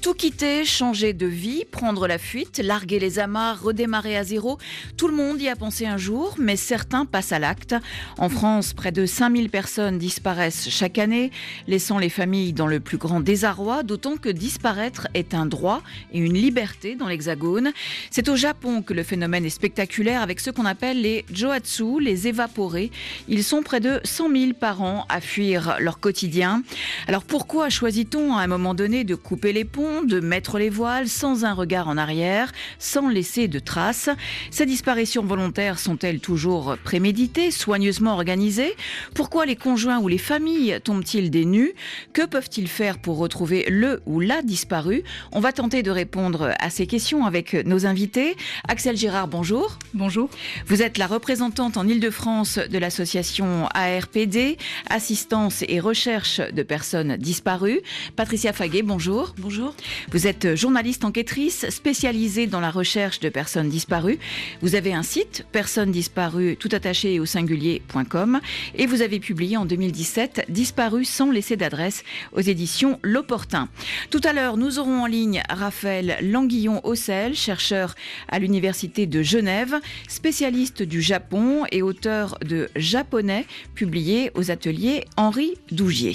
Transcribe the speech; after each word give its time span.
Tout 0.00 0.14
quitter, 0.14 0.64
changer 0.64 1.12
de 1.12 1.26
vie, 1.26 1.64
prendre 1.64 2.06
la 2.06 2.18
fuite, 2.18 2.58
larguer 2.58 3.00
les 3.00 3.18
amarres, 3.18 3.60
redémarrer 3.62 4.16
à 4.16 4.22
zéro, 4.22 4.58
tout 4.96 5.08
le 5.08 5.14
monde 5.14 5.40
y 5.40 5.48
a 5.48 5.56
pensé 5.56 5.86
un 5.86 5.96
jour, 5.96 6.36
mais 6.38 6.54
certains 6.56 7.04
passent 7.04 7.32
à 7.32 7.38
l'acte. 7.40 7.74
En 8.16 8.28
France, 8.28 8.74
près 8.74 8.92
de 8.92 9.06
5000 9.06 9.50
personnes 9.50 9.98
disparaissent 9.98 10.68
chaque 10.70 10.98
année, 10.98 11.32
laissant 11.66 11.98
les 11.98 12.10
familles 12.10 12.52
dans 12.52 12.68
le 12.68 12.78
plus 12.78 12.96
grand 12.96 13.20
désarroi, 13.20 13.82
d'autant 13.82 14.16
que 14.16 14.28
disparaître 14.28 15.08
est 15.14 15.34
un 15.34 15.46
droit 15.46 15.82
et 16.12 16.18
une 16.18 16.34
liberté 16.34 16.94
dans 16.94 17.08
l'Hexagone. 17.08 17.72
C'est 18.10 18.28
au 18.28 18.36
Japon 18.36 18.82
que 18.82 18.94
le 18.94 19.02
phénomène 19.02 19.44
est 19.44 19.50
spectaculaire 19.50 20.22
avec 20.22 20.38
ce 20.38 20.50
qu'on 20.50 20.64
appelle 20.64 21.02
les 21.02 21.24
Joatsu, 21.32 22.00
les 22.00 22.28
évaporés. 22.28 22.92
Ils 23.28 23.42
sont 23.42 23.62
près 23.62 23.80
de 23.80 24.00
100 24.04 24.30
000 24.30 24.52
par 24.52 24.80
an 24.80 25.06
à 25.08 25.20
fuir 25.20 25.76
leur 25.80 25.98
quotidien. 25.98 26.62
Alors 27.08 27.24
pourquoi 27.24 27.68
choisit-on 27.68 28.36
à 28.36 28.42
un 28.42 28.46
moment 28.46 28.74
donné 28.74 29.02
de 29.04 29.16
couper 29.16 29.52
les 29.52 29.64
ponts, 29.64 29.87
de 30.06 30.20
mettre 30.20 30.58
les 30.58 30.70
voiles 30.70 31.08
sans 31.08 31.44
un 31.44 31.52
regard 31.52 31.88
en 31.88 31.96
arrière, 31.96 32.52
sans 32.78 33.08
laisser 33.08 33.48
de 33.48 33.58
traces 33.58 34.10
Ces 34.50 34.66
disparitions 34.66 35.24
volontaires 35.24 35.78
sont-elles 35.78 36.20
toujours 36.20 36.76
préméditées, 36.84 37.50
soigneusement 37.50 38.14
organisées? 38.14 38.74
Pourquoi 39.14 39.46
les 39.46 39.56
conjoints 39.56 39.98
ou 39.98 40.08
les 40.08 40.18
familles 40.18 40.78
tombent-ils 40.84 41.30
des 41.30 41.44
nus 41.44 41.72
Que 42.12 42.26
peuvent-ils 42.26 42.68
faire 42.68 42.98
pour 42.98 43.18
retrouver 43.18 43.66
le 43.68 44.02
ou 44.06 44.20
la 44.20 44.42
disparu? 44.42 45.02
On 45.32 45.40
va 45.40 45.52
tenter 45.52 45.82
de 45.82 45.90
répondre 45.90 46.52
à 46.58 46.70
ces 46.70 46.86
questions 46.86 47.24
avec 47.24 47.54
nos 47.54 47.86
invités. 47.86 48.36
Axel 48.68 48.96
Girard, 48.96 49.28
bonjour. 49.28 49.78
Bonjour. 49.94 50.28
Vous 50.66 50.82
êtes 50.82 50.98
la 50.98 51.06
représentante 51.06 51.76
en 51.76 51.86
Ile-de-France 51.86 52.58
de 52.58 52.78
l'association 52.78 53.66
ARPD, 53.74 54.58
Assistance 54.90 55.64
et 55.66 55.80
Recherche 55.80 56.40
de 56.40 56.62
personnes 56.62 57.16
disparues. 57.16 57.80
Patricia 58.16 58.52
Faguet, 58.52 58.82
bonjour. 58.82 59.34
Bonjour. 59.38 59.74
Vous 60.12 60.26
êtes 60.26 60.54
journaliste 60.54 61.04
enquêtrice 61.04 61.68
spécialisée 61.70 62.46
dans 62.46 62.60
la 62.60 62.70
recherche 62.70 63.20
de 63.20 63.28
personnes 63.28 63.68
disparues. 63.68 64.18
Vous 64.62 64.74
avez 64.74 64.92
un 64.92 65.02
site, 65.02 65.46
personnes 65.52 65.90
disparues 65.90 66.56
tout 66.56 66.68
attaché 66.72 67.20
au 67.20 67.26
singulier.com 67.26 68.40
et 68.74 68.86
vous 68.86 69.02
avez 69.02 69.20
publié 69.20 69.56
en 69.56 69.64
2017 69.64 70.46
Disparues 70.48 71.04
sans 71.04 71.30
laisser 71.30 71.56
d'adresse 71.56 72.04
aux 72.32 72.40
éditions 72.40 72.98
L'Opportun. 73.02 73.68
Tout 74.10 74.20
à 74.24 74.32
l'heure, 74.32 74.56
nous 74.56 74.78
aurons 74.78 75.02
en 75.02 75.06
ligne 75.06 75.42
Raphaël 75.48 76.18
Languillon-Ossel, 76.22 77.34
chercheur 77.34 77.94
à 78.28 78.38
l'Université 78.38 79.06
de 79.06 79.22
Genève, 79.22 79.74
spécialiste 80.08 80.82
du 80.82 81.02
Japon 81.02 81.64
et 81.72 81.82
auteur 81.82 82.38
de 82.44 82.68
Japonais, 82.76 83.46
publié 83.74 84.30
aux 84.34 84.50
ateliers 84.50 85.04
Henri 85.16 85.54
Dougier. 85.70 86.14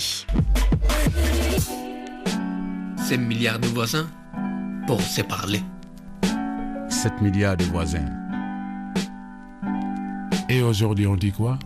7 3.04 3.20
milliards 3.20 3.60
de 3.60 3.68
voisins 3.68 4.08
pour 4.88 5.02
se 5.02 5.22
parler. 5.22 5.60
7 6.88 7.22
milliards 7.22 7.58
de 7.58 7.66
voisins. 7.66 8.06
Et 10.48 10.62
aujourd'hui, 10.62 11.06
on 11.06 11.18
dit 11.18 11.34
quoi? 11.34 11.60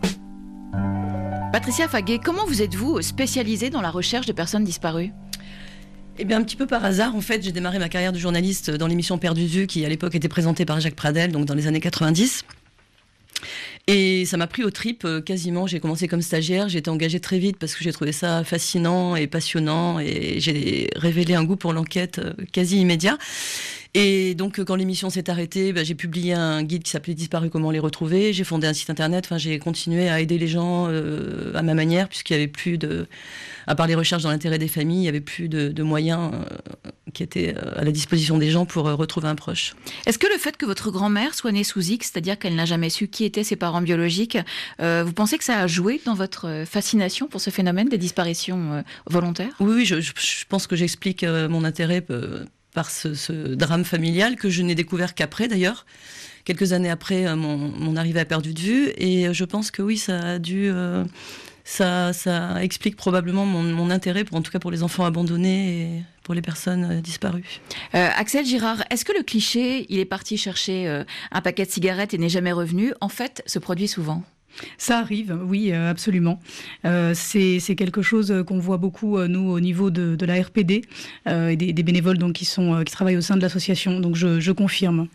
Patricia 1.52 1.86
Faguet, 1.86 2.18
comment 2.18 2.44
vous 2.44 2.60
êtes-vous 2.60 3.02
spécialisée 3.02 3.70
dans 3.70 3.80
la 3.80 3.90
recherche 3.90 4.26
de 4.26 4.32
personnes 4.32 4.64
disparues? 4.64 5.12
Eh 6.18 6.24
bien, 6.24 6.38
un 6.38 6.42
petit 6.42 6.56
peu 6.56 6.66
par 6.66 6.84
hasard, 6.84 7.14
en 7.14 7.20
fait, 7.20 7.40
j'ai 7.40 7.52
démarré 7.52 7.78
ma 7.78 7.88
carrière 7.88 8.12
de 8.12 8.18
journaliste 8.18 8.72
dans 8.72 8.88
l'émission 8.88 9.16
Père 9.16 9.34
du 9.34 9.68
qui 9.68 9.84
à 9.84 9.88
l'époque 9.88 10.16
était 10.16 10.28
présentée 10.28 10.64
par 10.64 10.80
Jacques 10.80 10.96
Pradel, 10.96 11.30
donc 11.30 11.44
dans 11.44 11.54
les 11.54 11.68
années 11.68 11.78
90. 11.78 12.44
Et 13.90 14.26
ça 14.26 14.36
m'a 14.36 14.46
pris 14.46 14.64
au 14.64 14.70
trip 14.70 15.06
euh, 15.06 15.22
quasiment. 15.22 15.66
J'ai 15.66 15.80
commencé 15.80 16.08
comme 16.08 16.20
stagiaire, 16.20 16.68
j'ai 16.68 16.80
été 16.80 16.90
engagée 16.90 17.20
très 17.20 17.38
vite 17.38 17.56
parce 17.56 17.74
que 17.74 17.82
j'ai 17.82 17.90
trouvé 17.90 18.12
ça 18.12 18.44
fascinant 18.44 19.16
et 19.16 19.26
passionnant 19.26 19.98
et 19.98 20.40
j'ai 20.40 20.90
révélé 20.94 21.34
un 21.34 21.42
goût 21.42 21.56
pour 21.56 21.72
l'enquête 21.72 22.18
euh, 22.18 22.34
quasi 22.52 22.78
immédiat. 22.78 23.16
Et 23.94 24.34
donc, 24.34 24.62
quand 24.62 24.76
l'émission 24.76 25.08
s'est 25.08 25.30
arrêtée, 25.30 25.72
bah, 25.72 25.84
j'ai 25.84 25.94
publié 25.94 26.34
un 26.34 26.62
guide 26.62 26.82
qui 26.82 26.90
s'appelait 26.90 27.14
Disparu, 27.14 27.48
comment 27.48 27.70
les 27.70 27.78
retrouver. 27.78 28.34
J'ai 28.34 28.44
fondé 28.44 28.66
un 28.66 28.74
site 28.74 28.90
internet. 28.90 29.24
Enfin, 29.24 29.38
j'ai 29.38 29.58
continué 29.58 30.10
à 30.10 30.20
aider 30.20 30.36
les 30.36 30.48
gens 30.48 30.88
euh, 30.88 31.54
à 31.54 31.62
ma 31.62 31.72
manière, 31.72 32.10
puisqu'il 32.10 32.34
n'y 32.36 32.42
avait 32.42 32.52
plus 32.52 32.76
de, 32.76 33.08
à 33.68 33.74
part 33.74 33.86
les 33.86 33.94
recherches 33.94 34.22
dans 34.22 34.30
l'intérêt 34.30 34.58
des 34.58 34.66
familles, 34.66 34.98
il 34.98 35.02
n'y 35.02 35.08
avait 35.08 35.20
plus 35.20 35.48
de, 35.48 35.82
moyens 35.82 36.32
euh, 36.32 36.90
qui 37.14 37.22
étaient 37.22 37.54
euh, 37.56 37.80
à 37.80 37.84
la 37.84 37.92
disposition 37.92 38.38
des 38.38 38.50
gens 38.50 38.66
pour 38.66 38.84
retrouver 38.86 39.28
un 39.28 39.34
proche. 39.34 39.74
Est-ce 40.06 40.18
que 40.18 40.26
le 40.26 40.38
fait 40.38 40.56
que 40.56 40.66
votre 40.66 40.90
grand-mère 40.90 41.34
soit 41.34 41.52
née 41.52 41.64
sous 41.64 41.80
X, 41.80 42.10
c'est-à-dire 42.12 42.38
qu'elle 42.38 42.56
n'a 42.56 42.64
jamais 42.64 42.90
su 42.90 43.08
qui 43.08 43.24
étaient 43.24 43.44
ses 43.44 43.56
parents 43.56 43.82
biologiques, 43.82 44.38
vous 44.78 45.12
pensez 45.12 45.38
que 45.38 45.44
ça 45.44 45.60
a 45.60 45.66
joué 45.66 46.00
dans 46.04 46.14
votre 46.14 46.64
fascination 46.66 47.28
pour 47.28 47.40
ce 47.40 47.50
phénomène 47.50 47.88
des 47.88 47.98
disparitions 47.98 48.82
volontaires? 49.06 49.54
Oui, 49.60 49.74
oui, 49.76 49.84
je, 49.84 50.00
je, 50.00 50.44
pense 50.48 50.66
que 50.66 50.76
j'explique 50.76 51.24
mon 51.24 51.64
intérêt 51.64 52.04
par 52.78 52.90
ce, 52.90 53.54
drame 53.54 53.84
familial 53.84 54.36
que 54.36 54.50
je 54.50 54.62
n'ai 54.62 54.74
découvert 54.74 55.14
qu'après 55.14 55.48
d'ailleurs, 55.48 55.86
quelques 56.44 56.72
années 56.72 56.90
après 56.90 57.26
euh, 57.26 57.36
mon, 57.36 57.96
arrivée 57.96 58.20
à 58.20 58.24
perdu 58.24 58.54
de 58.54 58.60
vue. 58.60 58.92
Et 58.96 59.26
euh, 59.26 59.32
je 59.32 59.44
pense 59.44 59.70
que 59.70 59.82
oui, 59.82 59.96
ça 59.96 60.20
a 60.20 60.38
dû, 60.38 60.68
euh, 60.70 61.04
ça, 61.68 62.62
explique 62.62 62.96
probablement 62.96 63.44
mon, 63.46 63.90
intérêt, 63.90 64.24
pour, 64.24 64.36
en 64.36 64.42
tout 64.42 64.50
cas 64.50 64.58
pour 64.58 64.70
les 64.70 64.82
enfants 64.82 65.04
abandonnés 65.04 65.82
et 65.82 66.02
pour 66.22 66.34
les 66.34 66.42
personnes 66.42 67.00
disparues. 67.00 67.60
Axel 67.92 68.44
Girard, 68.44 68.82
est-ce 68.90 69.04
que 69.04 69.12
le 69.16 69.22
cliché, 69.22 69.86
il 69.88 69.98
est 69.98 70.04
parti 70.04 70.36
chercher 70.36 71.04
un 71.30 71.40
paquet 71.40 71.64
de 71.64 71.70
cigarettes 71.70 72.14
et 72.14 72.18
n'est 72.18 72.28
jamais 72.28 72.52
revenu, 72.52 72.92
en 73.00 73.08
fait, 73.08 73.42
se 73.46 73.58
produit 73.58 73.88
souvent 73.88 74.22
ça 74.76 74.98
arrive, 74.98 75.38
oui, 75.44 75.72
euh, 75.72 75.90
absolument. 75.90 76.40
Euh, 76.84 77.12
c'est 77.14 77.60
quelque 77.76 78.02
chose 78.02 78.34
qu'on 78.46 78.58
voit 78.58 78.76
beaucoup, 78.76 79.18
euh, 79.18 79.28
nous, 79.28 79.50
au 79.50 79.60
niveau 79.60 79.90
de, 79.90 80.16
la 80.24 80.42
RPD 80.42 80.82
et 81.26 81.56
des, 81.56 81.82
bénévoles 81.82 82.18
donc, 82.18 82.34
qui, 82.34 82.44
sont, 82.44 82.82
qui 82.84 82.92
travaillent 82.92 83.16
au 83.16 83.22
sein 83.22 83.36
de 83.36 83.40
l'association. 83.40 84.00
Donc, 84.00 84.14
je, 84.14 84.40
je 84.40 84.52
confirme. 84.52 85.08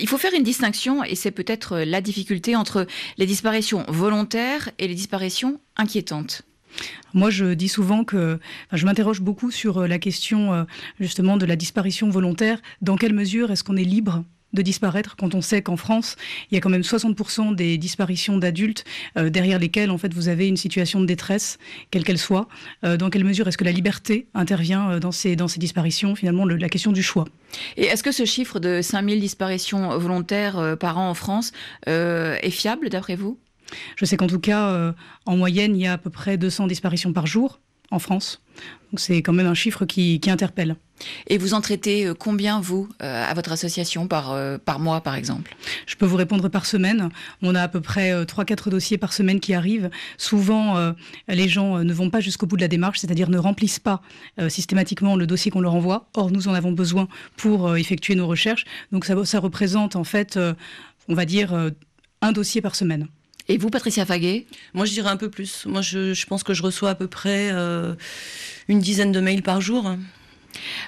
il 0.00 0.08
faut 0.08 0.16
faire 0.16 0.32
une 0.34 0.42
distinction, 0.42 1.04
et 1.04 1.14
c'est 1.14 1.30
peut-être 1.30 1.78
la 1.78 2.00
difficulté 2.00 2.56
entre 2.56 2.86
les 3.18 3.26
disparitions 3.26 3.84
volontaires 3.88 4.70
et 4.78 4.88
les 4.88 4.94
disparitions 4.94 5.60
inquiétantes. 5.76 6.42
Moi, 7.12 7.30
je 7.30 7.52
dis 7.54 7.68
souvent 7.68 8.04
que 8.04 8.38
je 8.72 8.86
m'interroge 8.86 9.20
beaucoup 9.20 9.50
sur 9.50 9.86
la 9.86 9.98
question 9.98 10.66
justement 10.98 11.36
de 11.36 11.44
la 11.44 11.56
disparition 11.56 12.08
volontaire. 12.08 12.60
Dans 12.80 12.96
quelle 12.96 13.14
mesure 13.14 13.50
est-ce 13.50 13.64
qu'on 13.64 13.76
est 13.76 13.84
libre 13.84 14.24
de 14.52 14.62
disparaître 14.62 15.16
quand 15.16 15.34
on 15.34 15.40
sait 15.40 15.62
qu'en 15.62 15.76
France, 15.76 16.16
il 16.50 16.54
y 16.54 16.58
a 16.58 16.60
quand 16.60 16.70
même 16.70 16.82
60% 16.82 17.54
des 17.54 17.78
disparitions 17.78 18.38
d'adultes 18.38 18.84
euh, 19.16 19.30
derrière 19.30 19.58
lesquelles 19.58 19.90
en 19.90 19.98
fait 19.98 20.14
vous 20.14 20.28
avez 20.28 20.48
une 20.48 20.56
situation 20.56 21.00
de 21.00 21.06
détresse, 21.06 21.58
quelle 21.90 22.04
qu'elle 22.04 22.18
soit. 22.18 22.48
Euh, 22.84 22.96
dans 22.96 23.10
quelle 23.10 23.24
mesure 23.24 23.46
est-ce 23.48 23.58
que 23.58 23.64
la 23.64 23.72
liberté 23.72 24.26
intervient 24.34 24.90
euh, 24.92 25.00
dans 25.00 25.12
ces 25.12 25.36
dans 25.36 25.48
ces 25.48 25.58
disparitions 25.58 26.14
Finalement, 26.14 26.46
la 26.46 26.68
question 26.68 26.92
du 26.92 27.02
choix? 27.02 27.26
Et 27.76 27.84
est-ce 27.84 28.02
que 28.02 28.12
ce 28.12 28.24
chiffre 28.24 28.58
de 28.58 28.80
5000 28.82 29.20
disparitions 29.20 29.96
volontaires 29.98 30.76
par 30.78 30.98
an 30.98 31.10
en 31.10 31.14
France 31.14 31.52
est 31.86 32.50
fiable 32.50 32.90
d'après 32.90 33.16
vous? 33.16 33.38
Je 33.96 34.04
sais 34.04 34.16
qu'en 34.16 34.26
tout 34.26 34.40
cas, 34.40 34.94
en 35.24 35.36
moyenne, 35.36 35.76
il 35.76 35.82
y 35.82 35.86
a 35.86 35.94
à 35.94 35.98
peu 35.98 36.10
près 36.10 36.36
200 36.36 36.66
disparitions 36.66 37.12
par 37.12 37.26
jour 37.26 37.60
en 37.90 37.98
France. 37.98 38.40
Donc 38.90 39.00
c'est 39.00 39.22
quand 39.22 39.32
même 39.32 39.46
un 39.46 39.54
chiffre 39.54 39.84
qui, 39.84 40.20
interpelle. 40.28 40.76
Et 41.28 41.38
vous 41.38 41.54
en 41.54 41.60
traitez 41.60 42.06
euh, 42.06 42.14
combien, 42.14 42.60
vous, 42.60 42.88
euh, 43.02 43.24
à 43.24 43.32
votre 43.34 43.52
association, 43.52 44.08
par, 44.08 44.32
euh, 44.32 44.58
par 44.58 44.80
mois, 44.80 45.00
par 45.00 45.14
exemple? 45.14 45.54
Je 45.86 45.94
peux 45.94 46.06
vous 46.06 46.16
répondre 46.16 46.48
par 46.48 46.66
semaine. 46.66 47.10
On 47.42 47.54
a 47.54 47.62
à 47.62 47.68
peu 47.68 47.80
près 47.80 48.24
3-4 48.24 48.70
dossiers 48.70 48.98
par 48.98 49.12
semaine 49.12 49.40
qui 49.40 49.54
arrivent. 49.54 49.90
Souvent, 50.16 50.94
les 51.28 51.48
gens 51.48 51.78
ne 51.78 51.92
vont 51.92 52.10
pas 52.10 52.20
jusqu'au 52.20 52.46
bout 52.46 52.56
de 52.56 52.62
la 52.62 52.68
démarche, 52.68 52.98
c'est-à-dire 52.98 53.30
ne 53.30 53.38
remplissent 53.38 53.78
pas 53.78 54.02
systématiquement 54.48 55.16
le 55.16 55.26
dossier 55.26 55.50
qu'on 55.50 55.60
leur 55.60 55.74
envoie. 55.74 56.08
Or, 56.14 56.30
nous 56.30 56.48
en 56.48 56.54
avons 56.54 56.72
besoin 56.72 57.08
pour 57.36 57.76
effectuer 57.76 58.14
nos 58.14 58.26
recherches. 58.26 58.64
Donc 58.92 59.04
ça, 59.04 59.24
ça 59.24 59.40
représente, 59.40 59.96
en 59.96 60.04
fait, 60.04 60.38
on 61.08 61.14
va 61.14 61.24
dire, 61.24 61.70
un 62.20 62.32
dossier 62.32 62.60
par 62.60 62.74
semaine. 62.74 63.08
Et 63.48 63.56
vous, 63.56 63.70
Patricia 63.70 64.04
Faguet? 64.04 64.46
Moi, 64.74 64.84
je 64.84 64.92
dirais 64.92 65.08
un 65.08 65.16
peu 65.16 65.30
plus. 65.30 65.64
Moi, 65.64 65.80
je, 65.80 66.26
pense 66.26 66.42
que 66.42 66.52
je 66.52 66.62
reçois 66.62 66.90
à 66.90 66.94
peu 66.94 67.08
près 67.08 67.50
euh, 67.50 67.94
une 68.68 68.78
dizaine 68.78 69.10
de 69.10 69.20
mails 69.20 69.42
par 69.42 69.62
jour. 69.62 69.90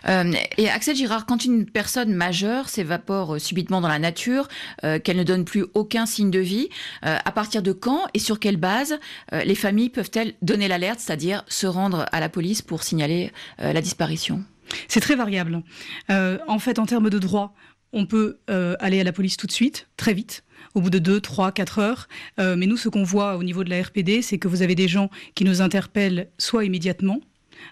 Euh, 0.08 0.32
et 0.58 0.68
Axel 0.68 0.94
Girard, 0.94 1.24
quand 1.24 1.44
une 1.44 1.64
personne 1.64 2.12
majeure 2.12 2.68
s'évapore 2.68 3.36
euh, 3.36 3.38
subitement 3.38 3.80
dans 3.80 3.88
la 3.88 3.98
nature, 3.98 4.48
qu'elle 4.82 5.16
ne 5.16 5.24
donne 5.24 5.46
plus 5.46 5.64
aucun 5.72 6.04
signe 6.04 6.30
de 6.30 6.38
vie, 6.38 6.68
à 7.02 7.32
partir 7.32 7.62
de 7.62 7.72
quand 7.72 8.06
et 8.12 8.18
sur 8.18 8.38
quelle 8.38 8.56
base 8.56 8.98
les 9.32 9.54
familles 9.54 9.90
peuvent-elles 9.90 10.34
donner 10.42 10.68
l'alerte, 10.68 11.00
c'est-à-dire 11.00 11.44
se 11.48 11.66
rendre 11.66 12.06
à 12.12 12.20
la 12.20 12.28
police 12.28 12.62
pour 12.62 12.82
signaler 12.82 13.32
la 13.58 13.80
disparition? 13.80 14.42
C'est 14.88 15.00
très 15.00 15.16
variable. 15.16 15.62
en 16.08 16.58
fait, 16.58 16.78
en 16.78 16.86
termes 16.86 17.10
de 17.10 17.18
droit, 17.18 17.54
on 17.92 18.06
peut 18.06 18.38
aller 18.46 19.00
à 19.00 19.04
la 19.04 19.12
police 19.12 19.36
tout 19.36 19.46
de 19.46 19.52
suite, 19.52 19.88
très 19.96 20.14
vite 20.14 20.44
au 20.74 20.80
bout 20.80 20.90
de 20.90 20.98
2, 20.98 21.20
3, 21.20 21.52
4 21.52 21.78
heures. 21.78 22.08
Euh, 22.38 22.56
mais 22.56 22.66
nous, 22.66 22.76
ce 22.76 22.88
qu'on 22.88 23.02
voit 23.02 23.36
au 23.36 23.42
niveau 23.42 23.64
de 23.64 23.70
la 23.70 23.82
RPD, 23.82 24.22
c'est 24.22 24.38
que 24.38 24.48
vous 24.48 24.62
avez 24.62 24.74
des 24.74 24.88
gens 24.88 25.10
qui 25.34 25.44
nous 25.44 25.62
interpellent 25.62 26.28
soit 26.38 26.64
immédiatement, 26.64 27.20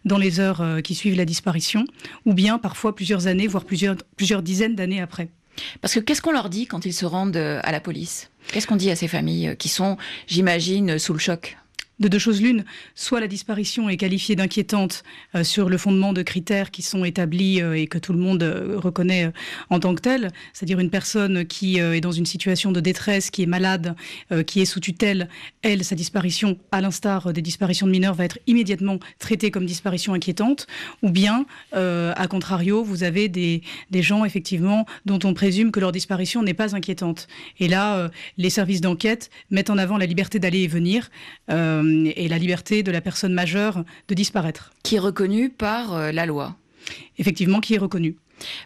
dans 0.05 0.19
les 0.19 0.41
heures 0.41 0.61
euh, 0.61 0.81
qui 0.81 0.95
suivent 0.95 1.17
la 1.17 1.25
disparition, 1.25 1.85
ou 2.25 2.35
bien 2.35 2.59
parfois 2.59 2.95
plusieurs 2.95 3.27
années, 3.27 3.47
voire 3.47 3.65
plusieurs, 3.65 3.97
dizaines 4.43 4.75
d'années 4.75 5.01
après. 5.01 5.29
Parce 5.81 5.95
que 5.95 6.01
qu'est-ce 6.01 6.23
qu'on 6.23 6.33
leur 6.33 6.51
dit 6.51 6.67
quand 6.67 6.85
ils 6.85 6.93
se 6.93 7.07
rendent 7.07 7.37
euh, 7.37 7.61
à 7.63 7.73
la 7.73 7.81
police? 7.81 8.31
Qu'est-ce 8.53 8.67
qu'on 8.67 8.77
dit 8.77 8.91
à 8.91 8.97
ces 8.97 9.09
familles 9.09 9.57
qui 9.59 9.69
sont, 9.69 9.97
j'imagine, 10.27 10.99
sous 10.99 11.13
le 11.13 11.19
choc? 11.19 11.57
De 11.99 12.09
deux 12.09 12.19
choses 12.19 12.41
l'une, 12.41 12.65
soit 12.95 13.21
la 13.21 13.27
disparition 13.27 13.89
est 13.89 13.97
qualifiée 13.97 14.37
d'inquiétante 14.37 15.03
euh, 15.35 15.45
sur 15.45 15.69
le 15.69 15.79
fondement 15.79 16.13
de 16.13 16.23
critères 16.23 16.71
qui 16.71 16.83
sont 16.83 17.05
établis 17.05 17.61
euh, 17.61 17.75
et 17.75 17.87
que 17.87 17.99
tout 17.99 18.13
le 18.13 18.19
monde 18.19 18.43
euh, 18.43 18.75
reconnaît 18.77 19.31
en 19.71 19.81
tant 19.81 19.95
que 19.95 20.01
tel, 20.01 20.31
c'est-à-dire 20.53 20.79
une 20.79 20.91
personne 20.91 21.45
qui 21.45 21.79
est 21.79 22.01
dans 22.01 22.13
une 22.13 22.27
situation 22.27 22.73
de 22.73 22.81
détresse, 22.81 23.31
qui 23.31 23.43
est 23.43 23.47
malade, 23.47 23.95
qui 24.47 24.61
est 24.61 24.65
sous 24.65 24.81
tutelle, 24.81 25.29
elle, 25.63 25.85
sa 25.85 25.95
disparition, 25.95 26.59
à 26.73 26.81
l'instar 26.81 27.33
des 27.33 27.43
disparitions 27.43 27.87
de 27.87 27.93
mineurs, 27.93 28.15
va 28.15 28.25
être 28.25 28.39
immédiatement 28.47 28.99
traitée 29.19 29.51
comme 29.51 29.67
disparition 29.67 30.15
inquiétante, 30.15 30.67
ou 31.03 31.11
bien, 31.11 31.47
à 31.73 32.27
contrario, 32.29 32.83
vous 32.83 33.03
avez 33.03 33.29
des, 33.29 33.63
des 33.91 34.03
gens, 34.03 34.25
effectivement, 34.25 34.87
dont 35.05 35.19
on 35.25 35.35
présume 35.35 35.71
que 35.71 35.81
leur 35.81 35.93
disparition 35.93 36.43
n'est 36.43 36.55
pas 36.55 36.75
inquiétante. 36.75 37.29
Et 37.59 37.69
là, 37.69 38.11
les 38.37 38.51
services 38.51 38.81
d'enquête 38.81 39.31
mettent 39.51 39.71
en 39.71 39.79
avant 39.79 39.99
la 39.99 40.07
liberté 40.07 40.39
d'aller 40.39 40.61
et 40.61 40.69
venir. 40.69 41.11
Euh, 41.51 41.88
et 42.17 42.29
la 42.29 42.39
liberté 42.39 42.83
de 42.83 42.91
la 42.91 43.01
personne 43.01 43.33
majeure 43.33 43.85
de 44.09 44.15
disparaître. 44.15 44.73
Qui 44.83 44.97
est 44.97 45.01
reconnue 45.01 45.51
par 45.51 45.95
euh, 45.95 46.13
la 46.13 46.27
loi. 46.27 46.57
Effectivement, 47.19 47.61
qui 47.61 47.75
est 47.75 47.79
reconnue. 47.79 48.17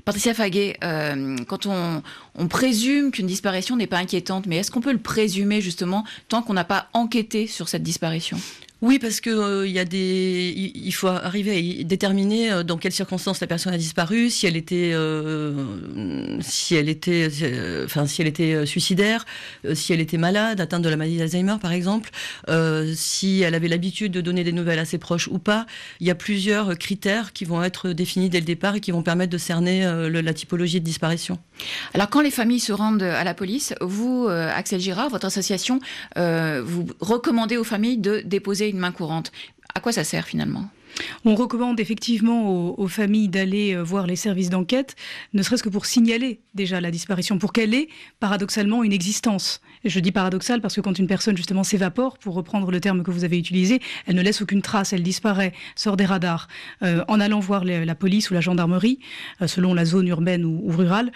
Patricia 0.05 0.35
Faguet, 0.35 0.77
euh, 0.85 1.37
quand 1.49 1.67
on, 1.67 2.03
on 2.35 2.49
présume 2.49 3.11
qu'une 3.11 3.27
disparition 3.27 3.77
n'est 3.77 3.87
pas 3.87 3.99
inquiétante, 3.99 4.47
mais 4.47 4.57
est-ce 4.57 4.71
qu'on 4.71 4.83
peut 4.83 4.93
le 4.93 4.99
présumer 4.99 5.61
justement 5.61 6.05
tant 6.29 6.43
qu'on 6.43 6.53
n'a 6.53 6.65
pas 6.65 6.89
enquêté 6.93 7.47
sur 7.47 7.69
cette 7.69 7.83
disparition? 7.83 8.39
Oui, 8.83 8.99
parce 8.99 9.21
que 9.21 9.31
euh, 9.31 9.69
y 9.69 9.79
a 9.79 9.85
des, 9.85 10.73
il 10.75 10.93
faut 10.93 11.07
arriver 11.07 11.81
à 11.81 11.85
déterminer 11.85 12.51
euh, 12.51 12.63
dans 12.65 12.77
quelles 12.77 12.91
circonstances 12.91 13.41
la 13.41 13.47
personne 13.47 13.73
a 13.73 13.79
disparu, 13.79 14.29
si 14.29 14.45
elle 14.45 14.57
était, 14.57 14.91
euh, 14.93 16.37
si 16.41 16.75
elle 16.75 16.89
était, 16.89 17.29
enfin 17.85 18.07
si 18.07 18.23
elle 18.23 18.27
était 18.27 18.67
suicidaire, 18.67 19.25
si 19.75 19.93
elle 19.93 20.01
était 20.01 20.19
malade, 20.19 20.61
atteinte 20.61 20.83
de 20.83 20.89
la 20.89 20.97
maladie 20.97 21.17
d'Alzheimer 21.17 21.57
par 21.63 21.71
exemple, 21.71 22.11
si 22.95 23.43
elle 23.43 23.55
avait 23.55 23.69
l'habitude 23.69 24.11
de 24.11 24.21
donner 24.21 24.43
des 24.43 24.53
nouvelles 24.53 24.81
à 24.81 24.85
ses 24.85 24.99
proches 24.99 25.29
ou 25.29 25.39
pas. 25.39 25.67
Il 26.01 26.09
y 26.09 26.11
a 26.11 26.17
plusieurs 26.17 26.77
critères 26.77 27.33
qui 27.33 27.45
vont 27.45 27.63
être 27.63 27.91
définis 27.91 28.31
dès 28.31 28.41
le 28.41 28.47
départ 28.47 28.75
et 28.75 28.81
qui 28.81 28.91
vont 28.91 29.03
permettre 29.05 29.31
de 29.31 29.39
cerner 29.39 29.83
la 30.11 30.35
typologie 30.35 30.81
de 30.81 30.85
disparition. 30.85 31.39
Alors 31.95 32.09
quand 32.11 32.21
les 32.21 32.31
familles 32.31 32.61
se 32.61 32.73
rendent 32.73 33.03
à 33.03 33.25
la 33.25 33.35
police, 33.35 33.75
vous, 33.81 34.29
Axel 34.29 34.81
Girard, 34.81 35.09
votre 35.09 35.27
association, 35.27 35.81
vous 36.17 36.87
recommandez 37.01 37.57
aux 37.57 37.65
familles 37.65 37.99
de 37.99 38.23
déposer 38.25 38.69
une 38.69 38.79
main 38.79 38.93
courante. 38.93 39.33
À 39.75 39.81
quoi 39.81 39.93
ça 39.93 40.05
sert 40.05 40.27
finalement? 40.27 40.69
On 41.25 41.35
recommande 41.35 41.81
effectivement 41.81 42.79
aux, 42.79 42.89
familles 42.89 43.29
d'aller 43.29 43.75
euh, 43.75 43.83
voir 43.83 44.07
les 44.07 44.17
services 44.17 44.51
d'enquête, 44.51 44.97
ne 45.33 45.43
serait-ce 45.43 45.63
que 45.63 45.69
pour 45.69 45.87
signaler 45.87 46.41
déjà 46.55 46.81
la 46.81 46.91
disparition, 46.91 47.39
pour 47.39 47.53
qu'elle 47.53 47.75
ait 47.75 47.89
paradoxalement 48.21 48.83
une 48.83 48.93
existence. 48.93 49.61
je 49.85 50.01
dis 50.01 50.13
paradoxal 50.13 50.61
parce 50.61 50.75
que 50.75 50.81
quand 50.81 50.99
une 50.99 51.07
personne 51.07 51.37
justement 51.37 51.65
s'évapore, 51.65 52.19
pour 52.19 52.35
reprendre 52.35 52.71
le 52.71 52.81
terme 52.81 53.03
que 53.03 53.11
vous 53.11 53.25
avez 53.25 53.39
utilisé, 53.39 53.81
elle 54.07 54.17
ne 54.17 54.23
laisse 54.23 54.43
aucune 54.43 54.63
trace, 54.63 54.93
elle 54.93 55.03
disparaît, 55.03 55.53
sort 55.77 55.97
des 55.97 56.05
radars. 56.05 56.49
Euh, 56.83 57.05
en 57.09 57.21
allant 57.21 57.41
voir 57.41 57.65
la 57.65 57.95
police 57.95 58.31
ou 58.31 58.35
la 58.35 58.41
gendarmerie, 58.41 58.99
euh, 59.41 59.47
selon 59.47 59.75
la 59.75 59.85
zone 59.85 60.09
urbaine 60.09 60.45
ou, 60.45 60.71
rurale, 60.71 61.13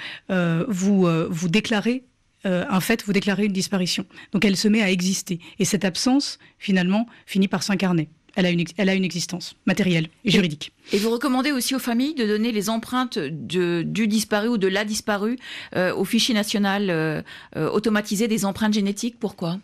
vous, 0.68 1.08
vous 1.30 1.48
déclarez 1.48 2.04
un 2.44 2.80
fait, 2.80 3.02
vous 3.04 3.12
déclarez 3.12 3.46
une 3.46 3.52
disparition. 3.52 4.06
Donc 4.32 4.44
elle 4.44 4.56
se 4.56 4.68
met 4.68 4.82
à 4.82 4.90
exister. 4.90 5.40
Et 5.58 5.64
cette 5.64 5.84
absence, 5.84 6.38
finalement, 6.58 7.06
finit 7.26 7.48
par 7.48 7.62
s'incarner. 7.62 8.08
Elle 8.36 8.46
a, 8.46 8.50
une, 8.50 8.64
elle 8.76 8.88
a 8.90 8.94
une 8.94 9.04
existence 9.04 9.56
matérielle 9.64 10.08
et 10.24 10.30
juridique. 10.30 10.72
Et 10.92 10.98
vous 10.98 11.10
recommandez 11.10 11.52
aussi 11.52 11.74
aux 11.74 11.80
familles 11.80 12.14
de 12.14 12.26
donner 12.26 12.52
les 12.52 12.68
empreintes 12.68 13.18
de, 13.18 13.82
du 13.82 14.06
disparu 14.06 14.48
ou 14.48 14.58
de 14.58 14.68
la 14.68 14.84
disparue 14.84 15.38
euh, 15.74 15.94
au 15.94 16.04
fichier 16.04 16.34
national 16.34 16.90
euh, 16.90 17.22
euh, 17.56 17.70
automatisé 17.70 18.28
des 18.28 18.44
empreintes 18.44 18.74
génétiques? 18.74 19.18
Pourquoi? 19.18 19.58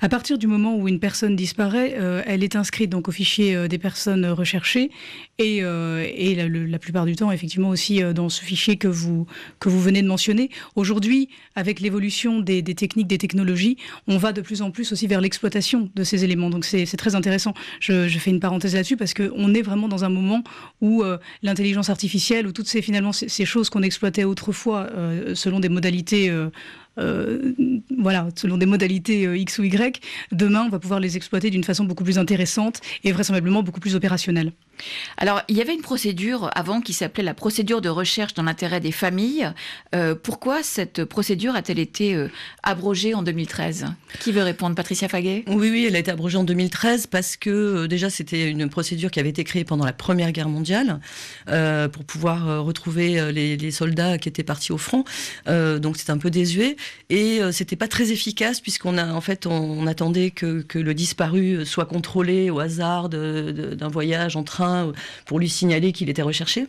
À 0.00 0.08
partir 0.08 0.38
du 0.38 0.46
moment 0.46 0.76
où 0.76 0.88
une 0.88 1.00
personne 1.00 1.36
disparaît, 1.36 1.94
euh, 1.98 2.22
elle 2.26 2.44
est 2.44 2.56
inscrite 2.56 2.90
donc 2.90 3.08
au 3.08 3.12
fichier 3.12 3.54
euh, 3.54 3.68
des 3.68 3.78
personnes 3.78 4.26
recherchées 4.26 4.90
et, 5.38 5.62
euh, 5.62 6.06
et 6.14 6.34
la, 6.34 6.78
plupart 6.78 7.06
du 7.06 7.16
temps 7.16 7.30
effectivement 7.30 7.68
aussi 7.68 8.02
dans 8.14 8.28
ce 8.28 8.42
fichier 8.42 8.76
que 8.76 8.88
vous 8.88 9.26
que 9.60 9.68
vous 9.68 9.80
venez 9.80 10.02
de 10.02 10.08
mentionner. 10.08 10.50
Aujourd'hui, 10.74 11.28
avec 11.54 11.80
l'évolution 11.80 12.40
des, 12.40 12.62
techniques, 12.62 13.06
des 13.06 13.18
technologies, 13.18 13.76
on 14.08 14.16
va 14.16 14.32
de 14.32 14.40
plus 14.40 14.62
en 14.62 14.70
plus 14.70 14.92
aussi 14.92 15.06
vers 15.06 15.20
l'exploitation 15.20 15.90
de 15.94 16.04
ces 16.04 16.24
éléments. 16.24 16.50
Donc 16.50 16.64
c'est 16.64 16.86
très 16.96 17.14
intéressant. 17.14 17.54
Je, 17.80 18.08
fais 18.08 18.30
une 18.30 18.40
parenthèse 18.40 18.74
là-dessus 18.74 18.96
parce 18.96 19.14
qu'on 19.14 19.54
est 19.54 19.62
vraiment 19.62 19.88
dans 19.88 20.04
un 20.04 20.08
moment 20.08 20.42
où 20.80 21.04
l'intelligence 21.42 21.90
artificielle, 21.90 22.46
ou 22.46 22.52
toutes 22.52 22.68
ces 22.68 22.82
finalement 22.82 23.12
ces 23.12 23.44
choses 23.44 23.70
qu'on 23.70 23.82
exploitait 23.82 24.24
autrefois 24.24 24.90
selon 25.34 25.60
des 25.60 25.68
modalités 25.68 26.32
euh, 26.98 27.52
voilà, 27.98 28.28
selon 28.36 28.58
des 28.58 28.66
modalités 28.66 29.26
euh, 29.26 29.36
X 29.36 29.58
ou 29.58 29.64
Y, 29.64 30.00
demain, 30.30 30.64
on 30.66 30.68
va 30.68 30.78
pouvoir 30.78 31.00
les 31.00 31.16
exploiter 31.16 31.50
d'une 31.50 31.64
façon 31.64 31.84
beaucoup 31.84 32.04
plus 32.04 32.18
intéressante 32.18 32.80
et 33.04 33.12
vraisemblablement 33.12 33.62
beaucoup 33.62 33.80
plus 33.80 33.94
opérationnelle. 33.94 34.52
Alors, 35.16 35.42
il 35.48 35.56
y 35.56 35.60
avait 35.60 35.74
une 35.74 35.82
procédure 35.82 36.50
avant 36.54 36.80
qui 36.80 36.92
s'appelait 36.92 37.22
la 37.22 37.34
procédure 37.34 37.80
de 37.80 37.88
recherche 37.88 38.34
dans 38.34 38.42
l'intérêt 38.42 38.80
des 38.80 38.92
familles. 38.92 39.52
Euh, 39.94 40.14
pourquoi 40.14 40.62
cette 40.62 41.04
procédure 41.04 41.54
a-t-elle 41.54 41.78
été 41.78 42.14
euh, 42.14 42.28
abrogée 42.62 43.14
en 43.14 43.22
2013 43.22 43.86
Qui 44.20 44.32
veut 44.32 44.42
répondre? 44.42 44.74
Patricia 44.74 45.08
Faguet? 45.08 45.44
Oui, 45.46 45.70
oui, 45.70 45.84
elle 45.86 45.96
a 45.96 45.98
été 45.98 46.10
abrogée 46.10 46.38
en 46.38 46.44
2013 46.44 47.06
parce 47.06 47.36
que 47.36 47.50
euh, 47.50 47.88
déjà 47.88 48.10
c'était 48.10 48.50
une 48.50 48.68
procédure 48.68 49.10
qui 49.10 49.20
avait 49.20 49.28
été 49.28 49.44
créée 49.44 49.64
pendant 49.64 49.84
la 49.84 49.92
Première 49.92 50.32
Guerre 50.32 50.48
mondiale 50.48 51.00
pour 51.46 52.04
pouvoir 52.04 52.64
retrouver 52.64 53.32
les, 53.32 53.70
soldats 53.70 54.18
qui 54.18 54.28
étaient 54.28 54.42
partis 54.42 54.72
au 54.72 54.78
front. 54.78 55.04
donc 55.46 55.96
c'était 55.96 56.10
un 56.10 56.18
peu 56.18 56.30
désuet 56.30 56.76
et 57.10 57.40
c'était 57.52 57.76
pas 57.76 57.88
très 57.88 58.10
efficace 58.10 58.60
puisqu'on 58.60 58.98
a 58.98 59.12
en 59.12 59.20
fait 59.20 59.46
on, 59.46 59.86
attendait 59.86 60.30
que, 60.30 60.62
que, 60.62 60.78
le 60.78 60.94
disparu 60.94 61.64
soit 61.64 61.86
contrôlé 61.86 62.50
au 62.50 62.60
hasard 62.60 63.08
d'un 63.08 63.88
voyage 63.88 64.36
en 64.36 64.42
train 64.42 64.61
pour 65.26 65.38
lui 65.38 65.48
signaler 65.48 65.92
qu'il 65.92 66.08
était 66.08 66.22
recherché. 66.22 66.66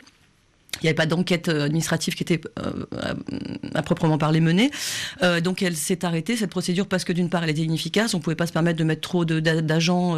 Il 0.81 0.85
n'y 0.85 0.89
avait 0.89 0.95
pas 0.95 1.05
d'enquête 1.05 1.49
euh, 1.49 1.65
administrative 1.65 2.15
qui 2.15 2.23
était 2.23 2.41
euh, 2.59 2.85
à, 3.75 3.83
proprement 3.83 4.17
parler 4.17 4.39
menée. 4.39 4.71
Euh, 5.21 5.39
donc 5.39 5.61
elle 5.61 5.75
s'est 5.75 6.03
arrêtée, 6.03 6.35
cette 6.35 6.49
procédure, 6.49 6.87
parce 6.87 7.03
que 7.03 7.13
d'une 7.13 7.29
part, 7.29 7.43
elle 7.43 7.51
était 7.51 7.61
inefficace. 7.61 8.13
On 8.13 8.17
ne 8.17 8.23
pouvait 8.23 8.35
pas 8.35 8.47
se 8.47 8.53
permettre 8.53 8.79
de 8.79 8.83
mettre 8.83 9.01
trop 9.01 9.23
d'agents 9.23 10.17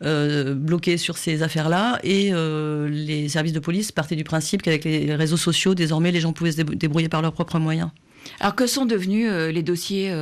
bloqués 0.00 0.96
sur 0.96 1.18
ces 1.18 1.42
affaires-là. 1.42 2.00
Et 2.02 2.32
les 2.88 3.28
services 3.28 3.52
de 3.52 3.60
police 3.60 3.92
partaient 3.92 4.16
du 4.16 4.24
principe 4.24 4.62
qu'avec 4.62 4.84
les 4.84 5.14
réseaux 5.14 5.36
sociaux, 5.36 5.74
désormais, 5.74 6.10
les 6.10 6.20
gens 6.20 6.32
pouvaient 6.32 6.52
se 6.52 6.62
débrouiller 6.62 7.08
par 7.08 7.22
leurs 7.22 7.32
propres 7.32 7.58
moyens. 7.58 7.90
Alors 8.40 8.54
que 8.54 8.66
sont 8.66 8.86
devenus 8.86 9.30
les 9.30 9.62
dossiers 9.62 10.14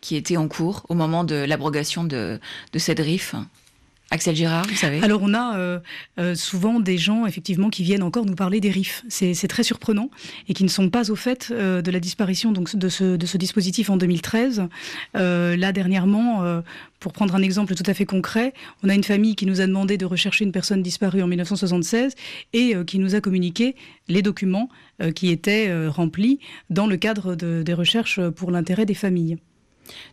qui 0.00 0.16
étaient 0.16 0.36
en 0.36 0.48
cours 0.48 0.84
au 0.88 0.94
moment 0.94 1.24
de 1.24 1.34
l'abrogation 1.34 2.04
de, 2.04 2.38
de 2.72 2.78
cette 2.78 3.00
RIF 3.00 3.34
Axel 4.12 4.36
Girard, 4.36 4.64
vous 4.68 4.76
savez 4.76 5.02
Alors 5.02 5.20
on 5.22 5.34
a 5.34 5.56
euh, 5.56 5.80
euh, 6.20 6.36
souvent 6.36 6.78
des 6.78 6.96
gens 6.96 7.26
effectivement 7.26 7.70
qui 7.70 7.82
viennent 7.82 8.04
encore 8.04 8.24
nous 8.24 8.36
parler 8.36 8.60
des 8.60 8.70
RIF. 8.70 9.04
C'est 9.08 9.48
très 9.48 9.64
surprenant 9.64 10.10
et 10.48 10.54
qui 10.54 10.62
ne 10.62 10.68
sont 10.68 10.90
pas 10.90 11.10
au 11.10 11.16
fait 11.16 11.48
euh, 11.50 11.82
de 11.82 11.90
la 11.90 11.98
disparition 11.98 12.52
donc, 12.52 12.76
de, 12.76 12.88
ce, 12.88 13.16
de 13.16 13.26
ce 13.26 13.36
dispositif 13.36 13.90
en 13.90 13.96
2013. 13.96 14.68
là 15.14 15.72
dernièrement, 15.72 16.62
pour 17.00 17.12
prendre 17.12 17.34
un 17.34 17.42
exemple 17.42 17.74
tout 17.74 17.82
à 17.86 17.94
fait 17.94 18.04
concret, 18.04 18.54
on 18.84 18.88
a 18.88 18.94
une 18.94 19.04
famille 19.04 19.34
qui 19.34 19.44
nous 19.44 19.60
a 19.60 19.66
demandé 19.66 19.98
de 19.98 20.06
rechercher 20.06 20.44
une 20.44 20.52
personne 20.52 20.82
disparue 20.82 21.22
en 21.22 21.26
1976 21.26 22.14
et 22.52 22.74
qui 22.86 23.00
nous 23.00 23.16
a 23.16 23.20
communiqué 23.20 23.74
les 24.08 24.22
documents 24.22 24.68
qui 25.14 25.30
étaient 25.30 25.88
remplis 25.88 26.38
dans 26.70 26.86
le 26.86 26.96
cadre 26.96 27.34
de, 27.34 27.62
des 27.62 27.74
recherches 27.74 28.20
pour 28.30 28.52
l'intérêt 28.52 28.86
des 28.86 28.94
familles. 28.94 29.38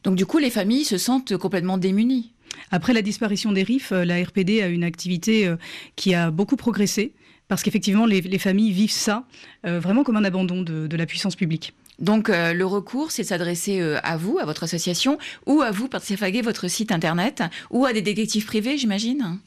Donc 0.03 0.15
du 0.15 0.25
coup, 0.25 0.39
les 0.39 0.50
familles 0.50 0.85
se 0.85 0.97
sentent 0.97 1.38
complètement 1.38 1.77
démunies. 1.77 2.33
Après 2.72 2.93
la 2.93 3.01
disparition 3.01 3.51
des 3.51 3.63
RIF, 3.63 3.91
euh, 3.91 4.05
la 4.05 4.22
RPD 4.24 4.62
a 4.62 4.67
une 4.67 4.84
activité 4.84 5.48
euh, 5.48 5.55
qui 5.96 6.13
a 6.13 6.32
beaucoup 6.32 6.55
progressé 6.55 7.13
parce 7.48 7.62
qu'effectivement, 7.62 8.05
les, 8.05 8.39
familles 8.39 8.72
vivent 8.72 8.91
ça 8.91 9.25
euh, 9.65 9.79
vraiment 9.79 10.03
comme 10.03 10.15
un 10.15 10.24
abandon 10.24 10.62
de, 10.62 10.96
la 10.96 11.05
puissance 11.05 11.36
publique. 11.36 11.74
Donc 12.00 12.29
le 12.29 12.63
recours, 12.63 13.12
c'est 13.12 13.22
de 13.22 13.27
s'adresser 13.27 13.79
à 14.01 14.17
vous, 14.17 14.39
à 14.39 14.46
votre 14.46 14.63
association, 14.63 15.20
ou 15.46 15.62
à 15.62 15.70
vous, 15.70 15.88
Faguet, 16.17 16.41
votre 16.41 16.67
site 16.67 16.91
internet, 16.91 17.43
ou 17.70 17.86
à 17.86 17.93
des 17.93 18.01
détectives 18.01 18.46
privés, 18.46 18.77
j'imagine? 18.77 19.38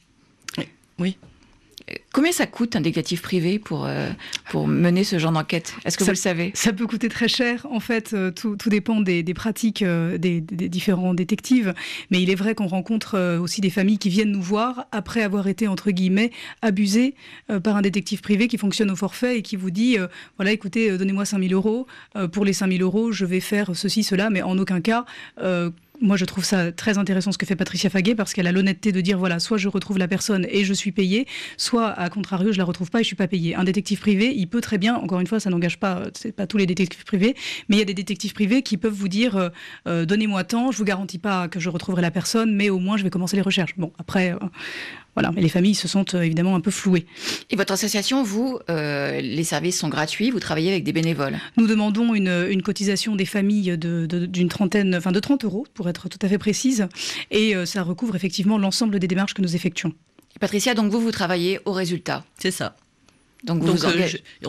Oui. 0.99 1.17
Combien 2.11 2.31
ça 2.31 2.47
coûte 2.47 2.75
un 2.75 2.81
détective 2.81 3.21
privé 3.21 3.59
pour, 3.59 3.85
euh, 3.85 4.09
pour 4.49 4.67
mener 4.67 5.03
ce 5.03 5.19
genre 5.19 5.31
d'enquête? 5.31 5.73
Est-ce 5.85 5.97
que 5.97 6.03
vous 6.03 6.09
le 6.09 6.15
savez? 6.15 6.51
Ça 6.53 6.73
peut 6.73 6.85
coûter 6.85 7.07
très 7.07 7.29
cher. 7.29 7.65
En 7.71 7.79
fait, 7.79 8.13
euh, 8.13 8.31
tout, 8.31 8.57
tout 8.57 8.69
dépend 8.69 8.99
des, 8.99 9.23
des 9.23 9.33
pratiques 9.33 9.83
euh, 9.83 10.17
des, 10.17 10.41
des, 10.41 10.67
différents 10.67 11.13
détectives. 11.13 11.73
Mais 12.11 12.21
il 12.21 12.29
est 12.29 12.35
vrai 12.35 12.55
qu'on 12.55 12.67
rencontre 12.67 13.37
aussi 13.39 13.61
des 13.61 13.69
familles 13.69 13.99
qui 13.99 14.09
viennent 14.09 14.31
nous 14.31 14.41
voir 14.41 14.87
après 14.91 15.21
avoir 15.21 15.47
été, 15.47 15.67
entre 15.67 15.91
guillemets, 15.91 16.31
abusées 16.61 17.15
par 17.63 17.77
un 17.77 17.81
détective 17.81 18.21
privé 18.21 18.47
qui 18.47 18.57
fonctionne 18.57 18.91
au 18.91 18.95
forfait 18.95 19.37
et 19.37 19.41
qui 19.41 19.55
vous 19.55 19.71
dit 19.71 19.97
voilà, 20.37 20.51
écoutez, 20.51 20.97
donnez-moi 20.97 21.25
5000 21.25 21.53
euros. 21.53 21.87
pour 22.31 22.45
les 22.45 22.53
5000 22.53 22.81
euros, 22.81 23.11
je 23.11 23.25
vais 23.25 23.39
faire 23.39 23.75
ceci, 23.75 24.03
cela, 24.03 24.29
mais 24.29 24.41
en 24.41 24.57
aucun 24.57 24.81
cas 24.81 25.05
moi 26.01 26.17
je 26.17 26.25
trouve 26.25 26.43
ça 26.43 26.71
très 26.71 26.97
intéressant 26.97 27.31
ce 27.31 27.37
que 27.37 27.45
fait 27.45 27.55
Patricia 27.55 27.89
Faguet 27.89 28.15
parce 28.15 28.33
qu'elle 28.33 28.47
a 28.47 28.51
l'honnêteté 28.51 28.91
de 28.91 29.01
dire 29.01 29.17
voilà, 29.17 29.39
soit 29.39 29.57
je 29.57 29.67
retrouve 29.67 29.97
la 29.97 30.07
personne 30.07 30.45
et 30.49 30.63
je 30.63 30.73
suis 30.73 30.91
payé, 30.91 31.27
soit 31.57 31.89
à 31.89 32.09
contrario 32.09 32.51
je 32.51 32.57
la 32.57 32.63
retrouve 32.63 32.89
pas 32.89 32.99
et 32.99 33.03
je 33.03 33.07
suis 33.07 33.15
pas 33.15 33.27
payé. 33.27 33.55
Un 33.55 33.63
détective 33.63 33.99
privé, 33.99 34.33
il 34.35 34.47
peut 34.47 34.61
très 34.61 34.77
bien, 34.77 34.95
encore 34.95 35.19
une 35.19 35.27
fois, 35.27 35.39
ça 35.39 35.49
n'engage 35.49 35.79
pas, 35.79 36.03
c'est 36.13 36.31
pas 36.31 36.47
tous 36.47 36.57
les 36.57 36.65
détectives 36.65 37.03
privés, 37.03 37.35
mais 37.69 37.77
il 37.77 37.79
y 37.79 37.81
a 37.81 37.85
des 37.85 37.93
détectives 37.93 38.33
privés 38.33 38.61
qui 38.61 38.77
peuvent 38.77 38.93
vous 38.93 39.07
dire 39.07 39.35
euh, 39.37 39.49
euh, 39.87 40.05
donnez-moi 40.05 40.43
tant, 40.43 40.71
je 40.71 40.77
vous 40.77 40.85
garantis 40.85 41.19
pas 41.19 41.47
que 41.47 41.59
je 41.59 41.69
retrouverai 41.69 42.01
la 42.01 42.11
personne, 42.11 42.55
mais 42.55 42.69
au 42.69 42.79
moins 42.79 42.97
je 42.97 43.03
vais 43.03 43.09
commencer 43.09 43.35
les 43.35 43.41
recherches. 43.41 43.75
Bon, 43.77 43.91
après, 43.97 44.33
euh, 44.33 44.37
voilà, 45.17 45.31
mais 45.35 45.41
les 45.41 45.49
familles 45.49 45.75
se 45.75 45.87
sentent 45.87 46.13
évidemment 46.13 46.55
un 46.55 46.61
peu 46.61 46.71
flouées. 46.71 47.05
Et 47.49 47.55
votre 47.55 47.73
association, 47.73 48.23
vous, 48.23 48.59
les 48.69 49.43
services 49.43 49.79
sont 49.79 49.89
gratuits, 49.89 50.29
vous 50.29 50.39
travaillez 50.39 50.71
avec 50.71 50.83
des 50.83 50.93
bénévoles? 50.93 51.37
Nous 51.57 51.67
demandons 51.67 52.13
une, 52.13 52.61
cotisation 52.61 53.15
des 53.15 53.25
familles 53.25 53.77
d'une 53.77 54.49
trentaine, 54.49 54.95
enfin 54.95 55.11
de 55.11 55.19
30 55.19 55.45
euros 55.45 55.65
pour 55.73 55.89
être 55.89 56.09
tout 56.09 56.19
à 56.21 56.27
fait 56.27 56.37
précise, 56.37 56.87
et 57.31 57.55
ça 57.65 57.83
recouvre 57.83 58.15
effectivement 58.15 58.57
l'ensemble 58.57 58.99
des 58.99 59.07
démarches 59.07 59.33
que 59.33 59.41
nous 59.41 59.55
effectuons. 59.55 59.93
Patricia, 60.39 60.73
donc 60.73 60.91
vous, 60.91 60.99
vous 60.99 61.11
travaillez 61.11 61.59
au 61.65 61.71
résultat 61.71 62.23
C'est 62.37 62.51
ça. 62.51 62.75
Donc, 63.43 63.63
euh, 63.63 64.07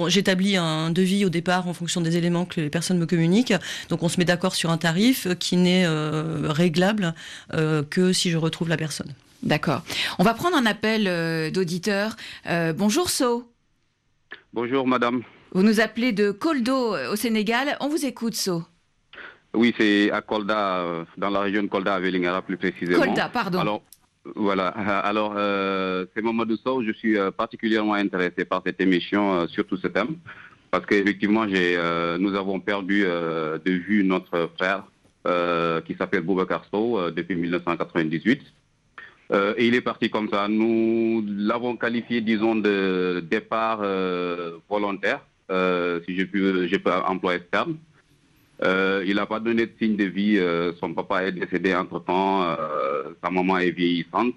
j'établis 0.08 0.56
un 0.56 0.90
devis 0.90 1.24
au 1.24 1.28
départ 1.28 1.68
en 1.68 1.74
fonction 1.74 2.00
des 2.00 2.16
éléments 2.16 2.46
que 2.46 2.60
les 2.60 2.70
personnes 2.70 2.98
me 2.98 3.06
communiquent. 3.06 3.54
Donc 3.90 4.02
on 4.02 4.08
se 4.08 4.18
met 4.18 4.24
d'accord 4.24 4.54
sur 4.54 4.70
un 4.70 4.78
tarif 4.78 5.28
qui 5.38 5.56
n'est 5.56 5.84
euh, 5.84 6.50
réglable 6.50 7.14
euh, 7.52 7.82
que 7.88 8.12
si 8.12 8.30
je 8.30 8.38
retrouve 8.38 8.68
la 8.68 8.76
personne. 8.76 9.12
D'accord. 9.42 9.82
On 10.18 10.24
va 10.24 10.34
prendre 10.34 10.56
un 10.56 10.66
appel 10.66 11.52
d'auditeur. 11.52 12.16
bonjour 12.76 13.08
So. 13.10 13.50
Bonjour 14.52 14.86
madame. 14.86 15.22
Vous 15.52 15.62
nous 15.62 15.80
appelez 15.80 16.12
de 16.12 16.30
Koldo 16.30 16.96
au 17.12 17.16
Sénégal. 17.16 17.76
On 17.80 17.88
vous 17.88 18.04
écoute 18.04 18.34
So. 18.34 18.64
Oui, 19.54 19.74
c'est 19.78 20.10
à 20.10 20.20
Kolda, 20.20 21.04
dans 21.16 21.30
la 21.30 21.40
région 21.40 21.62
de 21.62 21.68
Kolda 21.68 21.94
à 21.94 22.00
Vélingara 22.00 22.42
plus 22.42 22.56
précisément. 22.56 23.02
Kolda, 23.04 23.28
pardon. 23.28 23.80
Voilà. 24.34 24.68
Alors, 25.04 25.34
euh, 25.36 26.06
c'est 26.14 26.22
Mamadou 26.22 26.56
Sow. 26.56 26.82
Je 26.82 26.92
suis 26.92 27.18
euh, 27.18 27.30
particulièrement 27.30 27.94
intéressé 27.94 28.44
par 28.44 28.62
cette 28.64 28.80
émission, 28.80 29.34
euh, 29.34 29.46
surtout 29.46 29.76
ce 29.76 29.88
thème, 29.88 30.16
parce 30.70 30.86
qu'effectivement, 30.86 31.46
nous 31.46 32.34
avons 32.34 32.60
perdu 32.60 33.02
de 33.02 33.70
vue 33.70 34.04
notre 34.04 34.50
frère 34.58 34.84
qui 35.84 35.94
s'appelle 35.94 36.22
Boubacar 36.22 36.64
Sow 36.70 37.10
depuis 37.10 37.36
1998. 37.36 38.42
Et 39.30 39.66
il 39.66 39.74
est 39.74 39.82
parti 39.82 40.08
comme 40.08 40.28
ça. 40.30 40.48
Nous 40.48 41.24
l'avons 41.26 41.76
qualifié, 41.76 42.20
disons, 42.20 42.56
de 42.56 43.22
départ 43.30 43.82
volontaire, 44.68 45.20
si 45.50 46.16
je 46.18 46.24
peux, 46.24 46.68
employer 47.06 47.40
ce 47.40 47.44
terme. 47.44 47.76
Euh, 48.64 49.04
il 49.06 49.14
n'a 49.14 49.26
pas 49.26 49.40
donné 49.40 49.66
de 49.66 49.72
signe 49.78 49.96
de 49.96 50.04
vie. 50.04 50.38
Euh, 50.38 50.72
son 50.80 50.92
papa 50.92 51.24
est 51.24 51.32
décédé 51.32 51.74
entre-temps. 51.74 52.42
Euh, 52.42 53.14
sa 53.22 53.30
maman 53.30 53.58
est 53.58 53.70
vieillissante. 53.70 54.34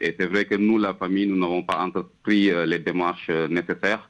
et 0.00 0.14
c'est 0.18 0.26
vrai 0.26 0.44
que 0.44 0.54
nous, 0.54 0.78
la 0.78 0.94
famille, 0.94 1.26
nous 1.26 1.38
n'avons 1.38 1.62
pas 1.62 1.78
entrepris 1.78 2.50
les 2.66 2.78
démarches 2.78 3.28
nécessaires 3.28 4.08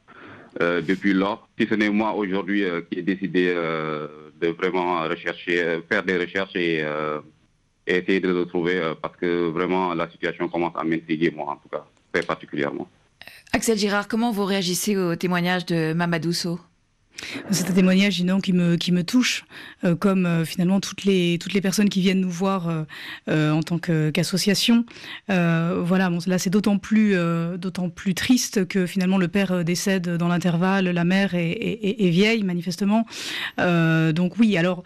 depuis 0.61 1.15
lors. 1.15 1.49
Si 1.59 1.67
ce 1.67 1.75
n'est 1.75 1.91
moi 1.91 2.15
aujourd'hui 2.15 2.65
qui 2.91 2.99
ai 3.01 3.03
décidé 3.03 3.55
de 4.41 4.49
vraiment 4.49 5.03
faire 5.89 6.03
des 6.05 6.17
recherches 6.17 6.57
et, 6.57 6.85
essayer 7.97 8.21
de 8.21 8.29
le 8.29 8.41
retrouver 8.41 8.93
parce 9.01 9.17
que 9.17 9.49
vraiment 9.49 9.95
la 9.95 10.09
situation 10.11 10.49
commence 10.49 10.75
à 10.77 10.85
m'intriguer, 10.85 11.31
moi 11.31 11.53
en 11.53 11.57
tout 11.57 11.69
cas, 11.69 11.85
très 12.13 12.23
particulièrement. 12.23 12.89
Axel 13.53 13.77
Girard, 13.79 14.07
comment 14.07 14.31
vous 14.31 14.45
réagissez 14.45 14.97
au 14.97 15.17
témoignage 15.17 15.67
de 15.67 15.93
Mamadou 15.93 16.33
Sow? 16.33 16.61
C'est 17.51 17.69
un 17.69 17.75
témoignage 17.75 18.23
qui 18.43 18.53
me, 18.53 18.77
qui 18.77 18.93
me 18.93 19.05
touche, 19.05 19.45
euh, 19.85 19.95
comme 19.95 20.27
euh, 20.27 20.45
finalement 20.45 20.81
toutes 20.81 21.05
les, 21.05 21.39
personnes 21.63 21.89
qui 21.89 22.01
viennent 22.01 22.21
nous 22.21 22.31
voir 22.31 22.87
euh, 23.29 23.51
en 23.51 23.63
tant 23.63 23.79
qu'association. 23.79 24.85
voilà, 25.29 26.11
bon, 26.11 26.19
là 26.27 26.39
c'est 26.39 26.51
d'autant 26.51 26.79
plus, 26.79 27.15
triste 28.15 28.67
que 28.67 28.87
finalement 28.87 29.19
le 29.19 29.29
père 29.29 29.65
décède 29.65 30.17
dans 30.17 30.29
l'intervalle, 30.29 30.89
la 30.89 31.05
mère 31.05 31.35
est, 31.35 32.11
vieille 32.11 32.43
manifestement. 32.43 33.07
donc 33.59 34.39
oui, 34.39 34.57
alors 34.57 34.83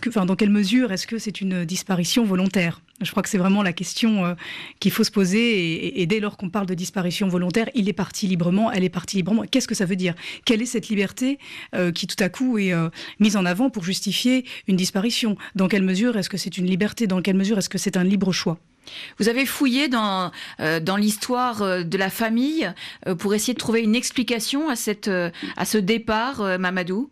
que, 0.00 0.24
dans 0.24 0.36
quelle 0.36 0.50
mesure 0.50 0.92
est-ce 0.92 1.06
que 1.06 1.18
c'est 1.18 1.40
une 1.40 1.64
disparition 1.64 2.24
volontaire? 2.24 2.80
Je 3.00 3.10
crois 3.10 3.22
que 3.24 3.28
c'est 3.28 3.38
vraiment 3.38 3.64
la 3.64 3.72
question 3.72 4.36
qu'il 4.78 4.92
faut 4.92 5.02
se 5.02 5.10
poser. 5.10 6.00
Et, 6.00 6.06
dès 6.06 6.20
lors 6.20 6.36
qu'on 6.36 6.50
parle 6.50 6.66
de 6.66 6.74
disparition 6.74 7.26
volontaire, 7.26 7.68
il 7.74 7.88
est 7.88 7.92
parti 7.92 8.28
librement, 8.28 8.70
elle 8.70 8.84
est 8.84 8.88
partie 8.88 9.16
librement. 9.16 9.42
Qu'est-ce 9.50 9.66
que 9.66 9.74
ça 9.74 9.86
veut 9.86 9.96
dire? 9.96 10.14
Quelle 10.44 10.62
est 10.62 10.66
cette 10.66 10.88
liberté 10.88 11.38
euh, 11.74 11.92
qui 11.92 12.06
tout 12.06 12.22
à 12.22 12.28
coup 12.28 12.58
est 12.58 12.72
euh, 12.72 12.88
mise 13.20 13.36
en 13.36 13.44
avant 13.44 13.70
pour 13.70 13.84
justifier 13.84 14.44
une 14.68 14.76
disparition. 14.76 15.36
Dans 15.54 15.68
quelle 15.68 15.82
mesure 15.82 16.16
est-ce 16.16 16.28
que 16.28 16.36
c'est 16.36 16.58
une 16.58 16.66
liberté? 16.66 17.06
Dans 17.06 17.22
quelle 17.22 17.36
mesure 17.36 17.58
est-ce 17.58 17.68
que 17.68 17.78
c'est 17.78 17.96
un 17.96 18.04
libre 18.04 18.32
choix? 18.32 18.58
Vous 19.18 19.28
avez 19.28 19.46
fouillé 19.46 19.88
dans, 19.88 20.32
dans 20.58 20.96
l'histoire 20.96 21.84
de 21.84 21.96
la 21.96 22.10
famille 22.10 22.68
pour 23.20 23.32
essayer 23.32 23.54
de 23.54 23.58
trouver 23.58 23.80
une 23.80 23.94
explication 23.94 24.68
à, 24.68 24.74
cette, 24.74 25.08
à 25.08 25.64
ce 25.64 25.78
départ, 25.78 26.58
Mamadou? 26.58 27.08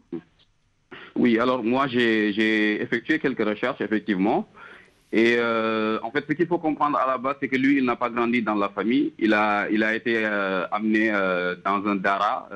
Oui, 1.14 1.38
alors 1.38 1.62
moi 1.62 1.86
j'ai 1.86 2.82
effectué 2.82 3.20
quelques 3.20 3.46
recherches, 3.46 3.80
effectivement. 3.80 4.48
Et 5.12 5.34
euh, 5.38 5.98
en 6.02 6.10
fait, 6.12 6.24
ce 6.28 6.34
qu'il 6.34 6.46
faut 6.46 6.58
comprendre 6.58 6.96
à 6.96 7.06
la 7.06 7.18
base, 7.18 7.36
c'est 7.40 7.48
que 7.48 7.56
lui, 7.56 7.78
il 7.78 7.84
n'a 7.84 7.96
pas 7.96 8.10
grandi 8.10 8.42
dans 8.42 8.54
la 8.54 8.68
famille. 8.68 9.12
Il 9.18 9.34
a, 9.34 9.68
il 9.68 9.82
a 9.82 9.94
été 9.94 10.24
euh, 10.24 10.66
amené 10.70 11.10
euh, 11.12 11.56
dans 11.64 11.84
un 11.86 11.96
dara 11.96 12.48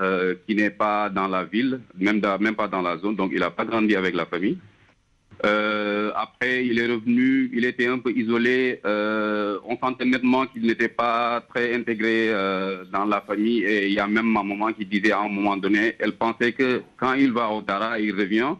qui 0.47 0.55
n'est 0.55 0.71
pas 0.71 1.09
dans 1.09 1.27
la 1.27 1.45
ville, 1.45 1.81
même, 1.99 2.21
même 2.41 2.55
pas 2.55 2.69
dans 2.69 2.83
la 2.83 2.97
zone. 2.99 3.17
Donc, 3.17 3.33
il 3.33 3.41
n'a 3.41 3.51
pas 3.51 3.65
grandi 3.65 3.97
avec 3.97 4.15
la 4.15 4.27
famille. 4.27 4.59
après, 6.15 6.65
il 6.65 6.79
est 6.79 6.87
revenu, 6.87 7.51
il 7.53 7.65
était 7.65 7.89
un 7.89 7.99
peu 7.99 8.13
isolé. 8.13 8.81
on 8.85 9.77
sentait 9.83 10.05
nettement 10.05 10.47
qu'il 10.47 10.63
n'était 10.63 10.89
pas 10.89 11.41
très 11.53 11.75
intégré 11.75 12.31
dans 12.93 13.05
la 13.05 13.21
famille. 13.21 13.65
Et 13.65 13.89
il 13.89 13.95
y 13.95 13.99
a 13.99 14.07
même 14.07 14.31
ma 14.31 14.45
maman 14.45 14.73
qui 14.73 14.87
disait 14.87 15.13
à 15.13 15.21
un 15.21 15.29
moment 15.29 15.57
donné, 15.57 15.97
elle 15.99 16.13
pensait 16.13 16.53
que 16.53 16.83
quand 16.97 17.15
il 17.15 17.33
va 17.33 17.51
au 17.51 17.63
dara, 17.63 17.99
il 17.99 18.15
revient 18.15 18.55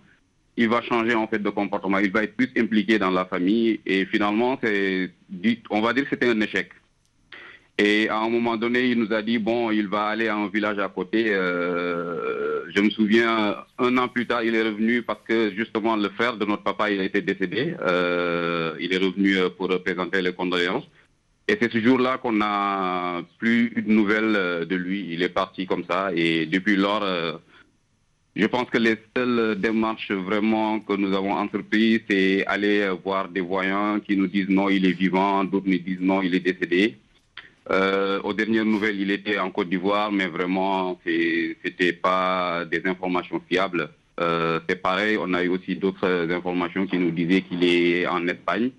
il 0.57 0.69
va 0.69 0.83
changer 0.83 1.15
en 1.15 1.27
fait 1.27 1.41
de 1.41 1.51
comportement, 1.51 1.99
il 1.99 2.13
va 2.13 2.23
être 2.23 2.37
plus 2.37 2.51
impliqué 2.57 2.99
dans 2.99 3.11
la 3.11 3.25
famille 3.25 3.81
et 3.87 4.05
finalement, 4.07 4.59
c'est, 4.63 5.11
on 5.71 5.81
va 5.81 5.93
dire 5.93 6.07
c'était 6.11 6.29
un 6.29 6.41
échec. 6.41 6.71
Et 7.77 8.09
à 8.09 8.19
un 8.19 8.29
moment 8.29 8.57
donné, 8.57 8.91
il 8.91 9.01
nous 9.01 9.13
a 9.13 9.21
dit, 9.21 9.39
bon, 9.39 9.73
il 9.73 9.89
va 9.89 10.05
aller 10.07 10.29
à 10.29 10.37
un 10.37 10.47
village 10.47 10.79
à 10.79 10.89
côté. 10.89 11.35
Euh, 11.35 12.63
je 12.73 12.81
me 12.81 12.89
souviens, 12.91 13.57
un 13.79 13.99
an 13.99 14.07
plus 14.07 14.27
tard, 14.29 14.45
il 14.45 14.55
est 14.55 14.63
revenu 14.63 15.03
parce 15.03 15.19
que 15.27 15.53
justement, 15.57 15.97
le 15.97 16.09
frère 16.11 16.37
de 16.37 16.45
notre 16.45 16.63
papa, 16.63 16.93
il 16.93 17.01
été 17.01 17.21
décédé. 17.21 17.75
Euh, 17.81 18.75
il 18.79 18.95
est 18.95 18.99
revenu 18.99 19.39
pour 19.59 19.69
présenter 19.83 20.23
les 20.23 20.33
condoléances. 20.33 20.85
Et 21.49 21.59
c'est 21.61 21.73
ce 21.73 21.81
jour-là 21.81 22.19
qu'on 22.19 22.33
n'a 22.33 23.23
plus 23.39 23.73
eu 23.75 23.83
de 23.83 23.91
nouvelles 23.91 24.67
de 24.69 24.77
lui. 24.77 25.09
Il 25.11 25.25
est 25.25 25.29
parti 25.29 25.67
comme 25.67 25.85
ça. 25.91 26.11
Et 26.15 26.47
depuis 26.47 26.77
lors, 26.77 27.05
je 28.37 28.47
pense 28.47 28.69
que 28.69 28.79
les 28.79 28.97
seules 29.17 29.59
démarches 29.61 30.11
vraiment 30.11 30.81
que 30.81 30.95
nous 30.95 31.15
avons 31.15 31.33
entreprises, 31.33 32.01
c'est 32.11 32.45
aller 32.47 32.89
voir 33.05 33.29
des 33.29 33.41
voyants 33.41 34.01
qui 34.01 34.17
nous 34.17 34.27
disent 34.27 34.49
non, 34.49 34.69
il 34.69 34.85
est 34.87 34.93
vivant, 34.93 35.45
d'autres 35.45 35.69
nous 35.69 35.79
disent 35.79 36.01
non, 36.01 36.21
il 36.21 36.35
est 36.35 36.41
décédé. 36.41 36.97
Euh, 37.71 38.21
aux 38.23 38.35
dernières 38.35 38.65
nouvelles, 38.65 39.01
il 39.01 39.11
était 39.11 39.39
en 39.39 39.51
Côte 39.51 39.69
d'Ivoire, 39.69 40.11
mais 40.13 40.27
vraiment, 40.27 41.01
c'était 41.05 41.93
pas 41.93 42.65
des 42.65 42.83
informations 42.85 43.41
fiables. 43.49 43.89
Euh, 44.21 44.61
c'est 44.69 44.83
pareil, 44.83 45.17
on 45.19 45.33
a 45.33 45.43
eu 45.43 45.49
aussi 45.49 45.77
d'autres 45.77 46.29
informations 46.31 46.87
qui 46.87 46.99
nous 46.99 47.11
disaient 47.11 47.43
qu'il 47.43 47.65
est 47.65 48.07
en 48.07 48.27
Espagne. 48.29 48.71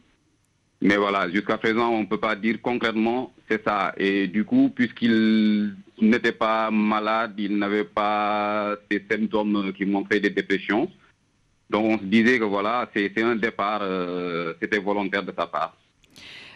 Mais 0.82 0.98
voilà, 0.98 1.30
jusqu'à 1.30 1.58
présent, 1.58 1.90
on 1.90 2.02
ne 2.02 2.06
peut 2.06 2.20
pas 2.20 2.36
dire 2.36 2.62
concrètement 2.62 3.34
c'est 3.50 3.64
ça. 3.64 3.94
Et 3.98 4.28
du 4.28 4.44
coup, 4.44 4.72
puisqu'il 4.74 5.76
n'était 6.02 6.32
pas 6.32 6.70
malade, 6.72 7.34
il 7.38 7.58
n'avait 7.58 7.84
pas 7.84 8.75
ces 8.90 9.04
symptômes 9.10 9.72
qui 9.75 9.86
montraient 9.86 10.20
des 10.20 10.30
dépressions. 10.30 10.90
Donc 11.70 11.86
on 11.86 11.98
se 11.98 12.04
disait 12.04 12.40
que 12.40 12.44
voilà, 12.44 12.90
c'est 12.96 13.12
un 13.22 13.36
départ, 13.36 13.80
euh, 13.82 14.54
c'était 14.62 14.78
volontaire 14.80 15.24
de 15.24 15.34
sa 15.38 15.48
part. 15.48 15.75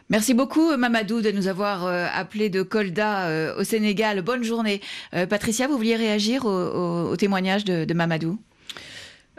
Merci 0.10 0.34
beaucoup 0.34 0.75
Mamadou 0.75 1.22
de 1.22 1.31
nous 1.31 1.48
avoir 1.48 1.86
euh, 1.86 2.08
appelé 2.13 2.50
de 2.50 2.63
Kolda 2.63 3.27
euh, 3.27 3.60
au 3.60 3.63
Sénégal. 3.63 4.22
Bonne 4.24 4.43
journée. 4.43 4.81
Patricia, 5.29 5.67
vous 5.67 5.77
vouliez 5.77 5.96
réagir 5.96 6.46
au, 6.46 7.15
témoignage 7.15 7.65
de 7.65 7.93
Mamadou? 7.93 8.39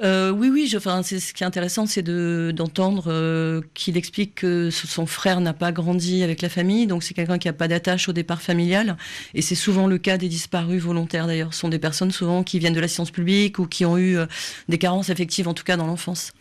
Euh, 0.03 0.31
oui, 0.31 0.49
oui. 0.49 0.73
enfin, 0.77 1.03
c'est 1.03 1.21
ce 1.21 1.35
qui 1.35 1.43
est 1.43 1.47
intéressant, 1.47 1.87
c'est 1.87 2.03
de 2.03 2.53
d'entendre 2.55 3.05
euh, 3.09 3.61
qu'il 3.75 3.97
explique 3.97 4.37
que 4.37 4.71
son 4.71 5.07
frère 5.07 5.41
n'a 5.41 5.53
pas 5.53 5.73
grandi 5.73 6.23
avec 6.23 6.41
la 6.41 6.49
famille, 6.49 6.87
donc 6.87 7.03
c'est 7.03 7.15
quelqu'un 7.15 7.39
qui 7.39 7.49
n'a 7.49 7.53
pas 7.53 7.69
d'attache 7.69 8.09
au 8.09 8.13
départ 8.13 8.41
familial. 8.41 8.97
Et 9.35 9.43
c'est 9.43 9.55
souvent 9.55 9.87
le 9.87 9.99
cas 9.99 10.17
des 10.17 10.29
disparus 10.29 10.83
volontaires. 10.83 11.27
D'ailleurs, 11.27 11.53
ce 11.53 11.61
sont 11.61 11.69
des 11.69 11.79
personnes 11.79 12.13
souvent 12.13 12.43
qui 12.43 12.59
viennent 12.59 12.75
de 12.75 12.81
la 12.81 12.89
science 12.89 13.11
publique 13.11 13.59
ou 13.59 13.67
qui 13.67 13.85
ont 13.85 13.99
eu 13.99 14.17
euh, 14.17 14.27
des 14.69 14.79
carences 14.79 15.11
affectives, 15.11 15.49
en 15.49 15.55
tout 15.55 15.65
cas 15.65 15.77
dans 15.77 15.87
l'enfance. 15.87 16.33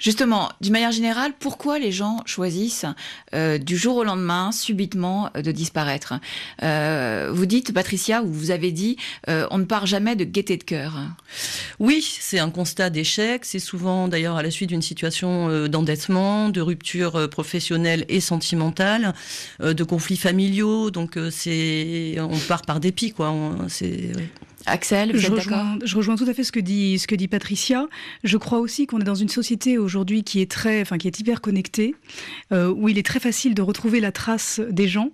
Justement, 0.00 0.50
d'une 0.60 0.72
manière 0.72 0.92
générale, 0.92 1.32
pourquoi 1.38 1.78
les 1.78 1.92
gens 1.92 2.22
choisissent 2.26 2.86
du 3.32 3.76
jour 3.76 3.96
au 3.96 4.04
lendemain, 4.04 4.50
subitement, 4.50 5.30
de 5.34 5.52
disparaître? 5.52 6.14
Vous 6.60 7.46
dites, 7.46 7.72
Patricia, 7.72 8.22
ou 8.22 8.32
vous 8.32 8.50
avez 8.50 8.72
dit, 8.72 8.96
on 9.28 9.58
ne 9.58 9.64
part 9.64 9.86
jamais 9.86 10.16
de 10.16 10.24
gaieté 10.24 10.56
de 10.56 10.64
cœur. 10.64 10.94
Oui, 11.78 12.04
c'est 12.20 12.40
un 12.40 12.50
constat 12.50 12.90
C'est 13.04 13.58
souvent 13.58 14.08
d'ailleurs 14.08 14.36
à 14.36 14.42
la 14.42 14.50
suite 14.50 14.68
d'une 14.68 14.82
situation 14.82 15.48
euh, 15.48 15.68
d'endettement, 15.68 16.48
de 16.48 16.60
rupture 16.60 17.16
euh, 17.16 17.28
professionnelle 17.28 18.04
et 18.08 18.20
sentimentale, 18.20 19.14
euh, 19.60 19.74
de 19.74 19.84
conflits 19.84 20.16
familiaux. 20.16 20.90
Donc 20.90 21.18
c'est, 21.30 22.16
on 22.18 22.38
part 22.48 22.62
par 22.62 22.80
dépit, 22.80 23.12
quoi. 23.12 23.34
C'est 23.68 24.12
Axel, 24.64 25.12
vous 25.12 25.18
je, 25.18 25.26
êtes 25.26 25.32
rejoins, 25.32 25.78
je 25.84 25.96
rejoins 25.96 26.14
tout 26.14 26.28
à 26.28 26.34
fait 26.34 26.44
ce 26.44 26.52
que 26.52 26.60
dit 26.60 26.98
ce 27.00 27.08
que 27.08 27.16
dit 27.16 27.26
Patricia. 27.26 27.88
Je 28.22 28.36
crois 28.36 28.60
aussi 28.60 28.86
qu'on 28.86 29.00
est 29.00 29.04
dans 29.04 29.16
une 29.16 29.28
société 29.28 29.76
aujourd'hui 29.76 30.22
qui 30.22 30.40
est 30.40 30.50
très, 30.50 30.80
enfin 30.80 30.98
qui 30.98 31.08
est 31.08 31.18
hyper 31.18 31.40
connectée, 31.40 31.96
où 32.52 32.88
il 32.88 32.96
est 32.96 33.06
très 33.06 33.18
facile 33.18 33.54
de 33.54 33.62
retrouver 33.62 33.98
la 33.98 34.12
trace 34.12 34.60
des 34.70 34.86
gens. 34.86 35.10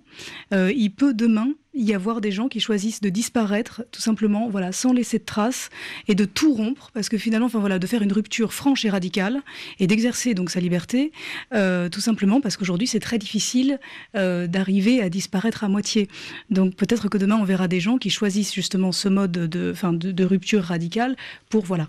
il 0.51 0.91
peut 0.91 1.15
demain 1.15 1.47
y 1.79 1.93
avoir 1.93 2.19
des 2.19 2.31
gens 2.31 2.49
qui 2.49 2.59
choisissent 2.59 3.01
de 3.01 3.09
disparaître, 3.09 3.83
tout 3.91 4.01
simplement, 4.01 4.49
voilà, 4.49 4.71
sans 4.71 4.91
laisser 4.91 5.17
de 5.17 5.23
traces 5.23 5.69
et 6.07 6.15
de 6.15 6.25
tout 6.25 6.53
rompre, 6.53 6.91
parce 6.93 7.07
que 7.07 7.17
finalement, 7.17 7.45
enfin 7.45 7.59
voilà, 7.59 7.79
de 7.79 7.87
faire 7.87 8.01
une 8.01 8.11
rupture 8.11 8.53
franche 8.53 8.83
et 8.83 8.89
radicale 8.89 9.41
et 9.79 9.87
d'exercer 9.87 10.33
donc 10.33 10.49
sa 10.49 10.59
liberté, 10.59 11.13
euh, 11.53 11.87
tout 11.87 12.01
simplement 12.01 12.41
parce 12.41 12.57
qu'aujourd'hui 12.57 12.85
c'est 12.85 12.99
très 12.99 13.17
difficile 13.17 13.79
euh, 14.15 14.47
d'arriver 14.47 15.01
à 15.01 15.09
disparaître 15.09 15.63
à 15.63 15.69
moitié. 15.69 16.09
Donc 16.49 16.75
peut-être 16.75 17.07
que 17.07 17.17
demain 17.17 17.37
on 17.37 17.45
verra 17.45 17.67
des 17.67 17.79
gens 17.79 17.97
qui 17.97 18.09
choisissent 18.09 18.53
justement 18.53 18.91
ce 18.91 19.07
mode 19.07 19.31
de, 19.31 19.71
enfin, 19.71 19.93
de, 19.93 20.23
rupture 20.23 20.63
radicale 20.63 21.15
pour 21.49 21.65
voilà 21.65 21.87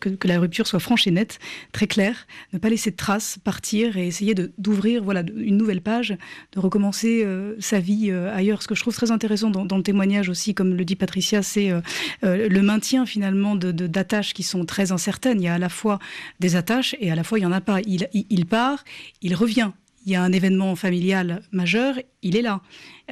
que, 0.00 0.08
que, 0.08 0.28
la 0.28 0.38
rupture 0.38 0.66
soit 0.66 0.78
franche 0.78 1.06
et 1.06 1.10
nette, 1.10 1.40
très 1.72 1.86
claire, 1.86 2.26
ne 2.52 2.58
pas 2.58 2.70
laisser 2.70 2.92
de 2.92 2.96
traces, 2.96 3.38
partir 3.42 3.96
et 3.96 4.06
essayer 4.06 4.34
d'ouvrir 4.56 5.02
voilà 5.02 5.22
une 5.36 5.56
nouvelle 5.56 5.80
page, 5.80 6.16
de 6.52 6.60
recommencer 6.60 7.22
euh, 7.24 7.56
sa 7.58 7.80
vie 7.80 8.10
ailleurs. 8.12 8.62
Ce 8.62 8.68
que 8.68 8.74
je 8.74 8.80
trouve 8.80 8.94
très 8.94 9.10
intéressant 9.10 9.31
dans, 9.40 9.76
le 9.76 9.82
témoignage 9.82 10.28
aussi, 10.28 10.54
comme 10.54 10.74
le 10.74 10.84
dit 10.84 10.96
Patricia, 10.96 11.42
c'est 11.42 11.70
euh, 11.70 11.80
euh, 12.24 12.48
le 12.48 12.62
maintien 12.62 13.06
finalement 13.06 13.56
de, 13.56 13.72
d'attaches 13.72 14.34
qui 14.34 14.42
sont 14.42 14.64
très 14.64 14.92
incertaines. 14.92 15.40
Il 15.40 15.44
y 15.44 15.48
a 15.48 15.54
à 15.54 15.58
la 15.58 15.68
fois 15.68 15.98
des 16.40 16.56
attaches 16.56 16.94
et 17.00 17.10
à 17.10 17.14
la 17.14 17.24
fois 17.24 17.38
il 17.38 17.42
y 17.42 17.46
en 17.46 17.52
a 17.52 17.60
pas. 17.60 17.80
Il, 17.86 18.08
il, 18.12 18.46
part, 18.46 18.84
il 19.22 19.34
revient. 19.34 19.70
Il 20.04 20.12
y 20.12 20.16
a 20.16 20.22
un 20.22 20.32
événement 20.32 20.74
familial 20.74 21.42
majeur, 21.52 21.94
il 22.22 22.36
est 22.36 22.42
là. 22.42 22.60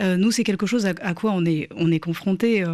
Euh, 0.00 0.16
nous, 0.16 0.32
c'est 0.32 0.42
quelque 0.42 0.66
chose 0.66 0.86
à, 0.86 1.14
quoi 1.14 1.30
on 1.32 1.44
est, 1.44 1.68
on 1.76 1.92
est 1.92 2.00
confronté 2.00 2.64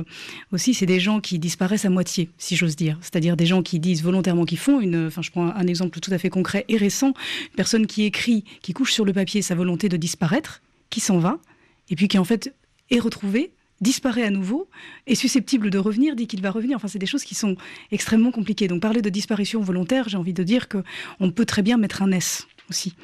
aussi. 0.53 0.73
C'est 0.73 0.87
des 0.87 1.01
gens 1.01 1.21
qui 1.21 1.39
disparaissent 1.39 1.85
à 1.85 1.91
moitié, 1.91 2.31
si 2.39 2.57
j'ose 2.57 2.77
dire. 2.77 2.99
C'est-à-dire 3.03 3.37
des 3.37 3.45
gens 3.45 3.63
qui 3.63 3.79
disent 3.79 4.03
volontairement 4.03 4.47
qu'ils 4.47 4.59
font 4.59 4.81
une. 4.81 5.07
Enfin, 5.07 5.21
je 5.21 5.31
prends 5.31 5.51
un 5.51 5.67
exemple 5.67 6.01
tout 6.01 6.13
à 6.13 6.19
fait 6.19 6.31
concret 6.31 6.65
et 6.69 6.79
récent. 6.79 7.09
Une 7.09 7.57
personne 7.57 7.87
qui 7.87 8.05
écrit, 8.05 8.45
qui 8.63 8.73
couche 8.73 8.93
sur 8.93 9.05
le 9.05 9.13
papier 9.13 9.43
sa 9.43 9.55
volonté 9.55 9.91
de 9.91 9.99
disparaître, 9.99 10.63
qui 10.89 11.01
s'en 11.01 11.19
va, 11.19 11.39
et 11.91 11.97
puis 11.97 12.09
qui 12.09 12.19
en 12.19 12.25
fait 12.25 12.55
est 12.91 13.01
retrouvé, 13.01 13.53
disparaît 13.81 14.25
à 14.25 14.31
nouveau, 14.31 14.69
est 15.07 15.15
susceptible 15.15 15.71
de 15.71 15.79
revenir, 15.79 16.17
dit 16.17 16.27
qu'il 16.27 16.43
va 16.43 16.51
revenir. 16.51 16.77
Enfin, 16.77 16.89
c'est 16.89 16.99
des 16.99 17.07
choses 17.07 17.25
qui 17.25 17.35
sont 17.35 17.57
extrêmement 17.93 18.31
compliquées. 18.31 18.69
Donc, 18.69 18.81
parler 18.81 19.03
de 19.03 19.11
disparition 19.11 19.61
volontaire, 19.61 20.09
j'ai 20.09 20.17
envie 20.17 20.33
de 20.33 20.43
dire 20.43 20.69
qu'on 20.69 21.31
peut 21.31 21.45
très 21.45 21.63
bien 21.63 21.77
mettre 21.77 22.03
un 22.03 22.13
S 22.13 22.47
aussi. 22.69 22.95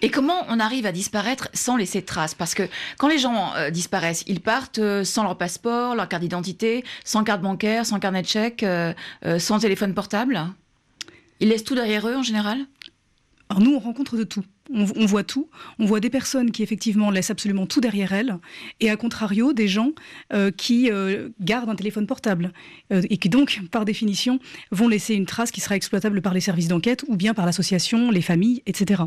Et 0.00 0.10
comment 0.10 0.46
on 0.48 0.58
arrive 0.58 0.86
à 0.86 0.92
disparaître 0.92 1.48
sans 1.52 1.76
laisser 1.76 2.00
de 2.00 2.06
traces? 2.06 2.34
Parce 2.34 2.54
que 2.54 2.62
quand 2.98 3.08
les 3.08 3.18
gens 3.18 3.54
euh, 3.54 3.70
disparaissent, 3.70 4.24
ils 4.26 4.40
partent 4.40 4.78
euh, 4.78 5.04
sans 5.04 5.22
leur 5.22 5.36
passeport, 5.36 5.94
leur 5.94 6.08
carte 6.08 6.22
d'identité, 6.22 6.84
sans 7.04 7.24
carte 7.24 7.42
bancaire, 7.42 7.84
sans 7.84 7.98
carnet 7.98 8.22
de 8.22 8.26
chèque, 8.26 8.62
euh, 8.62 8.94
sans 9.38 9.58
téléphone 9.58 9.92
portable? 9.92 10.40
Ils 11.40 11.48
laissent 11.48 11.64
tout 11.64 11.74
derrière 11.74 12.08
eux 12.08 12.16
en 12.16 12.22
général? 12.22 12.66
Alors 13.48 13.62
nous, 13.62 13.74
on 13.74 13.78
rencontre 13.78 14.16
de 14.16 14.24
tout. 14.24 14.42
On, 14.74 15.06
voit 15.06 15.22
tout. 15.22 15.48
On 15.78 15.86
voit 15.86 16.00
des 16.00 16.10
personnes 16.10 16.50
qui 16.50 16.64
effectivement 16.64 17.12
laissent 17.12 17.30
absolument 17.30 17.66
tout 17.66 17.80
derrière 17.80 18.12
elles, 18.12 18.36
et 18.80 18.90
à 18.90 18.96
contrario, 18.96 19.52
des 19.52 19.68
gens 19.68 19.92
euh, 20.32 20.50
qui 20.50 20.90
euh, 20.90 21.28
gardent 21.40 21.68
un 21.68 21.76
téléphone 21.76 22.08
portable 22.08 22.52
euh, 22.92 23.02
et 23.08 23.16
qui 23.18 23.28
donc, 23.28 23.60
par 23.70 23.84
définition, 23.84 24.40
vont 24.72 24.88
laisser 24.88 25.14
une 25.14 25.26
trace 25.26 25.52
qui 25.52 25.60
sera 25.60 25.76
exploitable 25.76 26.20
par 26.20 26.34
les 26.34 26.40
services 26.40 26.66
d'enquête 26.66 27.04
ou 27.06 27.16
bien 27.16 27.32
par 27.32 27.46
l'association, 27.46 28.10
les 28.10 28.22
familles, 28.22 28.62
etc. 28.66 29.04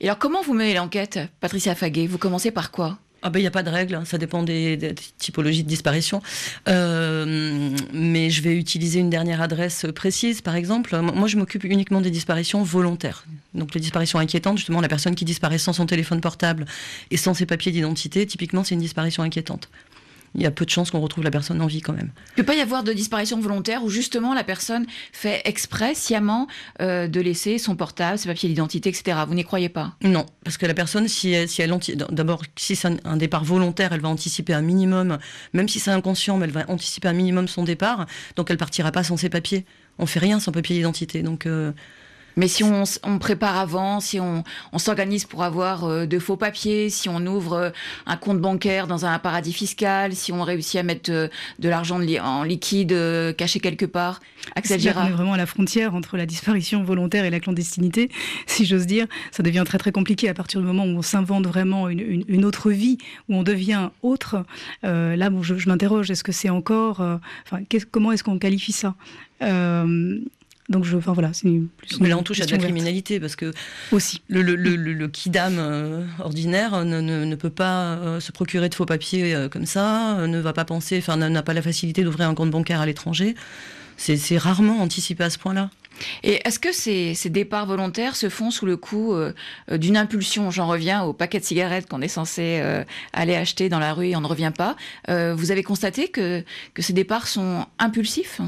Et 0.00 0.08
alors, 0.08 0.18
comment 0.18 0.42
vous 0.42 0.54
menez 0.54 0.74
l'enquête, 0.74 1.20
Patricia 1.38 1.76
Faguet? 1.76 2.08
Vous 2.08 2.18
commencez 2.18 2.50
par 2.50 2.72
quoi? 2.72 2.98
Ah 3.22 3.30
ben 3.30 3.38
il 3.38 3.42
n'y 3.42 3.48
a 3.48 3.52
pas 3.52 3.62
de 3.62 3.70
règle, 3.70 3.94
hein. 3.94 4.04
ça 4.04 4.18
dépend 4.18 4.42
des, 4.42 4.94
typologies 5.18 5.62
de 5.62 5.68
disparition. 5.68 6.20
Euh, 6.68 7.70
mais 7.92 8.30
je 8.30 8.42
vais 8.42 8.56
utiliser 8.56 9.00
une 9.00 9.10
dernière 9.10 9.40
adresse 9.40 9.86
précise, 9.94 10.40
par 10.40 10.56
exemple. 10.56 10.98
Moi, 10.98 11.28
je 11.28 11.36
m'occupe 11.36 11.64
uniquement 11.64 12.00
des 12.00 12.10
disparitions 12.10 12.62
volontaires. 12.62 13.24
Donc 13.54 13.74
les 13.74 13.80
disparitions 13.80 14.18
inquiétantes, 14.18 14.58
justement, 14.58 14.80
la 14.80 14.88
personne 14.88 15.14
qui 15.14 15.24
disparaît 15.24 15.58
sans 15.58 15.72
son 15.72 15.86
téléphone 15.86 16.20
portable 16.20 16.66
et 17.10 17.16
sans 17.16 17.34
ses 17.34 17.46
papiers 17.46 17.72
d'identité, 17.72 18.26
typiquement, 18.26 18.64
c'est 18.64 18.74
une 18.74 18.80
disparition 18.80 19.22
inquiétante 19.22 19.68
il 20.34 20.42
y 20.42 20.46
a 20.46 20.50
peu 20.50 20.64
de 20.64 20.70
chances 20.70 20.90
qu'on 20.90 21.00
retrouve 21.00 21.24
la 21.24 21.30
personne 21.30 21.60
en 21.60 21.66
vie 21.66 21.80
quand 21.80 21.92
même. 21.92 22.10
Il 22.36 22.40
ne 22.40 22.42
peut 22.42 22.46
pas 22.46 22.54
y 22.54 22.60
avoir 22.60 22.82
de 22.82 22.92
disparition 22.92 23.40
volontaire 23.40 23.84
où 23.84 23.88
justement 23.88 24.34
la 24.34 24.44
personne 24.44 24.86
fait 25.12 25.42
exprès, 25.44 25.94
sciemment, 25.94 26.46
euh, 26.80 27.08
de 27.08 27.20
laisser 27.20 27.58
son 27.58 27.76
portable, 27.76 28.18
ses 28.18 28.28
papiers 28.28 28.48
d'identité, 28.48 28.88
etc. 28.88 29.18
Vous 29.26 29.34
n'y 29.34 29.44
croyez 29.44 29.68
pas? 29.68 29.94
Non, 30.02 30.26
parce 30.44 30.56
que 30.56 30.66
la 30.66 30.74
personne, 30.74 31.08
si 31.08 31.32
elle, 31.32 31.48
si 31.48 31.62
elle 31.62 31.72
d'abord, 32.10 32.42
si 32.56 32.76
c'est 32.76 32.88
un, 33.04 33.16
départ 33.16 33.44
volontaire, 33.44 33.92
elle 33.92 34.00
va 34.00 34.08
anticiper 34.08 34.54
un 34.54 34.62
minimum, 34.62 35.18
même 35.52 35.68
si 35.68 35.80
c'est 35.80 35.90
inconscient, 35.90 36.36
mais 36.38 36.46
elle 36.46 36.52
va 36.52 36.64
anticiper 36.68 37.08
un 37.08 37.12
minimum 37.12 37.48
son 37.48 37.64
départ, 37.64 38.06
donc 38.36 38.50
elle 38.50 38.56
partira 38.56 38.92
pas 38.92 39.02
sans 39.02 39.16
ses 39.16 39.28
papiers. 39.28 39.64
On 39.98 40.06
fait 40.06 40.20
rien 40.20 40.40
sans 40.40 40.52
papier 40.52 40.76
d'identité, 40.76 41.22
donc. 41.22 41.46
Euh, 41.46 41.72
mais 42.36 42.48
si 42.48 42.64
on, 42.64 42.84
on, 43.04 43.18
prépare 43.18 43.58
avant, 43.58 44.00
si 44.00 44.20
on, 44.20 44.44
on 44.72 44.78
s'organise 44.78 45.24
pour 45.24 45.42
avoir 45.42 45.84
euh, 45.84 46.06
de 46.06 46.18
faux 46.18 46.36
papiers, 46.36 46.90
si 46.90 47.08
on 47.08 47.24
ouvre 47.26 47.52
euh, 47.54 47.70
un 48.06 48.16
compte 48.16 48.40
bancaire 48.40 48.86
dans 48.86 49.04
un 49.04 49.18
paradis 49.18 49.52
fiscal, 49.52 50.14
si 50.14 50.32
on 50.32 50.42
réussit 50.42 50.80
à 50.80 50.82
mettre 50.82 51.10
euh, 51.10 51.28
de 51.58 51.68
l'argent 51.68 52.00
en 52.22 52.42
liquide 52.42 52.96
caché 53.36 53.60
quelque 53.60 53.86
part, 53.86 54.20
Axel 54.56 54.80
Girard. 54.80 55.06
On 55.06 55.08
est 55.08 55.12
vraiment 55.12 55.34
à 55.34 55.36
la 55.36 55.46
frontière 55.46 55.94
entre 55.94 56.16
la 56.16 56.26
disparition 56.26 56.82
volontaire 56.82 57.24
et 57.24 57.30
la 57.30 57.40
clandestinité, 57.40 58.10
si 58.46 58.64
j'ose 58.64 58.86
dire. 58.86 59.06
Ça 59.30 59.42
devient 59.42 59.64
très 59.66 59.78
très 59.78 59.92
compliqué 59.92 60.28
à 60.28 60.34
partir 60.34 60.60
du 60.60 60.66
moment 60.66 60.84
où 60.84 60.98
on 60.98 61.02
s'invente 61.02 61.46
vraiment 61.46 61.88
une, 61.88 62.00
une, 62.00 62.24
une, 62.28 62.44
autre 62.44 62.70
vie, 62.70 62.98
où 63.28 63.36
on 63.36 63.42
devient 63.42 63.90
autre. 64.02 64.44
là, 64.82 65.30
bon, 65.30 65.42
je, 65.42 65.56
je 65.56 65.68
m'interroge, 65.68 66.10
est-ce 66.10 66.24
que 66.24 66.32
c'est 66.32 66.50
encore... 66.50 67.00
enfin, 67.00 67.62
comment 67.90 68.12
est-ce 68.12 68.24
qu'on 68.24 68.38
qualifie 68.38 68.72
ça? 68.72 68.94
Donc, 70.68 70.84
je, 70.84 70.96
enfin 70.96 71.12
voilà, 71.12 71.32
c'est 71.32 71.48
Mais 72.00 72.08
là, 72.08 72.16
on 72.16 72.22
touche 72.22 72.40
à 72.40 72.46
de 72.46 72.52
la 72.52 72.58
criminalité 72.58 73.18
parce 73.18 73.34
que 73.34 73.52
aussi 73.90 74.22
le, 74.28 74.42
le, 74.42 74.54
le, 74.54 74.76
le 74.76 75.08
kidam 75.08 75.56
euh, 75.58 76.04
ordinaire 76.20 76.84
ne, 76.84 77.00
ne, 77.00 77.34
peut 77.34 77.50
pas 77.50 77.96
euh, 77.96 78.20
se 78.20 78.30
procurer 78.30 78.68
de 78.68 78.74
faux 78.74 78.86
papiers 78.86 79.34
euh, 79.34 79.48
comme 79.48 79.66
ça, 79.66 80.26
ne 80.26 80.38
va 80.38 80.52
pas 80.52 80.64
penser, 80.64 80.98
enfin 80.98 81.16
n'a 81.16 81.42
pas 81.42 81.52
la 81.52 81.62
facilité 81.62 82.04
d'ouvrir 82.04 82.28
un 82.28 82.34
compte 82.34 82.50
bancaire 82.50 82.80
à 82.80 82.86
l'étranger. 82.86 83.34
C'est 83.96 84.38
rarement 84.38 84.80
anticipé 84.80 85.22
à 85.24 85.30
ce 85.30 85.38
point-là. 85.38 85.70
Et 86.24 86.40
est-ce 86.44 86.58
que 86.58 86.72
ces, 86.72 87.14
ces, 87.14 87.30
départs 87.30 87.66
volontaires 87.66 88.16
se 88.16 88.28
font 88.28 88.50
sous 88.50 88.66
le 88.66 88.76
coup 88.76 89.14
d'une 89.70 89.96
impulsion 89.96 90.50
J'en 90.50 90.66
reviens 90.66 91.04
au 91.04 91.12
paquet 91.12 91.38
de 91.38 91.44
cigarettes 91.44 91.86
qu'on 91.88 92.00
est 92.00 92.08
censé 92.08 92.60
aller 93.12 93.36
acheter 93.36 93.68
dans 93.68 93.78
la 93.78 93.92
rue 93.92 94.08
et 94.08 94.16
on 94.16 94.20
ne 94.20 94.26
revient 94.26 94.50
pas. 94.56 94.74
vous 95.08 95.50
avez 95.52 95.62
constaté 95.62 96.08
que, 96.08 96.42
que 96.74 96.82
ces 96.82 96.94
départs 96.94 97.28
sont 97.28 97.66
impulsifs? 97.78 98.40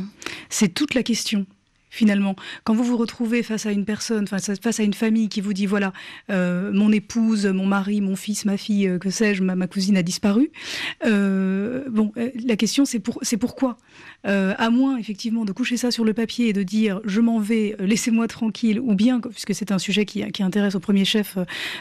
C'est 0.48 0.74
toute 0.74 0.94
la 0.94 1.04
question 1.04 1.46
finalement. 1.94 2.34
Quand 2.64 2.74
vous 2.74 2.84
vous 2.84 2.96
retrouvez 2.96 3.42
face 3.42 3.66
à 3.66 3.72
une 3.72 3.84
personne, 3.84 4.26
face 4.26 4.80
à 4.80 4.82
une 4.82 4.94
famille 4.94 5.28
qui 5.28 5.40
vous 5.40 5.52
dit 5.52 5.66
voilà, 5.66 5.92
euh, 6.30 6.72
mon 6.72 6.90
épouse, 6.90 7.46
mon 7.46 7.66
mari, 7.66 8.00
mon 8.00 8.16
fils, 8.16 8.44
ma 8.44 8.56
fille, 8.56 8.88
euh, 8.88 8.98
que 8.98 9.10
sais-je, 9.10 9.42
ma, 9.42 9.66
cousine 9.66 9.96
a 9.96 10.02
disparu. 10.02 10.50
Euh, 11.06 11.84
bon, 11.90 12.12
la 12.44 12.56
question 12.56 12.84
c'est 12.84 12.98
pour, 12.98 13.18
c'est 13.22 13.36
pourquoi. 13.36 13.76
à 14.24 14.70
moins 14.70 14.96
effectivement 14.96 15.44
de 15.44 15.52
coucher 15.52 15.76
ça 15.76 15.90
sur 15.90 16.04
le 16.04 16.14
papier 16.14 16.48
et 16.48 16.52
de 16.52 16.62
dire 16.62 17.00
je 17.04 17.20
m'en 17.20 17.38
vais, 17.38 17.76
laissez-moi 17.78 18.26
tranquille, 18.26 18.80
ou 18.80 18.94
bien 18.94 19.20
puisque 19.20 19.54
c'est 19.54 19.70
un 19.70 19.78
sujet 19.78 20.04
qui, 20.04 20.24
intéresse 20.42 20.74
au 20.74 20.80
premier 20.80 21.04
chef 21.04 21.38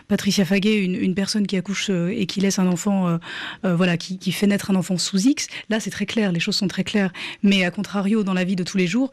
Patricia 0.07 0.45
Faguet, 0.45 0.85
une, 0.85 1.15
personne 1.15 1.47
qui 1.47 1.57
accouche 1.57 1.89
et 1.89 2.25
qui 2.27 2.39
laisse 2.39 2.59
un 2.59 2.67
enfant, 2.67 3.19
voilà, 3.63 3.97
qui, 3.97 4.19
qui 4.19 4.31
fait 4.31 4.47
naître 4.47 4.71
un 4.71 4.75
enfant 4.75 4.97
sous 4.97 5.27
X. 5.27 5.47
Là, 5.69 5.79
c'est 5.79 5.89
très 5.89 6.05
clair, 6.05 6.31
les 6.31 6.39
choses 6.39 6.55
sont 6.55 6.67
très 6.67 6.83
claires. 6.83 7.11
Mais 7.41 7.65
à 7.65 7.71
contrario, 7.71 8.23
dans 8.23 8.33
la 8.33 8.43
vie 8.43 8.55
de 8.55 8.63
tous 8.63 8.77
les 8.77 8.87
jours, 8.87 9.11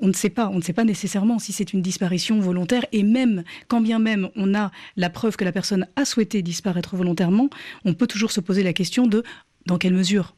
on 0.00 0.08
ne 0.08 0.12
sait 0.12 0.30
pas, 0.30 0.48
on 0.48 0.56
ne 0.56 0.62
sait 0.62 0.72
pas 0.72 0.84
nécessairement 0.84 1.38
si 1.38 1.52
c'est 1.52 1.72
une 1.72 1.82
disparition 1.82 2.40
volontaire 2.40 2.84
et 2.92 3.02
même 3.02 3.44
quand 3.68 3.80
bien 3.80 3.98
même 3.98 4.28
on 4.36 4.54
a 4.54 4.70
la 4.96 5.10
preuve 5.10 5.36
que 5.36 5.44
la 5.44 5.52
personne 5.52 5.86
a 5.96 6.04
souhaité 6.04 6.42
disparaître 6.42 6.96
volontairement, 6.96 7.48
on 7.84 7.94
peut 7.94 8.06
toujours 8.06 8.32
se 8.32 8.40
poser 8.40 8.62
la 8.62 8.72
question 8.72 9.06
de 9.06 9.22
dans 9.66 9.78
quelle 9.78 9.94
mesure. 9.94 10.34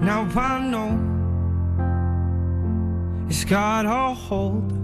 Now 0.00 0.26
I 0.36 0.58
know 0.70 0.98
it's 3.28 3.44
got 3.44 3.86
hold. 3.86 4.83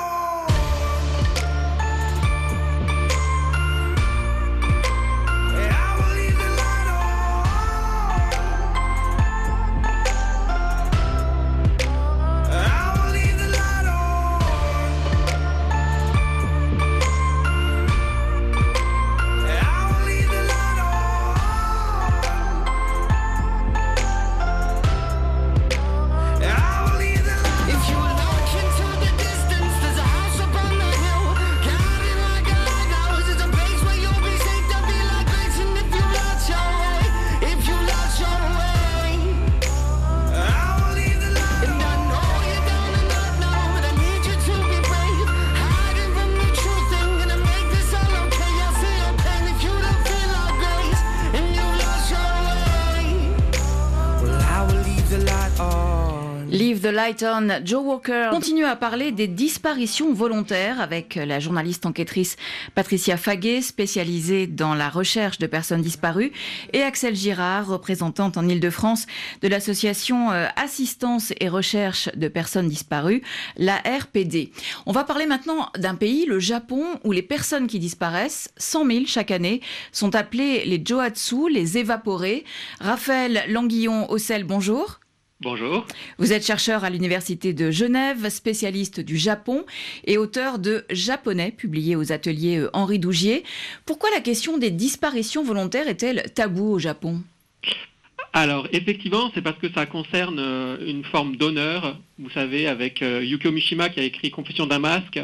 Joe 57.19 57.83
Walker 57.83 58.29
continue 58.31 58.63
à 58.63 58.75
parler 58.75 59.11
des 59.11 59.27
disparitions 59.27 60.13
volontaires 60.13 60.79
avec 60.79 61.15
la 61.15 61.39
journaliste 61.39 61.85
enquêtrice 61.85 62.37
Patricia 62.73 63.17
Faguet, 63.17 63.61
spécialisée 63.61 64.47
dans 64.47 64.75
la 64.75 64.89
recherche 64.89 65.37
de 65.37 65.47
personnes 65.47 65.81
disparues, 65.81 66.31
et 66.73 66.83
Axel 66.83 67.15
Girard, 67.15 67.67
représentante 67.67 68.37
en 68.37 68.47
Ile-de-France 68.47 69.07
de 69.41 69.47
l'association 69.47 70.31
euh, 70.31 70.47
Assistance 70.55 71.33
et 71.39 71.49
Recherche 71.49 72.09
de 72.15 72.27
personnes 72.29 72.69
disparues, 72.69 73.23
la 73.57 73.77
RPD. 73.77 74.51
On 74.85 74.93
va 74.93 75.03
parler 75.03 75.25
maintenant 75.25 75.69
d'un 75.77 75.95
pays, 75.95 76.25
le 76.25 76.39
Japon, 76.39 76.85
où 77.03 77.11
les 77.11 77.23
personnes 77.23 77.67
qui 77.67 77.79
disparaissent, 77.79 78.49
100 78.57 78.85
000 78.85 78.99
chaque 79.05 79.31
année, 79.31 79.61
sont 79.91 80.15
appelées 80.15 80.63
les 80.65 80.81
Joatsu, 80.83 81.49
les 81.49 81.77
évaporés. 81.77 82.45
Raphaël 82.79 83.43
Languillon-Ossel, 83.49 84.45
bonjour. 84.45 85.00
Bonjour. 85.43 85.87
Vous 86.19 86.33
êtes 86.33 86.45
chercheur 86.45 86.83
à 86.83 86.91
l'Université 86.91 87.51
de 87.51 87.71
Genève, 87.71 88.29
spécialiste 88.29 88.99
du 88.99 89.17
Japon 89.17 89.65
et 90.05 90.19
auteur 90.19 90.59
de 90.59 90.85
Japonais, 90.91 91.51
publié 91.51 91.95
aux 91.95 92.11
ateliers 92.11 92.59
euh, 92.59 92.69
Henri 92.73 92.99
Dougier. 92.99 93.43
Pourquoi 93.87 94.11
la 94.11 94.21
question 94.21 94.59
des 94.59 94.69
disparitions 94.69 95.43
volontaires 95.43 95.87
est-elle 95.87 96.31
taboue 96.35 96.73
au 96.73 96.77
Japon? 96.77 97.23
Alors, 98.33 98.67
effectivement, 98.71 99.31
c'est 99.33 99.41
parce 99.41 99.57
que 99.57 99.71
ça 99.73 99.87
concerne 99.87 100.37
euh, 100.37 100.77
une 100.85 101.03
forme 101.05 101.35
d'honneur. 101.37 101.97
Vous 102.19 102.29
savez, 102.29 102.67
avec 102.67 103.01
euh, 103.01 103.25
Yukio 103.25 103.51
Mishima 103.51 103.89
qui 103.89 103.99
a 103.99 104.03
écrit 104.03 104.29
Confession 104.29 104.67
d'un 104.67 104.77
masque, 104.77 105.19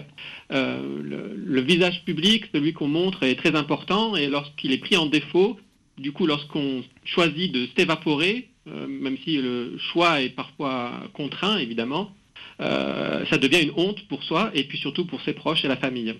euh, 0.51 0.99
le, 1.03 1.35
le 1.35 1.61
visage 1.61 2.03
public, 2.05 2.45
celui 2.51 2.73
qu'on 2.73 2.87
montre, 2.87 3.21
est 3.21 3.35
très 3.35 3.55
important. 3.55 4.15
Et 4.15 4.25
lorsqu'il 4.25 4.71
est 4.71 4.79
pris 4.79 4.97
en 4.97 5.05
défaut, 5.05 5.59
du 5.99 6.11
coup, 6.11 6.25
lorsqu'on 6.25 6.83
choisit 7.05 7.51
de 7.51 7.67
s'évaporer, 7.77 8.49
même 8.87 9.17
si 9.23 9.37
le 9.37 9.77
choix 9.77 10.21
est 10.21 10.29
parfois 10.29 10.91
contraint, 11.13 11.57
évidemment, 11.57 12.11
euh, 12.59 13.25
ça 13.29 13.37
devient 13.37 13.61
une 13.61 13.73
honte 13.75 14.07
pour 14.07 14.23
soi 14.23 14.51
et 14.53 14.63
puis 14.63 14.77
surtout 14.77 15.05
pour 15.05 15.21
ses 15.21 15.33
proches 15.33 15.63
et 15.63 15.67
la 15.67 15.77
famille. 15.77 16.15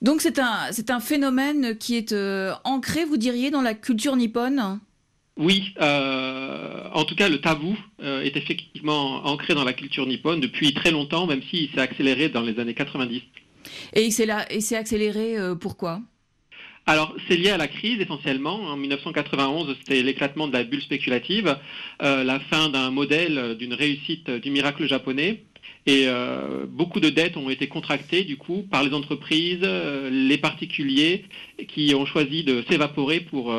Donc 0.00 0.20
c'est 0.20 0.38
un, 0.38 0.72
c'est 0.72 0.90
un 0.90 1.00
phénomène 1.00 1.76
qui 1.76 1.96
est 1.96 2.12
euh, 2.12 2.52
ancré, 2.64 3.04
vous 3.04 3.16
diriez, 3.16 3.50
dans 3.50 3.62
la 3.62 3.74
culture 3.74 4.16
nippone? 4.16 4.80
Oui, 5.36 5.74
euh, 5.80 6.88
en 6.92 7.04
tout 7.04 7.14
cas, 7.14 7.28
le 7.28 7.40
tabou 7.40 7.76
euh, 8.02 8.22
est 8.22 8.36
effectivement 8.36 9.24
ancré 9.26 9.54
dans 9.54 9.64
la 9.64 9.72
culture 9.72 10.06
nippone 10.06 10.40
depuis 10.40 10.74
très 10.74 10.90
longtemps, 10.90 11.26
même 11.26 11.42
s'il 11.42 11.70
s'est 11.70 11.80
accéléré 11.80 12.28
dans 12.28 12.42
les 12.42 12.58
années 12.58 12.74
90. 12.74 13.22
Et 13.94 14.04
il 14.04 14.12
s'est, 14.12 14.26
là, 14.26 14.50
et 14.52 14.60
s'est 14.60 14.76
accéléré, 14.76 15.38
euh, 15.38 15.54
pourquoi? 15.54 16.00
Alors, 16.90 17.14
c'est 17.28 17.36
lié 17.36 17.50
à 17.50 17.56
la 17.56 17.68
crise 17.68 18.00
essentiellement. 18.00 18.62
En 18.64 18.76
1991, 18.76 19.76
c'était 19.78 20.02
l'éclatement 20.02 20.48
de 20.48 20.52
la 20.52 20.64
bulle 20.64 20.82
spéculative, 20.82 21.56
euh, 22.02 22.24
la 22.24 22.40
fin 22.40 22.68
d'un 22.68 22.90
modèle, 22.90 23.54
d'une 23.56 23.74
réussite 23.74 24.28
du 24.28 24.50
miracle 24.50 24.88
japonais. 24.88 25.44
Et 25.86 26.06
euh, 26.08 26.66
beaucoup 26.68 26.98
de 26.98 27.08
dettes 27.08 27.36
ont 27.36 27.48
été 27.48 27.68
contractées 27.68 28.24
du 28.24 28.36
coup 28.36 28.64
par 28.68 28.82
les 28.82 28.92
entreprises, 28.92 29.60
euh, 29.62 30.10
les 30.10 30.36
particuliers 30.36 31.26
qui 31.68 31.94
ont 31.94 32.06
choisi 32.06 32.42
de 32.42 32.64
s'évaporer 32.68 33.20
pour 33.20 33.54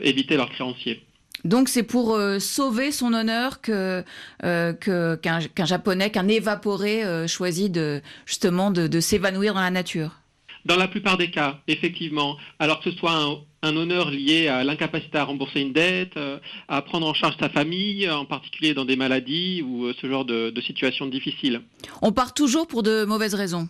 éviter 0.00 0.38
leurs 0.38 0.48
créanciers. 0.48 1.02
Donc 1.44 1.68
c'est 1.68 1.82
pour 1.82 2.18
sauver 2.38 2.92
son 2.92 3.12
honneur 3.12 3.60
que, 3.60 4.02
qu'un, 4.40 5.66
japonais, 5.66 6.08
qu'un 6.08 6.28
évaporé 6.28 7.28
choisit 7.28 7.78
justement 8.24 8.70
de 8.70 9.00
s'évanouir 9.00 9.52
dans 9.52 9.60
la 9.60 9.70
nature. 9.70 10.23
Dans 10.64 10.76
la 10.76 10.88
plupart 10.88 11.18
des 11.18 11.30
cas, 11.30 11.60
effectivement, 11.68 12.36
alors 12.58 12.80
que 12.80 12.90
ce 12.90 12.96
soit 12.96 13.12
un, 13.14 13.36
un 13.62 13.76
honneur 13.76 14.10
lié 14.10 14.48
à 14.48 14.64
l'incapacité 14.64 15.18
à 15.18 15.24
rembourser 15.24 15.60
une 15.60 15.72
dette, 15.72 16.16
euh, 16.16 16.38
à 16.68 16.80
prendre 16.82 17.06
en 17.06 17.12
charge 17.14 17.36
sa 17.38 17.50
famille, 17.50 18.08
en 18.08 18.24
particulier 18.24 18.72
dans 18.72 18.84
des 18.86 18.96
maladies 18.96 19.62
ou 19.62 19.84
euh, 19.86 19.94
ce 20.00 20.08
genre 20.08 20.24
de, 20.24 20.50
de 20.50 20.60
situations 20.62 21.06
difficiles. 21.06 21.60
On 22.00 22.12
part 22.12 22.32
toujours 22.32 22.66
pour 22.66 22.82
de 22.82 23.04
mauvaises 23.04 23.34
raisons. 23.34 23.68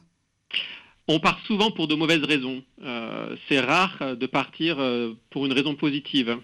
On 1.09 1.21
part 1.21 1.39
souvent 1.47 1.71
pour 1.71 1.87
de 1.89 1.95
mauvaises 1.95 2.25
raisons. 2.25 2.63
Euh, 2.83 3.37
c'est 3.49 3.61
rare 3.61 4.17
de 4.17 4.27
partir 4.27 4.79
pour 5.31 5.45
une 5.45 5.53
raison 5.53 5.75
positive. 5.75 6.39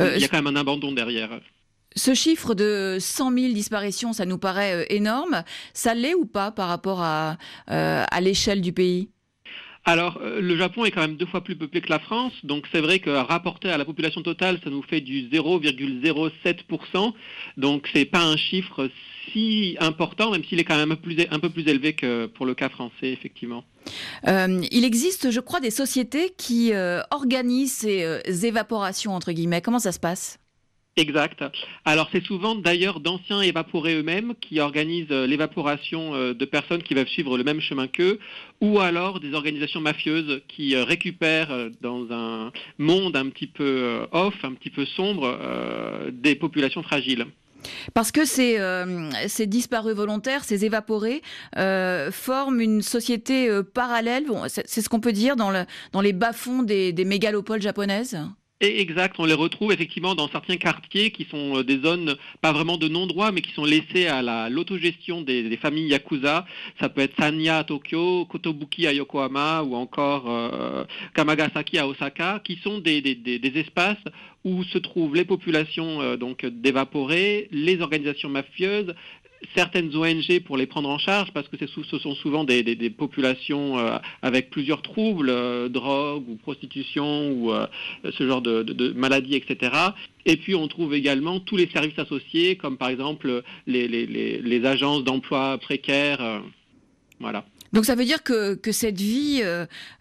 Euh, 0.00 0.12
Il 0.16 0.22
y 0.22 0.24
a 0.24 0.28
quand 0.28 0.42
même 0.42 0.56
un 0.56 0.58
abandon 0.58 0.92
derrière. 0.92 1.30
Ce 1.96 2.12
chiffre 2.12 2.54
de 2.54 2.96
100 2.98 3.32
000 3.38 3.52
disparitions, 3.52 4.12
ça 4.12 4.26
nous 4.26 4.38
paraît 4.38 4.86
énorme. 4.90 5.44
Ça 5.74 5.94
l'est 5.94 6.14
ou 6.14 6.24
pas 6.26 6.50
par 6.50 6.68
rapport 6.68 7.02
à, 7.02 7.36
euh, 7.70 8.04
à 8.10 8.20
l'échelle 8.20 8.60
du 8.60 8.72
pays? 8.72 9.10
Alors, 9.86 10.18
euh, 10.22 10.40
le 10.40 10.56
Japon 10.56 10.84
est 10.84 10.90
quand 10.90 11.02
même 11.02 11.16
deux 11.16 11.26
fois 11.26 11.42
plus 11.42 11.56
peuplé 11.56 11.82
que 11.82 11.90
la 11.90 11.98
France, 11.98 12.32
donc 12.42 12.64
c'est 12.72 12.80
vrai 12.80 13.00
que 13.00 13.10
rapporté 13.10 13.68
à 13.68 13.76
la 13.76 13.84
population 13.84 14.22
totale, 14.22 14.58
ça 14.64 14.70
nous 14.70 14.82
fait 14.82 15.02
du 15.02 15.28
0,07%, 15.28 17.12
donc 17.58 17.88
c'est 17.92 18.06
pas 18.06 18.22
un 18.22 18.36
chiffre 18.36 18.88
si 19.30 19.76
important, 19.80 20.30
même 20.30 20.44
s'il 20.44 20.58
est 20.58 20.64
quand 20.64 20.76
même 20.76 20.92
un 20.92 21.38
peu 21.38 21.50
plus, 21.50 21.68
élevé 21.68 21.92
que 21.92 22.26
pour 22.26 22.46
le 22.46 22.54
cas 22.54 22.70
français, 22.70 23.10
effectivement. 23.10 23.64
Euh, 24.26 24.62
il 24.70 24.84
existe, 24.84 25.30
je 25.30 25.40
crois, 25.40 25.60
des 25.60 25.70
sociétés 25.70 26.32
qui 26.38 26.72
euh, 26.72 27.02
organisent 27.10 27.72
ces 27.72 28.46
évaporations, 28.46 29.12
entre 29.12 29.32
guillemets. 29.32 29.60
Comment 29.60 29.78
ça 29.78 29.92
se 29.92 30.00
passe? 30.00 30.38
Exact. 30.96 31.42
Alors 31.84 32.08
c'est 32.12 32.22
souvent 32.22 32.54
d'ailleurs 32.54 33.00
d'anciens 33.00 33.40
évaporés 33.40 33.96
eux-mêmes 33.96 34.34
qui 34.40 34.60
organisent 34.60 35.10
euh, 35.10 35.26
l'évaporation 35.26 36.14
euh, 36.14 36.34
de 36.34 36.44
personnes 36.44 36.84
qui 36.84 36.94
veulent 36.94 37.08
suivre 37.08 37.36
le 37.36 37.42
même 37.42 37.60
chemin 37.60 37.88
qu'eux, 37.88 38.20
ou 38.60 38.78
alors 38.78 39.18
des 39.18 39.34
organisations 39.34 39.80
mafieuses 39.80 40.40
qui 40.46 40.76
euh, 40.76 40.84
récupèrent 40.84 41.70
dans 41.80 42.12
un 42.12 42.52
monde 42.78 43.16
un 43.16 43.28
petit 43.28 43.48
peu 43.48 44.06
off, 44.12 44.34
un 44.44 44.52
petit 44.52 44.70
peu 44.70 44.84
sombre, 44.84 45.36
des 46.12 46.34
populations 46.36 46.82
fragiles. 46.82 47.26
Parce 47.92 48.12
que 48.12 48.24
ces, 48.24 49.46
disparus 49.46 49.94
volontaires, 49.94 50.44
ces 50.44 50.64
évaporés, 50.64 51.22
forment 52.12 52.60
une 52.60 52.82
société 52.82 53.48
parallèle. 53.74 54.24
C'est 54.48 54.80
ce 54.80 54.88
qu'on 54.88 55.00
peut 55.00 55.12
dire 55.12 55.36
dans, 55.36 55.50
le, 55.50 55.64
dans 55.92 56.00
les 56.00 56.12
bas-fonds 56.12 56.62
des 56.62 57.04
mégalopoles 57.04 57.62
japonaises? 57.62 58.18
Et 58.60 58.80
exact, 58.80 59.16
on 59.18 59.24
les 59.24 59.34
retrouve 59.34 59.72
effectivement 59.72 60.14
dans 60.14 60.28
certains 60.28 60.56
quartiers 60.56 61.10
qui 61.10 61.24
sont 61.24 61.58
euh, 61.58 61.64
des 61.64 61.80
zones 61.80 62.16
pas 62.40 62.52
vraiment 62.52 62.76
de 62.76 62.86
non-droit, 62.86 63.32
mais 63.32 63.42
qui 63.42 63.52
sont 63.52 63.64
laissées 63.64 64.06
à 64.06 64.22
la- 64.22 64.48
l'autogestion 64.48 65.22
des, 65.22 65.56
familles 65.56 65.88
yakuza. 65.88 66.46
Ça 66.80 66.88
peut 66.88 67.00
être 67.00 67.16
Sanya 67.18 67.58
à 67.58 67.64
Tokyo, 67.64 68.26
Kotobuki 68.26 68.86
à 68.86 68.92
Yokohama 68.92 69.62
ou 69.64 69.74
encore 69.74 70.30
euh, 70.30 70.84
Kamagasaki 71.14 71.78
à 71.78 71.88
Osaka, 71.88 72.40
qui 72.44 72.56
sont 72.62 72.78
des 72.78 73.52
espaces 73.56 73.98
où 74.44 74.62
se 74.62 74.78
trouvent 74.78 75.16
les 75.16 75.24
populations 75.24 76.00
euh, 76.02 76.16
donc 76.16 76.44
d'évaporés, 76.46 77.48
les 77.50 77.80
organisations 77.80 78.28
mafieuses, 78.28 78.94
certaines 79.54 79.94
ONG 79.94 80.40
pour 80.44 80.56
les 80.56 80.66
prendre 80.66 80.88
en 80.88 80.98
charge 80.98 81.32
parce 81.32 81.48
que 81.48 81.56
ce 81.56 81.98
sont 81.98 82.14
souvent 82.14 82.44
des, 82.44 82.90
populations 82.90 83.78
euh, 83.78 83.98
avec 84.22 84.50
plusieurs 84.50 84.82
troubles, 84.82 85.30
euh, 85.30 85.68
drogue 85.68 86.28
ou 86.28 86.36
prostitution 86.36 87.32
ou 87.32 87.52
euh, 87.52 87.66
ce 88.16 88.26
genre 88.26 88.42
de, 88.42 88.92
maladies, 88.92 89.36
etc. 89.36 89.72
Et 90.26 90.36
puis 90.36 90.54
on 90.54 90.68
trouve 90.68 90.94
également 90.94 91.40
tous 91.40 91.56
les 91.56 91.68
services 91.68 91.98
associés 91.98 92.56
comme 92.56 92.76
par 92.76 92.88
exemple 92.88 93.42
les, 93.66 94.62
agences 94.64 95.04
d'emploi 95.04 95.58
précaires. 95.58 96.42
voilà. 97.20 97.44
Donc 97.72 97.84
ça 97.84 97.96
veut 97.96 98.04
dire 98.04 98.22
que, 98.22 98.58
cette 98.70 99.00
vie 99.00 99.42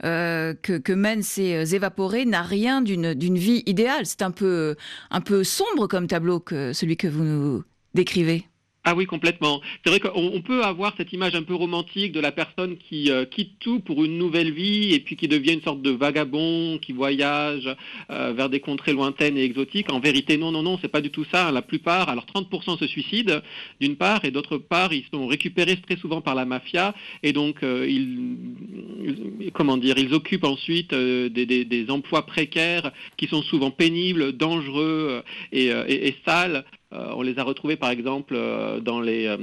que, 0.02 0.94
mènent 0.94 1.24
ces 1.24 1.76
évaporés 1.76 2.26
n'a 2.26 2.44
rien 2.44 2.82
d'une 2.82 3.14
d'une 3.14 3.38
vie 3.38 3.64
idéale. 3.66 4.06
C'est 4.06 4.22
un 4.22 4.32
peu, 4.32 4.76
un 5.10 5.22
peu 5.22 5.44
sombre 5.44 5.88
comme 5.88 6.08
tableau 6.08 6.40
que 6.40 6.72
celui 6.72 6.98
que 6.98 7.08
vous 7.08 7.24
nous 7.24 7.64
décrivez. 7.94 8.46
Ah 8.86 8.96
oui, 8.96 9.06
complètement. 9.06 9.62
C'est 9.84 9.92
vrai 9.92 10.02
qu'on 10.02 10.12
on 10.34 10.42
peut 10.42 10.62
avoir 10.62 10.94
cette 10.98 11.14
image 11.14 11.36
un 11.36 11.44
peu 11.44 11.56
romantique 11.56 12.12
de 12.12 12.20
la 12.20 12.34
personne 12.34 12.76
qui 12.76 13.10
euh, 13.10 13.24
quitte 13.24 13.58
tout 13.60 13.80
pour 13.80 14.04
une 14.04 14.18
nouvelle 14.18 14.52
vie 14.52 14.94
et 14.94 15.00
puis 15.00 15.16
qui 15.16 15.30
devient 15.30 15.54
une 15.54 15.62
sorte 15.62 15.82
de 15.82 15.92
vagabond, 15.92 16.78
qui 16.80 16.92
voyage 16.92 17.74
euh, 18.10 18.34
vers 18.34 18.50
des 18.50 18.60
contrées 18.60 18.92
lointaines 18.92 19.38
et 19.38 19.44
exotiques. 19.46 19.90
En 19.90 20.02
vérité, 20.02 20.36
non, 20.36 20.52
non, 20.52 20.64
non, 20.64 20.78
c'est 20.82 20.90
pas 20.90 21.00
du 21.00 21.12
tout 21.12 21.24
ça. 21.32 21.50
La 21.54 21.62
plupart, 21.62 22.10
alors 22.10 22.26
30% 22.26 22.78
se 22.78 22.86
suicident 22.86 23.40
d'une 23.80 23.96
part 23.96 24.26
et 24.26 24.32
d'autre 24.32 24.58
part, 24.58 24.92
ils 24.92 25.06
sont 25.14 25.28
récupérés 25.28 25.78
très 25.78 25.96
souvent 25.96 26.20
par 26.20 26.36
la 26.36 26.44
mafia 26.44 26.94
et 27.24 27.32
donc 27.32 27.64
euh, 27.64 27.88
ils, 27.90 29.52
comment 29.54 29.78
dire, 29.78 29.98
ils 29.98 30.14
occupent 30.14 30.44
ensuite 30.44 30.94
des, 30.94 31.86
emplois 31.90 32.26
précaires 32.26 32.92
qui 33.16 33.28
sont 33.28 33.44
souvent 33.44 33.72
pénibles, 33.72 34.34
dangereux 34.34 35.24
et 35.52 36.16
sales. 36.26 36.66
Euh, 36.94 37.14
on 37.16 37.22
les 37.24 37.40
a 37.40 37.44
retrouvés 37.44 37.76
par 37.76 37.90
exemple 37.90 38.36
euh, 38.38 38.80
dans 38.80 39.02
les, 39.02 39.26
euh, 39.26 39.38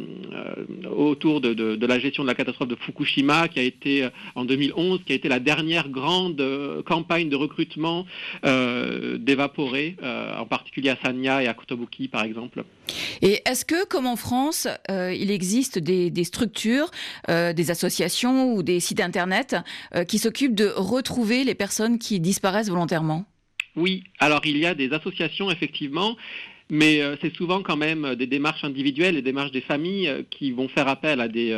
autour 0.91 1.41
de, 1.41 1.53
de- 1.55 1.77
de 1.77 1.87
la 1.87 1.99
gestion 1.99 2.23
de 2.23 2.29
la 2.29 2.35
catastrophe 2.35 2.69
de 2.69 2.77
Fukushima 2.77 3.49
qui 3.49 3.59
a 3.59 3.63
été 3.63 4.09
en 4.35 4.45
2011, 4.45 5.01
qui 5.05 5.13
a 5.13 5.17
été 5.17 5.29
la 5.29 5.41
dernière 5.41 5.89
grande 5.89 6.43
campagne 6.87 7.29
de 7.29 7.37
recrutement 7.37 8.07
d'évaporés, 9.19 9.97
en 10.39 10.47
particulier 10.47 10.91
à 10.91 10.97
Sanya 11.03 11.43
et 11.43 11.47
à 11.49 11.55
Kotobuki 11.55 12.09
par 12.09 12.25
exemple. 12.25 12.65
Et 13.23 13.41
est-ce 13.47 13.65
que, 13.65 13.87
comme 13.87 14.07
en 14.07 14.17
France, 14.17 14.67
euh, 14.91 15.13
il 15.13 15.31
existe 15.31 15.79
des, 15.79 16.11
des 16.11 16.25
structures, 16.25 16.91
euh, 17.29 17.53
des 17.53 17.71
associations 17.71 18.53
ou 18.55 18.63
des 18.63 18.81
sites 18.81 19.01
internet 19.01 19.57
euh, 19.95 20.05
qui 20.05 20.19
s'occupent 20.19 20.55
de 20.55 20.73
retrouver 20.75 21.45
les 21.45 21.55
personnes 21.55 21.99
qui 21.99 22.21
disparaissent 22.21 22.69
volontairement? 22.71 23.25
Oui, 23.77 24.03
alors 24.19 24.41
il 24.45 24.57
y 24.57 24.67
a 24.67 24.75
des 24.75 24.93
associations 24.93 25.51
effectivement, 25.51 26.17
mais 26.71 27.03
euh, 27.03 27.17
c'est 27.21 27.35
souvent 27.35 27.63
quand 27.63 27.77
même 27.77 28.05
euh, 28.05 28.15
des 28.15 28.27
démarches 28.27 28.65
individuelles 28.65 29.17
des 29.17 29.23
démarches 29.23 29.51
des 29.51 29.61
familles 29.61 30.09
euh, 30.09 30.23
qui 30.31 30.53
vont 30.53 30.69
faire 30.69 30.89
appel 30.89 31.21
à 31.21 31.29
des, 31.29 31.57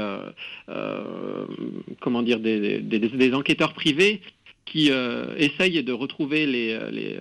comment 2.00 2.22
dire, 2.22 2.40
des, 2.40 3.30
enquêteurs 3.34 3.74
privés 3.74 4.20
qui 4.64 4.90
essayent 5.36 5.82
de 5.82 5.92
retrouver 5.92 6.46
les, 6.46 7.18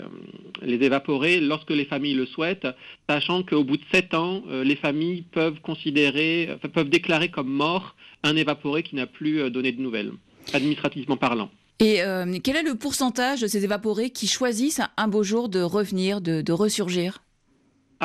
évaporés 0.63 1.41
lorsque 1.41 1.71
les 1.71 1.85
familles 1.85 2.13
le 2.13 2.25
souhaitent, 2.25 2.67
sachant 3.09 3.43
qu'au 3.43 3.63
bout 3.63 3.77
de 3.77 3.83
sept 3.91 4.13
ans, 4.13 4.43
les 4.63 4.75
familles 4.75 5.23
peuvent 5.31 5.59
considérer, 5.61 6.49
peuvent 6.73 6.89
déclarer 6.89 7.29
comme 7.29 7.49
mort 7.49 7.95
un 8.23 8.35
évaporé 8.35 8.83
qui 8.83 8.95
n'a 8.95 9.07
plus 9.07 9.49
donné 9.49 9.71
de 9.71 9.81
nouvelles, 9.81 10.11
administrativement 10.53 11.17
parlant. 11.17 11.49
Et 11.79 11.99
quel 12.43 12.55
est 12.55 12.63
le 12.63 12.75
pourcentage 12.75 13.41
de 13.41 13.47
ces 13.47 13.63
évaporés 13.63 14.11
qui 14.11 14.27
choisissent 14.27 14.81
un 14.95 15.07
beau 15.07 15.23
jour 15.23 15.49
de 15.49 15.61
revenir, 15.61 16.21
de, 16.21 16.51
ressurgir? 16.51 17.21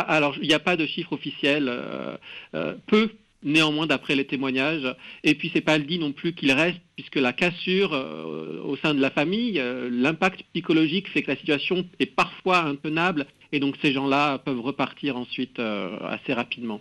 Alors, 0.03 0.37
il 0.41 0.49
n'y 0.49 0.55
a 0.55 0.59
pas 0.59 0.77
de 0.77 0.87
chiffre 0.87 1.13
officiel, 1.13 1.69
euh, 1.69 2.17
euh, 2.55 2.75
peu 2.87 3.11
néanmoins 3.43 3.87
d'après 3.87 4.15
les 4.15 4.27
témoignages. 4.27 4.87
Et 5.25 5.35
puis, 5.35 5.51
c'est 5.53 5.61
pas 5.61 5.79
le 5.79 5.85
dit 5.85 5.99
non 5.99 6.13
plus 6.13 6.35
qu'il 6.35 6.53
reste, 6.53 6.81
puisque 6.97 7.17
la 7.17 7.33
cassure 7.33 7.95
euh, 7.95 8.61
au 8.65 8.77
sein 8.77 8.95
de 8.95 9.01
la 9.01 9.11
famille, 9.11 9.63
l'impact 9.91 10.43
psychologique 10.53 11.09
fait 11.09 11.23
que 11.23 11.31
la 11.31 11.37
situation 11.37 11.87
est 11.99 12.07
parfois 12.15 12.61
intenable, 12.61 13.27
et 13.53 13.61
donc 13.61 13.77
ces 13.81 13.93
gens-là 13.93 14.39
peuvent 14.39 14.61
repartir 14.61 15.17
ensuite 15.17 15.61
assez 15.61 16.33
rapidement. 16.33 16.81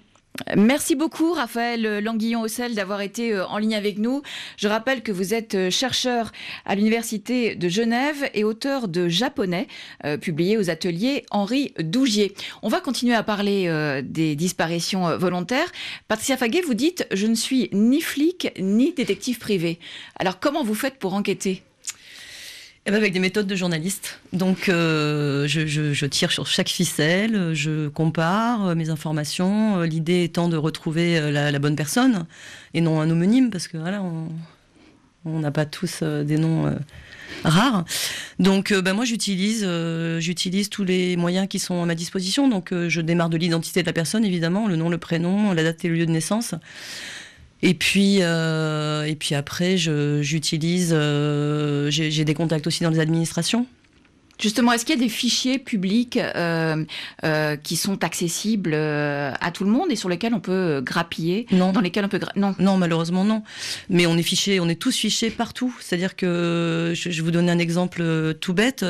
Merci 0.55 0.95
beaucoup 0.95 1.33
Raphaël 1.33 1.99
Languillon-Hossel 1.99 2.75
d'avoir 2.75 3.01
été 3.01 3.33
euh, 3.33 3.45
en 3.47 3.57
ligne 3.57 3.75
avec 3.75 3.97
nous. 3.97 4.21
Je 4.57 4.67
rappelle 4.67 5.01
que 5.01 5.11
vous 5.11 5.33
êtes 5.33 5.55
euh, 5.55 5.69
chercheur 5.69 6.31
à 6.65 6.75
l'Université 6.75 7.55
de 7.55 7.69
Genève 7.69 8.29
et 8.33 8.43
auteur 8.43 8.87
de 8.87 9.07
Japonais, 9.07 9.67
euh, 10.05 10.17
publié 10.17 10.57
aux 10.57 10.69
ateliers 10.69 11.25
Henri 11.31 11.73
Dougier. 11.79 12.33
On 12.61 12.69
va 12.69 12.81
continuer 12.81 13.15
à 13.15 13.23
parler 13.23 13.45
des 14.03 14.35
disparitions 14.35 15.17
volontaires. 15.17 15.71
Patricia 16.07 16.37
Faguet, 16.37 16.61
vous 16.61 16.73
dites 16.73 17.07
«Je 17.11 17.27
ne 17.27 17.35
suis 17.35 17.69
ni 17.71 18.01
flic 18.01 18.51
ni 18.59 18.93
détective 18.93 19.39
privé». 19.39 19.79
Alors 20.19 20.39
comment 20.39 20.63
vous 20.63 20.75
faites 20.75 20.97
pour 20.97 21.13
enquêter? 21.13 21.63
Eh 22.87 22.91
ben, 22.91 22.97
avec 22.97 23.13
des 23.13 23.19
méthodes 23.19 23.47
de 23.47 23.55
journaliste. 23.55 24.19
Donc, 24.31 24.69
euh, 24.69 25.47
je, 25.47 26.05
tire 26.05 26.31
sur 26.31 26.45
chaque 26.45 26.69
ficelle, 26.69 27.55
je 27.55 27.87
compare 27.87 28.67
euh, 28.67 28.75
mes 28.75 28.91
informations. 28.91 29.79
euh, 29.79 29.85
L'idée 29.87 30.23
étant 30.23 30.49
de 30.49 30.57
retrouver 30.57 31.31
la, 31.31 31.57
bonne 31.57 31.75
personne 31.75 32.27
et 32.75 32.81
non 32.81 33.01
un 33.01 33.09
homonyme, 33.09 33.49
parce 33.49 33.67
que 33.67 33.77
voilà, 33.77 34.03
on 35.25 35.39
n'a 35.39 35.49
pas 35.49 35.65
tous 35.65 36.03
des 36.03 36.37
noms 36.37 36.71
rares. 37.43 37.85
Donc, 38.37 38.71
ben, 38.71 38.93
moi, 38.93 39.03
j'utilise, 39.05 39.67
j'utilise 40.19 40.69
tous 40.69 40.83
les 40.83 41.17
moyens 41.17 41.47
qui 41.47 41.57
sont 41.57 41.81
à 41.81 41.87
ma 41.87 41.95
disposition. 41.95 42.47
Donc, 42.47 42.71
je 42.71 43.01
démarre 43.01 43.29
de 43.29 43.37
l'identité 43.37 43.81
de 43.81 43.87
la 43.87 43.93
personne, 43.93 44.23
évidemment, 44.23 44.67
le 44.67 44.75
nom, 44.75 44.89
le 44.89 44.99
prénom, 44.99 45.53
la 45.53 45.63
date 45.63 45.83
et 45.85 45.87
le 45.87 45.95
lieu 45.95 46.05
de 46.05 46.11
naissance. 46.11 46.53
Et 47.61 47.73
puis, 47.73 48.17
euh, 48.21 49.05
et 49.05 49.15
puis 49.15 49.35
après, 49.35 49.77
j'utilise. 49.77 50.91
euh, 50.93 51.89
j'ai 51.89 52.25
des 52.25 52.33
contacts 52.33 52.67
aussi 52.67 52.83
dans 52.83 52.89
les 52.89 52.99
administrations. 52.99 53.65
Justement, 54.39 54.73
est-ce 54.73 54.85
qu'il 54.85 54.95
y 54.95 54.97
a 54.97 55.01
des 55.01 55.09
fichiers 55.09 55.59
publics 55.59 56.17
euh, 56.17 56.83
euh, 57.23 57.55
qui 57.55 57.77
sont 57.77 58.03
accessibles 58.03 58.71
euh, 58.73 59.31
à 59.39 59.51
tout 59.51 59.63
le 59.63 59.69
monde 59.69 59.91
et 59.91 59.95
sur 59.95 60.09
lesquels 60.09 60.33
on 60.33 60.41
peut 60.41 60.81
grappiller? 60.83 61.45
Non. 61.51 61.71
Dans 61.71 61.79
lesquels 61.79 62.05
on 62.05 62.09
peut 62.09 62.19
non. 62.35 62.53
Non, 62.59 62.77
malheureusement 62.77 63.23
non. 63.23 63.43
Mais 63.89 64.05
on 64.05 64.17
est 64.17 64.23
fiché, 64.23 64.59
on 64.59 64.67
est 64.67 64.79
tous 64.79 64.95
fichés 64.95 65.29
partout. 65.29 65.73
C'est-à-dire 65.79 66.17
que 66.17 66.91
je, 66.93 67.09
je 67.09 67.17
vais 67.17 67.23
vous 67.23 67.31
donner 67.31 67.51
un 67.51 67.59
exemple 67.59 68.03
tout 68.41 68.53
bête. 68.53 68.85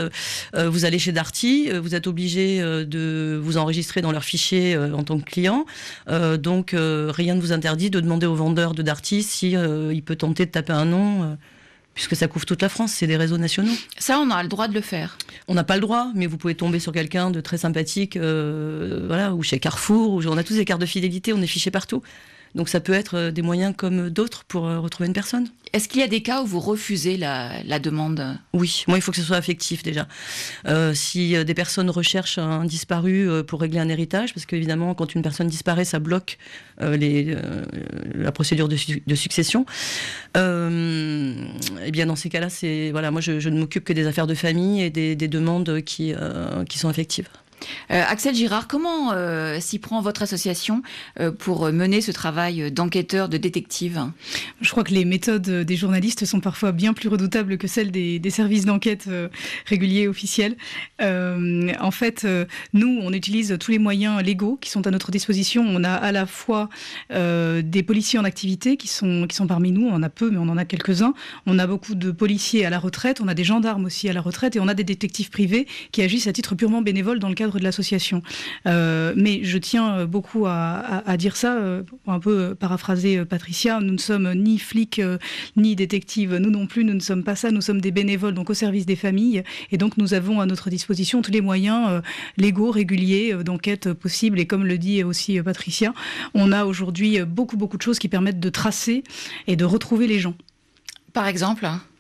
Vous 0.56 0.86
allez 0.86 1.00
chez 1.00 1.12
Darty, 1.12 1.70
vous 1.72 1.96
êtes 1.96 2.08
obligé 2.08 2.60
de 2.60 3.40
vous 3.42 3.58
enregistrer 3.58 4.02
dans 4.02 4.12
leur 4.12 4.24
fichier 4.24 4.78
en 4.78 5.04
tant 5.04 5.20
que 5.20 5.26
client. 5.26 5.66
Donc 6.08 6.72
rien 6.74 7.36
ne 7.36 7.42
vous 7.42 7.52
interdit 7.52 7.90
de 7.90 8.00
demander 8.00 8.26
au 8.26 8.36
vendeur 8.36 8.74
de 8.74 8.82
Darty 8.82 9.24
si 9.24 9.52
il 9.52 10.04
peut 10.04 10.16
tenter 10.16 10.46
de 10.46 10.52
taper 10.52 10.74
un 10.74 10.86
nom. 10.86 11.38
Puisque 11.96 12.16
ça 12.16 12.28
couvre 12.28 12.46
toute 12.46 12.62
la 12.62 12.70
France, 12.70 12.92
c'est 12.92 13.08
des 13.08 13.16
réseaux 13.16 13.38
nationaux. 13.38 13.72
Ça, 13.98 14.20
on 14.20 14.30
a 14.30 14.44
le 14.44 14.50
droit 14.50 14.68
de 14.68 14.74
le 14.74 14.82
faire. 14.82 15.18
On 15.48 15.54
n'a 15.54 15.64
pas 15.64 15.76
le 15.76 15.82
droit, 15.82 16.12
mais 16.14 16.28
vous 16.28 16.38
pouvez 16.38 16.54
tomber 16.54 16.80
sur 16.80 16.92
quelqu'un 16.92 17.32
de 17.32 17.40
très 17.40 17.58
sympathique, 17.58 18.18
euh, 18.18 19.06
voilà, 19.08 19.34
ou 19.34 19.42
chez 19.44 19.60
Carrefour, 19.60 20.12
ou 20.12 20.22
on 20.28 20.38
a 20.38 20.44
tous 20.44 20.56
des 20.56 20.66
cartes 20.66 20.82
de 20.82 20.86
fidélité, 20.86 21.32
on 21.32 21.42
est 21.42 21.48
fichés 21.48 21.72
partout. 21.72 22.04
Donc 22.56 22.70
ça 22.70 22.80
peut 22.80 22.94
être 22.94 23.16
euh, 23.16 23.32
des 23.32 23.42
moyens 23.42 23.74
comme 23.76 24.10
d'autres 24.10 24.46
pour 24.46 24.66
euh, 24.66 24.80
retrouver 24.80 25.08
une 25.08 25.14
personne. 25.14 25.48
Est-ce 25.74 25.90
qu'il 25.90 26.00
y 26.00 26.04
a 26.04 26.08
des 26.08 26.22
cas 26.22 26.42
où 26.42 26.46
vous 26.46 26.62
refusez 26.62 27.18
la, 27.18 27.62
la 27.64 27.80
demande? 27.80 28.38
Oui, 28.54 28.86
moi 28.88 28.98
il 28.98 29.02
faut 29.02 29.12
que 29.12 29.18
ce 29.18 29.24
soit 29.24 29.36
affectif 29.36 29.84
déjà. 29.84 30.08
Euh, 30.68 30.94
si 30.94 31.36
des 31.44 31.54
personnes 31.54 31.90
recherchent 31.90 32.38
un 32.38 32.64
disparu 32.64 33.28
pour 33.46 33.60
régler 33.60 33.80
un 33.80 33.90
héritage, 33.90 34.34
parce 34.34 34.46
qu'évidemment 34.46 34.96
quand 34.96 35.16
une 35.16 35.22
personne 35.22 35.48
disparaît, 35.48 35.84
ça 35.84 36.00
bloque 36.00 36.38
euh, 36.82 36.96
les, 36.96 37.36
euh, 37.36 37.66
la 38.16 38.32
procédure 38.32 38.70
de, 38.70 38.78
su- 38.78 39.04
de 39.06 39.16
succession. 39.16 39.66
Eh 40.36 41.92
bien 41.92 42.06
dans 42.06 42.16
ces 42.16 42.30
cas-là, 42.30 42.50
c'est 42.50 42.92
voilà, 42.92 43.12
moi 43.12 43.20
je, 43.20 43.42
je 43.42 43.50
ne 43.50 43.60
m'occupe 43.60 43.84
que 43.84 43.94
des 43.94 44.08
affaires 44.08 44.28
de 44.28 44.36
famille 44.36 44.82
et 44.82 44.90
des, 44.90 45.18
des 45.18 45.28
demandes 45.28 45.82
qui, 45.82 46.14
qui 46.70 46.78
sont 46.80 46.90
effectives. 46.90 47.28
Euh, 47.92 48.04
Axel 48.08 48.36
Girard, 48.36 48.68
comment 48.68 49.12
euh, 49.14 49.60
s'y 49.60 49.80
prend 49.80 50.02
votre 50.02 50.22
association 50.22 50.82
euh, 51.20 51.32
pour 51.32 51.72
mener 51.72 52.02
ce 52.02 52.12
travail 52.12 52.72
d'enquêteur, 52.72 53.30
de 53.30 53.38
détective? 53.38 54.02
Je 54.62 54.70
crois 54.72 54.84
que 54.84 54.94
les 54.94 55.06
méthodes 55.06 55.50
des 55.50 55.76
journalistes 55.76 56.26
sont 56.26 56.40
parfois 56.40 56.72
bien 56.72 56.94
plus 56.94 57.10
redoutables 57.10 57.58
que 57.58 57.68
celles 57.68 57.92
des, 57.92 58.22
services 58.30 58.66
d'enquête 58.66 59.08
réguliers 59.66 60.08
officiels. 60.08 60.58
En 61.00 61.92
fait, 61.92 62.28
nous, 62.74 63.00
on 63.02 63.14
utilise 63.14 63.58
tous 63.60 63.72
les 63.72 63.80
moyens 63.80 64.22
légaux 64.22 64.58
qui 64.60 64.70
sont 64.70 64.86
à 64.88 64.92
notre 64.92 65.12
disposition. 65.12 65.64
On 65.68 65.84
a 65.84 65.94
à 65.94 66.12
la 66.12 66.26
fois 66.26 66.70
des 67.12 67.84
policiers 67.86 68.20
en 68.20 68.24
activité 68.24 68.78
qui 68.78 68.88
sont, 68.88 69.28
qui 69.28 69.36
sont 69.36 69.48
parmi 69.48 69.72
nous, 69.72 69.88
on 69.88 69.94
en 69.94 70.04
a 70.04 70.10
peu, 70.10 70.32
mais 70.32 70.38
on 70.38 70.50
en 70.50 70.58
a 70.58 70.66
quelques-uns. 70.66 71.14
On 71.46 71.60
a 71.60 71.68
beaucoup 71.68 71.96
de 71.96 72.12
policiers 72.12 72.66
à 72.66 72.70
la 72.70 72.80
retraite, 72.80 73.22
on 73.22 73.28
a 73.28 73.34
des 73.34 73.44
gendarmes 73.44 73.86
aussi 73.86 74.10
à 74.10 74.14
la 74.14 74.22
retraite, 74.22 74.56
et 74.56 74.60
on 74.60 74.68
a 74.68 74.74
des 74.74 74.84
détectives 74.84 75.30
privés 75.30 75.68
qui 75.92 76.02
agissent 76.02 76.28
à 76.28 76.34
titre 76.34 76.56
purement 76.56 76.82
bénévole 76.82 77.20
dans 77.20 77.30
le 77.30 77.36
cadre 77.36 77.45
de 77.54 77.64
l'association. 77.64 78.22
Euh, 78.68 79.14
mais 79.16 79.44
je 79.44 79.58
tiens 79.58 79.96
euh, 79.96 80.06
beaucoup 80.06 80.46
à, 80.48 81.04
dire 81.18 81.36
ça, 81.36 81.56
euh, 81.58 81.84
un 82.08 82.20
peu 82.20 82.56
paraphraser 82.56 83.24
Patricia, 83.26 83.80
nous 83.80 83.94
ne 83.94 83.98
sommes 83.98 84.34
ni 84.34 84.58
flics 84.58 85.02
ni 85.56 85.76
détectives, 85.76 86.36
nous 86.36 86.50
non 86.50 86.68
plus, 86.68 86.84
nous 86.84 86.94
ne 86.94 87.00
sommes 87.00 87.24
pas 87.24 87.36
ça, 87.36 87.52
nous 87.52 87.62
sommes 87.62 87.82
des 87.82 87.92
bénévoles 87.92 88.34
donc 88.34 88.50
au 88.50 88.54
service 88.54 88.86
des 88.86 88.96
familles, 88.96 89.44
et 89.72 89.78
donc 89.78 89.98
nous 89.98 90.14
avons 90.14 90.42
à 90.42 90.46
notre 90.46 90.70
disposition 90.70 91.22
tous 91.22 91.32
les 91.32 91.42
moyens 91.42 92.02
légaux, 92.38 92.72
réguliers 92.72 93.34
d'enquête 93.44 93.94
possibles, 93.94 94.40
et 94.40 94.46
comme 94.46 94.66
le 94.66 94.78
dit 94.78 95.04
aussi 95.04 95.42
Patricia, 95.42 95.94
on 96.34 96.52
a 96.52 96.66
aujourd'hui 96.66 97.24
beaucoup 97.24 97.58
beaucoup 97.58 97.78
de 97.78 97.82
choses 97.82 98.00
qui 98.00 98.10
permettent 98.10 98.40
de 98.40 98.50
tracer 98.50 99.04
et 99.48 99.56
de 99.56 99.66
retrouver 99.66 100.08
les 100.08 100.20
gens. 100.20 100.36
Par 101.14 101.28
exemple 101.28 101.66
Ou 101.66 101.95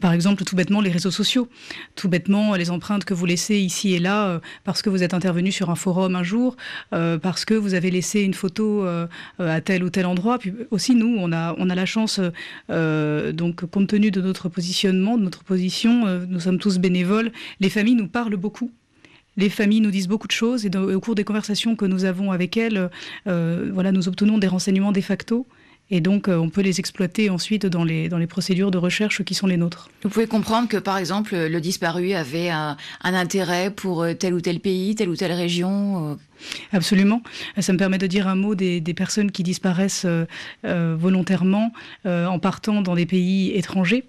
Par 0.00 0.12
exemple, 0.12 0.44
tout 0.44 0.56
bêtement, 0.56 0.80
les 0.80 0.90
réseaux 0.90 1.10
sociaux. 1.10 1.48
Tout 1.94 2.08
bêtement, 2.08 2.54
les 2.54 2.70
empreintes 2.70 3.04
que 3.04 3.14
vous 3.14 3.26
laissez 3.26 3.56
ici 3.56 3.94
et 3.94 3.98
là 3.98 4.28
euh, 4.28 4.38
parce 4.64 4.82
que 4.82 4.90
vous 4.90 5.02
êtes 5.02 5.14
intervenu 5.14 5.52
sur 5.52 5.70
un 5.70 5.74
forum 5.74 6.16
un 6.16 6.22
jour, 6.22 6.56
euh, 6.92 7.18
parce 7.18 7.44
que 7.44 7.54
vous 7.54 7.74
avez 7.74 7.90
laissé 7.90 8.20
une 8.20 8.34
photo 8.34 8.84
euh, 8.84 9.06
à 9.38 9.60
tel 9.60 9.84
ou 9.84 9.90
tel 9.90 10.06
endroit. 10.06 10.38
Puis 10.38 10.52
aussi, 10.70 10.94
nous, 10.94 11.16
on 11.18 11.32
a, 11.32 11.54
on 11.58 11.70
a 11.70 11.74
la 11.74 11.86
chance, 11.86 12.20
donc 12.68 13.64
compte 13.66 13.88
tenu 13.88 14.10
de 14.10 14.20
notre 14.20 14.48
positionnement, 14.48 15.18
de 15.18 15.22
notre 15.22 15.44
position, 15.44 16.06
nous 16.28 16.40
sommes 16.40 16.58
tous 16.58 16.78
bénévoles. 16.78 17.32
Les 17.60 17.70
familles 17.70 17.94
nous 17.94 18.08
parlent 18.08 18.36
beaucoup. 18.36 18.70
Les 19.36 19.50
familles 19.50 19.80
nous 19.80 19.90
disent 19.90 20.08
beaucoup 20.08 20.26
de 20.26 20.32
choses 20.32 20.64
et 20.64 20.70
au 20.76 21.00
cours 21.00 21.14
des 21.14 21.24
conversations 21.24 21.76
que 21.76 21.84
nous 21.84 22.04
avons 22.04 22.32
avec 22.32 22.56
elles, 22.56 22.90
voilà, 23.24 23.92
nous 23.92 24.08
obtenons 24.08 24.38
des 24.38 24.48
renseignements 24.48 24.92
de 24.92 25.00
facto. 25.00 25.46
Et 25.90 26.00
donc, 26.00 26.28
euh, 26.28 26.36
on 26.36 26.50
peut 26.50 26.62
les 26.62 26.80
exploiter 26.80 27.30
ensuite 27.30 27.64
dans 27.64 27.84
les, 27.84 28.08
dans 28.08 28.18
les 28.18 28.26
procédures 28.26 28.72
de 28.72 28.78
recherche 28.78 29.22
qui 29.22 29.34
sont 29.34 29.46
les 29.46 29.56
nôtres. 29.56 29.88
Vous 30.02 30.08
pouvez 30.08 30.26
comprendre 30.26 30.68
que, 30.68 30.76
par 30.78 30.98
exemple, 30.98 31.36
le 31.36 31.60
disparu 31.60 32.12
avait 32.12 32.48
un, 32.48 32.76
un 33.02 33.14
intérêt 33.14 33.70
pour 33.70 34.02
euh, 34.02 34.12
tel 34.14 34.34
ou 34.34 34.40
tel 34.40 34.58
pays, 34.58 34.96
telle 34.96 35.08
ou 35.08 35.16
telle 35.16 35.32
région. 35.32 36.10
euh. 36.10 36.14
Absolument. 36.72 37.22
Ça 37.58 37.72
me 37.72 37.78
permet 37.78 37.98
de 37.98 38.06
dire 38.08 38.26
un 38.26 38.34
mot 38.34 38.54
des, 38.54 38.80
des 38.80 38.94
personnes 38.94 39.30
qui 39.30 39.42
disparaissent 39.44 40.06
euh, 40.06 40.96
volontairement 40.98 41.72
euh, 42.04 42.26
en 42.26 42.38
partant 42.40 42.82
dans 42.82 42.94
des 42.94 43.06
pays 43.06 43.52
étrangers. 43.54 44.04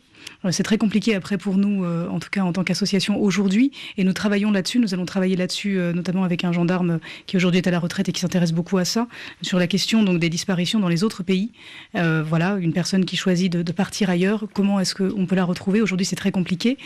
Euh, 0.46 0.52
C'est 0.52 0.64
très 0.64 0.78
compliqué 0.78 1.16
après 1.16 1.38
pour 1.38 1.58
nous, 1.58 1.84
euh, 1.84 2.08
en 2.10 2.20
tout 2.20 2.30
cas 2.30 2.42
en 2.42 2.54
tant 2.54 2.64
qu'association 2.64 3.20
aujourd'hui, 3.20 3.72
et 3.98 4.04
nous 4.04 4.14
travaillons 4.14 4.52
là-dessus. 4.52 4.80
Nous 4.80 4.94
allons 4.94 5.06
travailler 5.06 5.36
là-dessus, 5.36 5.80
euh, 5.80 5.94
notamment 5.94 6.24
avec 6.24 6.44
un 6.44 6.52
gendarme 6.52 7.00
qui 7.26 7.38
aujourd'hui 7.38 7.60
est 7.60 7.68
à 7.68 7.72
la 7.72 7.80
retraite 7.80 8.10
et 8.10 8.12
qui 8.12 8.22
s'intéresse 8.22 8.54
beaucoup 8.54 8.78
à 8.78 8.86
ça, 8.86 9.08
sur 9.42 9.60
la 9.60 9.68
question 9.68 10.04
donc 10.04 10.20
des 10.20 10.30
disparitions 10.30 10.80
dans 10.80 10.90
les 10.90 11.04
autres 11.04 11.24
pays. 11.24 11.52
Voilà, 11.94 12.58
une 12.60 12.74
personne 12.74 13.06
qui 13.06 13.16
choisit 13.16 13.52
de, 13.52 13.72
partir 13.72 14.10
ailleurs, 14.10 14.46
comment 14.54 14.80
est-ce 14.80 14.96
qu'on 14.96 15.26
peut 15.26 15.36
la 15.36 15.46
retrouver? 15.46 15.82
Aujourd'hui, 15.82 16.06
c'est 16.06 16.16
très 16.16 16.32
compliqué. 16.32 16.78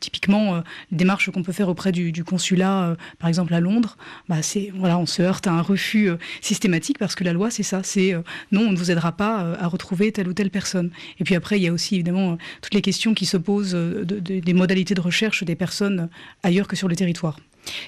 Typiquement, 0.00 0.56
euh, 0.56 0.60
les 0.90 0.98
démarches 0.98 1.30
qu'on 1.30 1.42
peut 1.42 1.52
faire 1.52 1.68
auprès 1.68 1.92
du, 1.92 2.12
du 2.12 2.24
consulat, 2.24 2.96
par 3.18 3.28
exemple 3.28 3.54
à 3.54 3.60
Londres, 3.60 3.96
bah, 4.28 4.42
c'est 4.42 4.72
voilà, 4.74 4.98
on 4.98 5.06
se 5.06 5.22
heurte 5.22 5.46
à 5.46 5.52
un 5.52 5.62
refus 5.62 6.10
systématique 6.40 6.98
parce 6.98 7.14
que 7.14 7.24
la 7.24 7.32
loi, 7.32 7.50
c'est 7.50 7.62
ça, 7.62 7.82
c'est 7.82 8.14
non, 8.52 8.62
on 8.62 8.72
ne 8.72 8.76
vous 8.76 8.90
aidera 8.90 9.12
pas 9.12 9.56
à 9.58 9.66
retrouver 9.68 10.12
telle 10.12 10.28
ou 10.28 10.32
telle 10.32 10.50
personne. 10.50 10.90
Et 11.20 11.24
puis 11.24 11.34
après, 11.34 11.58
il 11.58 11.62
y 11.62 11.68
a 11.68 11.72
aussi 11.72 11.96
évidemment 11.96 12.38
toutes 12.62 12.74
les 12.74 12.82
questions 12.82 13.14
qui 13.14 13.26
se 13.26 13.36
posent 13.36 13.74
euh, 13.74 14.04
de- 14.04 14.18
de- 14.20 14.40
des 14.40 14.54
modalités 14.54 14.94
de 14.94 15.00
recherche 15.00 15.44
des 15.44 15.54
personnes 15.56 16.08
ailleurs 16.42 16.68
que 16.68 16.76
sur 16.76 16.88
le 16.88 16.96
territoire. 16.96 17.38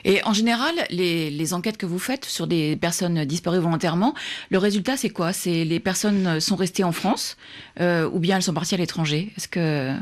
Et 0.05 0.21
en 0.25 0.33
général, 0.33 0.75
les, 0.91 1.31
les 1.31 1.55
enquêtes 1.55 1.77
que 1.77 1.87
vous 1.87 2.01
faites 2.01 2.25
sur 2.25 2.49
des 2.49 2.75
personnes 2.75 3.25
disparues 3.25 3.61
volontairement, 3.61 4.13
le 4.51 4.59
résultat, 4.59 4.97
c'est 4.97 5.11
quoi? 5.11 5.33
C'est 5.33 5.65
les 5.65 5.79
personnes 5.79 6.41
sont 6.41 6.57
restées 6.57 6.83
en 6.83 6.91
France 6.91 7.37
euh, 7.81 8.11
ou 8.13 8.19
bien 8.19 8.37
elles 8.37 8.43
sont 8.43 8.55
parties 8.55 8.75
à 8.75 8.79
l'étranger? 8.79 9.31
Est-ce 9.37 9.47
que 9.47 9.93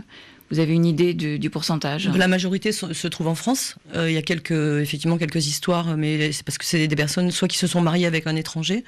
vous 0.51 0.59
avez 0.61 0.73
une 0.75 0.85
idée 0.87 1.13
du, 1.15 1.39
du 1.39 1.51
pourcentage 1.51 2.09
La 2.15 2.29
majorité 2.29 2.73
se, 2.73 2.93
se 2.93 3.09
trouve 3.09 3.29
en 3.29 3.35
France. 3.35 3.77
Euh, 3.95 4.09
Il 4.11 4.15
y 4.15 4.19
a 4.19 4.23
quelques, 4.23 4.51
effectivement 4.53 5.19
quelques 5.19 5.47
histoires, 5.47 5.97
mais 5.97 6.33
c'est 6.33 6.45
parce 6.45 6.59
que 6.59 6.65
c'est 6.65 6.87
des 6.87 6.97
personnes 6.97 7.31
soit 7.31 7.49
qui 7.49 7.59
se 7.59 7.67
sont 7.67 7.81
mariées 7.81 8.07
avec 8.07 8.27
un 8.27 8.37
étranger, 8.37 8.85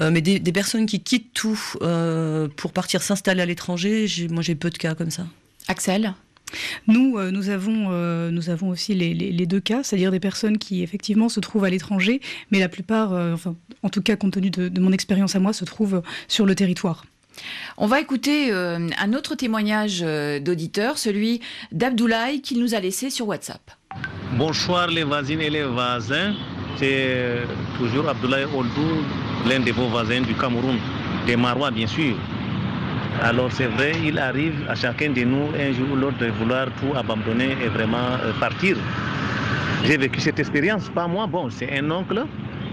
euh, 0.00 0.10
mais 0.10 0.20
des, 0.20 0.38
des 0.38 0.52
personnes 0.52 0.86
qui 0.86 1.00
quittent 1.00 1.32
tout 1.34 1.60
euh, 1.82 2.48
pour 2.56 2.72
partir 2.72 3.02
s'installer 3.02 3.42
à 3.42 3.46
l'étranger. 3.46 4.06
Moi, 4.30 4.42
j'ai 4.42 4.54
peu 4.54 4.70
de 4.70 4.78
cas 4.78 4.94
comme 4.94 5.10
ça. 5.10 5.26
Axel 5.68 6.14
Nous, 6.86 7.16
euh, 7.18 7.30
nous, 7.30 7.48
avons, 7.48 7.88
euh, 7.90 8.30
nous 8.30 8.50
avons 8.50 8.68
aussi 8.68 8.94
les, 8.94 9.14
les- 9.14 9.32
les 9.32 9.46
deux 9.46 9.60
cas, 9.60 9.82
c'est-à-dire 9.82 10.10
des 10.12 10.20
personnes 10.20 10.58
qui 10.58 10.82
effectivement 10.82 11.28
se 11.28 11.40
trouvent 11.40 11.64
à 11.64 11.70
l'étranger, 11.70 12.20
mais 12.50 12.60
la 12.60 12.68
plupart, 12.68 13.12
euh, 13.12 13.32
enfin, 13.34 13.56
en 13.82 13.88
tout 13.88 14.02
cas 14.02 14.14
compte 14.16 14.34
tenu 14.34 14.50
de, 14.50 14.68
de 14.68 14.80
mon 14.80 14.92
expérience 14.92 15.34
à 15.34 15.40
moi, 15.40 15.52
se 15.52 15.64
trouvent 15.64 16.02
sur 16.28 16.46
le 16.46 16.54
territoire. 16.54 17.06
On 17.76 17.86
va 17.86 18.00
écouter 18.00 18.52
euh, 18.52 18.88
un 18.98 19.12
autre 19.12 19.34
témoignage 19.34 20.00
euh, 20.02 20.38
d'auditeur, 20.40 20.98
celui 20.98 21.40
d'Abdoulaye 21.72 22.40
qu'il 22.40 22.60
nous 22.60 22.74
a 22.74 22.80
laissé 22.80 23.10
sur 23.10 23.28
WhatsApp. 23.28 23.70
Bonsoir 24.32 24.88
les 24.88 25.04
voisines 25.04 25.40
et 25.40 25.50
les 25.50 25.64
voisins. 25.64 26.34
C'est 26.78 27.42
toujours 27.78 28.08
Abdoulaye 28.08 28.44
Oldou, 28.44 29.04
l'un 29.48 29.60
de 29.60 29.70
vos 29.70 29.88
voisins 29.88 30.20
du 30.20 30.34
Cameroun, 30.34 30.76
des 31.26 31.36
Marois 31.36 31.70
bien 31.70 31.86
sûr. 31.86 32.16
Alors 33.22 33.50
c'est 33.52 33.66
vrai, 33.66 33.92
il 34.04 34.18
arrive 34.18 34.66
à 34.68 34.74
chacun 34.74 35.10
de 35.10 35.22
nous 35.22 35.48
un 35.58 35.72
jour 35.72 35.92
ou 35.92 35.96
l'autre 35.96 36.18
de 36.18 36.26
vouloir 36.26 36.66
tout 36.80 36.96
abandonner 36.96 37.56
et 37.64 37.68
vraiment 37.68 38.18
euh, 38.22 38.32
partir. 38.40 38.76
J'ai 39.84 39.96
vécu 39.96 40.20
cette 40.20 40.38
expérience, 40.40 40.88
pas 40.88 41.06
moi, 41.06 41.26
bon, 41.26 41.48
c'est 41.50 41.78
un 41.78 41.90
oncle 41.90 42.24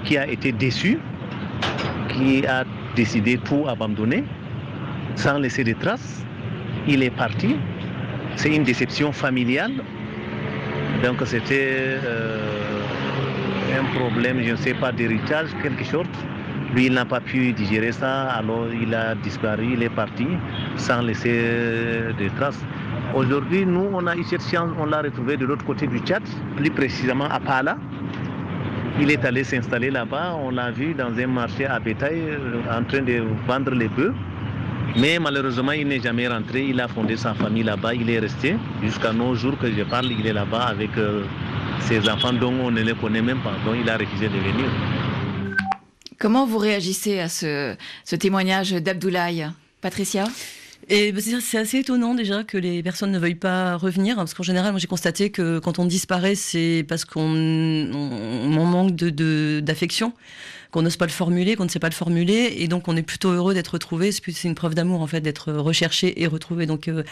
qui 0.04 0.18
a 0.18 0.28
été 0.28 0.52
déçu, 0.52 1.00
qui 2.10 2.46
a 2.46 2.64
décidé 2.96 3.38
tout 3.38 3.66
abandonner 3.68 4.24
sans 5.16 5.38
laisser 5.38 5.64
de 5.64 5.74
traces. 5.74 6.26
Il 6.88 7.04
est 7.04 7.16
parti. 7.16 7.56
C'est 8.36 8.56
une 8.56 8.64
déception 8.64 9.12
familiale. 9.12 9.74
Donc 11.04 11.22
c'était 11.26 11.98
euh, 12.04 12.82
un 13.80 14.00
problème, 14.00 14.42
je 14.44 14.52
ne 14.52 14.56
sais 14.56 14.74
pas, 14.74 14.92
d'héritage, 14.92 15.50
quelque 15.62 15.84
chose. 15.84 16.06
Lui, 16.74 16.86
il 16.86 16.94
n'a 16.94 17.06
pas 17.06 17.20
pu 17.20 17.52
digérer 17.52 17.92
ça, 17.92 18.30
alors 18.32 18.68
il 18.72 18.94
a 18.96 19.16
disparu, 19.16 19.72
il 19.74 19.84
est 19.84 19.90
parti 19.90 20.26
sans 20.78 21.02
laisser 21.02 21.34
de 22.18 22.30
traces. 22.38 22.64
Aujourd'hui, 23.14 23.66
nous, 23.66 23.90
on 23.92 24.08
a 24.08 24.16
eu 24.16 24.24
cette 24.24 24.44
chance, 24.44 24.70
on 24.80 24.86
l'a 24.86 25.02
retrouvé 25.02 25.36
de 25.36 25.46
l'autre 25.46 25.66
côté 25.66 25.86
du 25.86 26.00
Tchad, 26.00 26.24
plus 26.56 26.72
précisément 26.72 27.26
à 27.26 27.42
Pala. 27.42 27.78
Il 29.02 29.12
est 29.12 29.26
allé 29.26 29.44
s'installer 29.44 29.92
là-bas, 29.92 30.38
on 30.42 30.52
l'a 30.52 30.72
vu 30.72 30.94
dans 30.94 31.12
un 31.18 31.28
marché 31.28 31.66
à 31.66 31.80
bétail 31.80 32.22
euh, 32.22 32.62
en 32.72 32.84
train 32.84 33.02
de 33.02 33.22
vendre 33.48 33.72
les 33.72 33.90
bœufs. 33.90 34.14
Mais 34.98 35.20
malheureusement, 35.20 35.72
il 35.72 35.88
n'est 35.88 36.02
jamais 36.02 36.28
rentré. 36.28 36.66
Il 36.66 36.80
a 36.82 36.88
fondé 36.88 37.16
sa 37.18 37.34
famille 37.34 37.64
là-bas. 37.64 37.94
Il 37.94 38.10
est 38.10 38.20
resté 38.20 38.56
jusqu'à 38.84 39.14
nos 39.14 39.36
jours 39.36 39.58
que 39.58 39.72
je 39.72 39.84
parle. 39.84 40.12
Il 40.12 40.26
est 40.28 40.34
là-bas 40.34 40.64
avec 40.64 40.98
euh, 40.98 41.24
ses 41.80 42.08
enfants 42.10 42.34
dont 42.34 42.54
on 42.54 42.72
ne 42.72 42.82
les 42.82 42.94
connaît 42.94 43.22
même 43.22 43.40
pas. 43.42 43.54
Donc 43.66 43.76
il 43.82 43.90
a 43.90 43.98
refusé 43.98 44.28
de 44.28 44.38
venir. 44.38 44.70
Comment 46.20 46.46
vous 46.46 46.58
réagissez 46.58 47.20
à 47.20 47.30
ce, 47.30 47.76
ce 48.04 48.16
témoignage 48.16 48.72
d'Abdoulaye? 48.74 49.50
Patricia? 49.82 50.26
Et 50.94 51.14
ben, 51.14 51.22
c'est 51.22 51.58
assez 51.58 51.78
étonnant 51.80 52.14
déjà 52.16 52.44
que 52.44 52.58
les 52.58 52.84
personnes 52.84 53.12
ne 53.12 53.18
veuillent 53.18 53.36
pas 53.36 53.78
revenir, 53.78 54.18
parce 54.18 54.34
qu'en 54.34 54.44
général, 54.44 54.72
moi 54.72 54.80
j'ai 54.80 54.88
constaté 54.88 55.30
que 55.30 55.60
quand 55.60 55.80
on 55.80 55.86
disparaît, 55.86 56.36
c'est 56.36 56.86
parce 56.86 57.06
qu'on 57.06 57.22
on, 57.22 58.58
on 58.58 58.66
manque 58.66 58.94
de- 58.94 59.10
de- 59.10 59.62
d'affection, 59.64 60.12
qu'on 60.72 60.82
n'ose 60.82 60.98
pas 60.98 61.06
le 61.06 61.12
formuler, 61.12 61.56
qu'on 61.56 61.64
ne 61.64 61.70
sait 61.70 61.80
pas 61.80 61.88
le 61.88 61.94
formuler, 61.96 62.56
et 62.58 62.68
donc 62.68 62.90
on 62.90 62.98
est 62.98 63.04
plutôt 63.04 63.30
heureux 63.32 63.54
d'être 63.54 63.70
retrouvé. 63.70 64.12
C'est 64.12 64.44
une 64.44 64.56
preuve 64.56 64.76
d'amour 64.76 65.00
en 65.02 65.08
fait 65.08 65.22
d'être 65.22 65.54
recherché 65.54 66.22
et 66.22 66.28
retrouvé. 66.28 66.66
Donc 66.66 66.90
euh, 66.90 67.04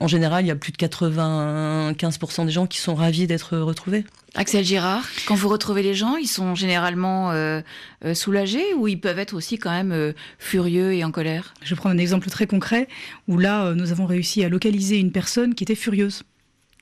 en 0.00 0.08
général, 0.08 0.44
il 0.44 0.48
y 0.48 0.50
a 0.50 0.56
plus 0.56 0.72
de 0.72 0.76
95% 0.76 2.46
des 2.46 2.52
gens 2.52 2.66
qui 2.66 2.78
sont 2.78 2.94
ravis 2.94 3.26
d'être 3.26 3.56
retrouvés. 3.58 4.04
Axel 4.36 4.64
Girard, 4.64 5.06
quand 5.26 5.36
vous 5.36 5.48
retrouvez 5.48 5.82
les 5.82 5.94
gens, 5.94 6.16
ils 6.16 6.26
sont 6.26 6.56
généralement 6.56 7.30
euh, 7.30 7.60
euh, 8.04 8.14
soulagés 8.14 8.74
ou 8.74 8.88
ils 8.88 8.98
peuvent 8.98 9.20
être 9.20 9.34
aussi 9.34 9.58
quand 9.58 9.70
même 9.70 9.92
euh, 9.92 10.12
furieux 10.38 10.92
et 10.92 11.04
en 11.04 11.12
colère? 11.12 11.54
Je 11.62 11.74
prends 11.76 11.88
un 11.88 11.98
exemple 11.98 12.28
très 12.30 12.48
concret 12.48 12.88
où 13.28 13.38
là, 13.38 13.72
nous 13.74 13.92
avons 13.92 14.06
réussi 14.06 14.42
à 14.42 14.48
localiser 14.48 14.98
une 14.98 15.12
personne 15.12 15.54
qui 15.54 15.62
était 15.62 15.76
furieuse. 15.76 16.24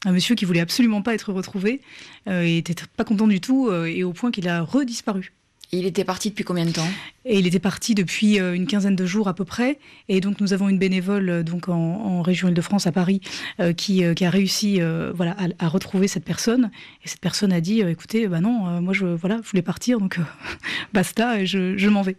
Un 0.04 0.12
monsieur 0.12 0.34
qui 0.34 0.44
voulait 0.44 0.60
absolument 0.60 1.02
pas 1.02 1.14
être 1.14 1.32
retrouvé 1.32 1.80
euh, 2.28 2.42
et 2.42 2.58
était 2.58 2.74
pas 2.96 3.04
content 3.04 3.28
du 3.28 3.40
tout 3.40 3.68
euh, 3.68 3.84
et 3.84 4.02
au 4.02 4.12
point 4.12 4.32
qu'il 4.32 4.48
a 4.48 4.62
redisparu. 4.62 5.32
Il 5.74 5.86
était 5.86 6.04
parti 6.04 6.28
depuis 6.28 6.44
combien 6.44 6.66
de 6.66 6.70
temps? 6.70 6.86
Et 7.24 7.38
il 7.38 7.46
était 7.46 7.58
parti 7.58 7.94
depuis 7.94 8.38
euh, 8.38 8.52
une 8.52 8.66
quinzaine 8.66 8.94
de 8.94 9.06
jours 9.06 9.26
à 9.26 9.34
peu 9.34 9.46
près. 9.46 9.78
Et 10.10 10.20
donc 10.20 10.38
nous 10.42 10.52
avons 10.52 10.68
une 10.68 10.78
bénévole 10.78 11.30
euh, 11.30 11.42
donc 11.42 11.70
en, 11.70 11.74
en 11.74 12.20
région 12.20 12.48
Île-de-France 12.48 12.86
à 12.86 12.92
Paris 12.92 13.22
euh, 13.58 13.72
qui, 13.72 14.04
euh, 14.04 14.12
qui 14.12 14.26
a 14.26 14.30
réussi 14.30 14.82
euh, 14.82 15.12
voilà 15.14 15.34
à, 15.38 15.64
à 15.64 15.68
retrouver 15.68 16.08
cette 16.08 16.26
personne. 16.26 16.70
Et 17.06 17.08
cette 17.08 17.20
personne 17.20 17.54
a 17.54 17.62
dit 17.62 17.80
écoutez 17.80 18.28
bah 18.28 18.40
non 18.42 18.82
moi 18.82 18.92
je 18.92 19.06
voilà 19.06 19.40
je 19.42 19.48
voulais 19.48 19.62
partir 19.62 19.98
donc 19.98 20.18
basta 20.92 21.40
et 21.40 21.46
je, 21.46 21.78
je 21.78 21.88
m'en 21.88 22.02
vais. 22.02 22.16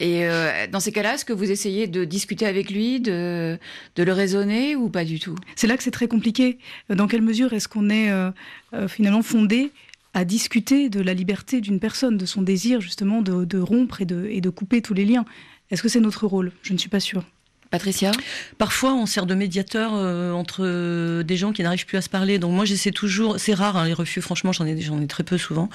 Et 0.00 0.26
euh, 0.26 0.66
dans 0.70 0.78
ces 0.78 0.92
cas-là, 0.92 1.14
est-ce 1.14 1.24
que 1.24 1.32
vous 1.32 1.50
essayez 1.50 1.88
de 1.88 2.04
discuter 2.04 2.46
avec 2.46 2.70
lui, 2.70 3.00
de, 3.00 3.58
de 3.96 4.02
le 4.04 4.12
raisonner 4.12 4.76
ou 4.76 4.88
pas 4.88 5.04
du 5.04 5.18
tout? 5.18 5.34
C'est 5.56 5.66
là 5.66 5.76
que 5.76 5.82
c'est 5.82 5.90
très 5.90 6.06
compliqué. 6.06 6.58
Dans 6.88 7.08
quelle 7.08 7.22
mesure 7.22 7.52
est-ce 7.52 7.66
qu'on 7.66 7.90
est 7.90 8.10
euh, 8.10 8.30
euh, 8.74 8.86
finalement 8.86 9.22
fondé 9.22 9.72
à 10.14 10.24
discuter 10.24 10.88
de 10.88 11.00
la 11.00 11.14
liberté 11.14 11.60
d'une 11.60 11.80
personne, 11.80 12.16
de 12.16 12.26
son 12.26 12.42
désir 12.42 12.80
justement 12.80 13.22
de, 13.22 13.58
rompre 13.58 14.00
et 14.00 14.06
de, 14.06 14.26
et 14.30 14.40
de 14.40 14.50
couper 14.50 14.82
tous 14.82 14.94
les 14.94 15.04
liens 15.04 15.24
Est-ce 15.70 15.82
que 15.82 15.88
c'est 15.88 16.00
notre 16.00 16.26
rôle? 16.26 16.52
Je 16.62 16.72
ne 16.72 16.78
suis 16.78 16.88
pas 16.88 17.00
sûre. 17.00 17.24
Patricia? 17.70 18.12
Parfois, 18.56 18.94
on 18.94 19.06
sert 19.06 19.26
de 19.26 19.34
médiateur 19.34 19.92
euh, 19.94 20.32
entre 20.32 21.22
des 21.22 21.36
gens 21.36 21.52
qui 21.52 21.62
n'arrivent 21.62 21.86
plus 21.86 21.98
à 21.98 22.02
se 22.02 22.08
parler. 22.08 22.38
Donc 22.38 22.52
moi, 22.52 22.64
j'essaie 22.64 22.90
toujours. 22.90 23.38
C'est 23.38 23.54
rare 23.54 23.76
hein, 23.76 23.86
les 23.86 23.92
refus. 23.92 24.22
Franchement, 24.22 24.52
j'en 24.52 24.66
ai, 24.66 25.06
très 25.06 25.24
peu 25.24 25.38
souvent. 25.38 25.68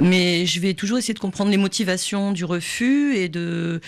Mais 0.00 0.46
je 0.46 0.60
vais 0.60 0.74
toujours 0.74 0.98
essayer 0.98 1.14
de 1.14 1.18
comprendre 1.18 1.50
les 1.50 1.56
motivations 1.56 2.32
du 2.32 2.44
refus 2.44 3.16
et 3.16 3.28
de. 3.28 3.80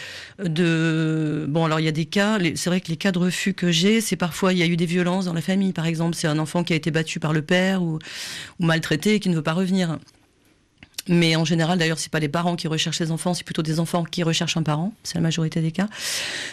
Bon, 1.49 1.65
alors 1.65 1.81
il 1.81 1.85
y 1.85 1.89
a 1.89 1.93
des 1.93 2.07
cas. 2.07 2.39
C'est 2.55 2.71
vrai 2.71 2.81
que 2.81 2.89
les 2.89 2.97
cas 2.97 3.13
de 3.13 3.19
refus 3.19 3.55
que 3.55 3.71
j'ai, 3.71 4.01
c'est 4.01 4.17
parfois 4.17 4.53
il 4.53 4.59
y 4.59 4.63
a 4.63 4.67
eu 4.67 4.77
des 4.77 4.87
violences 4.87 5.25
dans 5.25 5.35
la 5.35 5.43
famille. 5.43 5.73
Par 5.73 5.87
exemple, 5.87 6.15
c'est 6.17 6.29
un 6.29 6.39
enfant 6.39 6.65
qui 6.65 6.73
a 6.73 6.77
été 6.77 6.91
battu 6.91 7.21
par 7.21 7.33
le 7.33 7.43
père 7.43 7.83
ou, 7.83 7.99
ou 8.61 8.65
maltraité 8.65 9.15
et 9.15 9.21
qui 9.21 9.29
ne 9.31 9.35
veut 9.35 9.43
pas 9.43 9.55
revenir. 9.55 9.99
Mais 11.09 11.37
en 11.37 11.45
général, 11.45 11.79
d'ailleurs, 11.79 11.99
c'est 11.99 12.13
pas 12.13 12.21
les 12.21 12.29
parents 12.29 12.57
qui 12.57 12.69
recherchent 12.69 13.01
les 13.01 13.11
enfants, 13.11 13.35
c'est 13.35 13.45
plutôt 13.45 13.63
des 13.63 13.81
enfants 13.81 14.05
qui 14.05 14.23
recherchent 14.23 14.57
un 14.57 14.63
parent. 14.63 14.93
C'est 15.03 15.15
la 15.15 15.21
majorité 15.21 15.61
des 15.61 15.73
cas. 15.73 15.89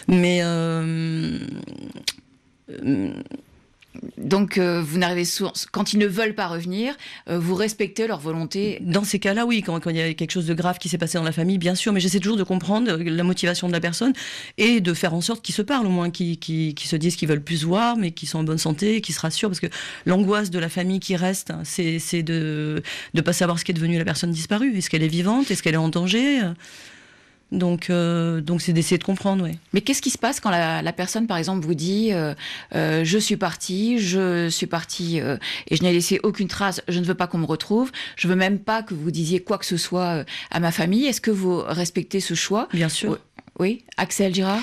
Mais 0.08 0.40
euh, 0.42 1.38
Donc, 4.18 4.58
euh, 4.58 4.82
vous 4.82 4.98
n'arrivez 4.98 5.24
quand 5.72 5.92
ils 5.92 5.98
ne 5.98 6.06
veulent 6.06 6.34
pas 6.34 6.46
revenir, 6.46 6.94
euh, 7.28 7.38
vous 7.38 7.54
respectez 7.54 8.06
leur 8.06 8.20
volonté. 8.20 8.78
Dans 8.80 9.04
ces 9.04 9.18
cas-là, 9.18 9.46
oui, 9.46 9.62
quand, 9.62 9.80
il 9.86 9.96
y 9.96 10.00
a 10.00 10.14
quelque 10.14 10.30
chose 10.30 10.46
de 10.46 10.54
grave 10.54 10.78
qui 10.78 10.88
s'est 10.88 10.98
passé 10.98 11.18
dans 11.18 11.24
la 11.24 11.32
famille, 11.32 11.58
bien 11.58 11.74
sûr, 11.74 11.92
mais 11.92 12.00
j'essaie 12.00 12.20
toujours 12.20 12.36
de 12.36 12.42
comprendre 12.42 12.90
euh, 12.90 13.02
la 13.04 13.22
motivation 13.22 13.68
de 13.68 13.72
la 13.72 13.80
personne 13.80 14.12
et 14.58 14.80
de 14.80 14.94
faire 14.94 15.14
en 15.14 15.20
sorte 15.20 15.44
qu'ils 15.44 15.54
se 15.54 15.62
parlent 15.62 15.86
au 15.86 15.90
moins, 15.90 16.10
qu'ils 16.10 16.74
se 16.78 16.96
disent 16.96 17.16
qu'ils 17.16 17.28
veulent 17.28 17.42
plus 17.42 17.58
se 17.58 17.66
voir, 17.66 17.96
mais 17.96 18.10
qu'ils 18.10 18.28
sont 18.28 18.38
en 18.38 18.44
bonne 18.44 18.58
santé, 18.58 19.00
qu'ils 19.00 19.14
se 19.14 19.20
rassurent, 19.20 19.48
parce 19.48 19.60
que 19.60 19.68
l'angoisse 20.04 20.50
de 20.50 20.58
la 20.58 20.68
famille 20.68 21.00
qui 21.00 21.16
reste, 21.16 21.50
hein, 21.50 21.60
c'est 21.64 21.98
c'est 21.98 22.22
de 22.22 22.82
ne 23.14 23.20
pas 23.20 23.32
savoir 23.32 23.58
ce 23.58 23.64
qu'est 23.64 23.72
devenue 23.72 23.98
la 23.98 24.04
personne 24.04 24.30
disparue. 24.30 24.76
Est-ce 24.76 24.90
qu'elle 24.90 25.02
est 25.02 25.08
vivante? 25.08 25.50
Est-ce 25.50 25.62
qu'elle 25.62 25.74
est 25.74 25.78
en 25.78 25.88
danger? 25.88 26.42
Donc, 27.52 27.90
euh, 27.90 28.40
donc 28.40 28.60
c'est 28.60 28.72
d'essayer 28.72 28.98
de 28.98 29.04
comprendre, 29.04 29.44
oui. 29.44 29.58
Mais 29.72 29.80
qu'est-ce 29.80 30.02
qui 30.02 30.10
se 30.10 30.18
passe 30.18 30.40
quand 30.40 30.50
la, 30.50 30.82
la 30.82 30.92
personne, 30.92 31.26
par 31.26 31.36
exemple, 31.36 31.64
vous 31.64 31.74
dit 31.74 32.12
euh, 32.12 32.34
euh, 32.74 33.04
Je 33.04 33.18
suis 33.18 33.36
partie, 33.36 33.98
je 33.98 34.48
suis 34.48 34.66
partie 34.66 35.18
et 35.18 35.76
je 35.76 35.82
n'ai 35.82 35.92
laissé 35.92 36.20
aucune 36.22 36.48
trace, 36.48 36.82
je 36.88 36.98
ne 36.98 37.04
veux 37.04 37.14
pas 37.14 37.26
qu'on 37.26 37.38
me 37.38 37.46
retrouve, 37.46 37.92
je 38.16 38.26
veux 38.28 38.36
même 38.36 38.58
pas 38.58 38.82
que 38.82 38.94
vous 38.94 39.10
disiez 39.10 39.40
quoi 39.40 39.58
que 39.58 39.66
ce 39.66 39.76
soit 39.76 40.24
à 40.50 40.60
ma 40.60 40.72
famille. 40.72 41.06
Est-ce 41.06 41.20
que 41.20 41.30
vous 41.30 41.58
respectez 41.58 42.20
ce 42.20 42.34
choix? 42.34 42.68
Bien 42.72 42.88
sûr. 42.88 43.18
Oui, 43.58 43.84
Axel 43.96 44.34
Girard? 44.34 44.60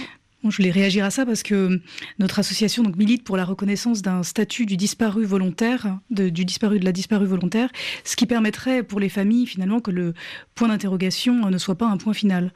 Je 0.50 0.58
voulais 0.58 0.72
réagir 0.72 1.06
à 1.06 1.10
ça 1.10 1.26
parce 1.26 1.41
que 1.41 1.80
notre 2.20 2.39
association 2.39 2.84
milite 2.98 3.24
pour 3.24 3.38
la 3.38 3.46
reconnaissance 3.46 4.02
d'un 4.02 4.24
statut 4.24 4.66
du 4.66 4.76
disparu 4.76 5.24
volontaire, 5.24 6.00
de- 6.10 6.28
du 6.30 6.44
disparu 6.44 6.80
de 6.80 6.86
la 6.86 6.91
disparue 6.91 7.26
volontaire, 7.28 7.70
ce 8.04 8.16
qui 8.18 8.26
permettrait 8.26 8.84
pour 8.84 9.00
les 9.00 9.08
familles 9.10 9.48
finalement 9.48 9.80
que 9.80 9.91
le 9.91 10.14
point 10.54 10.68
d'interrogation 10.68 11.50
ne 11.50 11.58
soit 11.58 11.78
pas 11.78 11.88
un 11.88 11.96
point 11.98 12.14
final. 12.14 12.52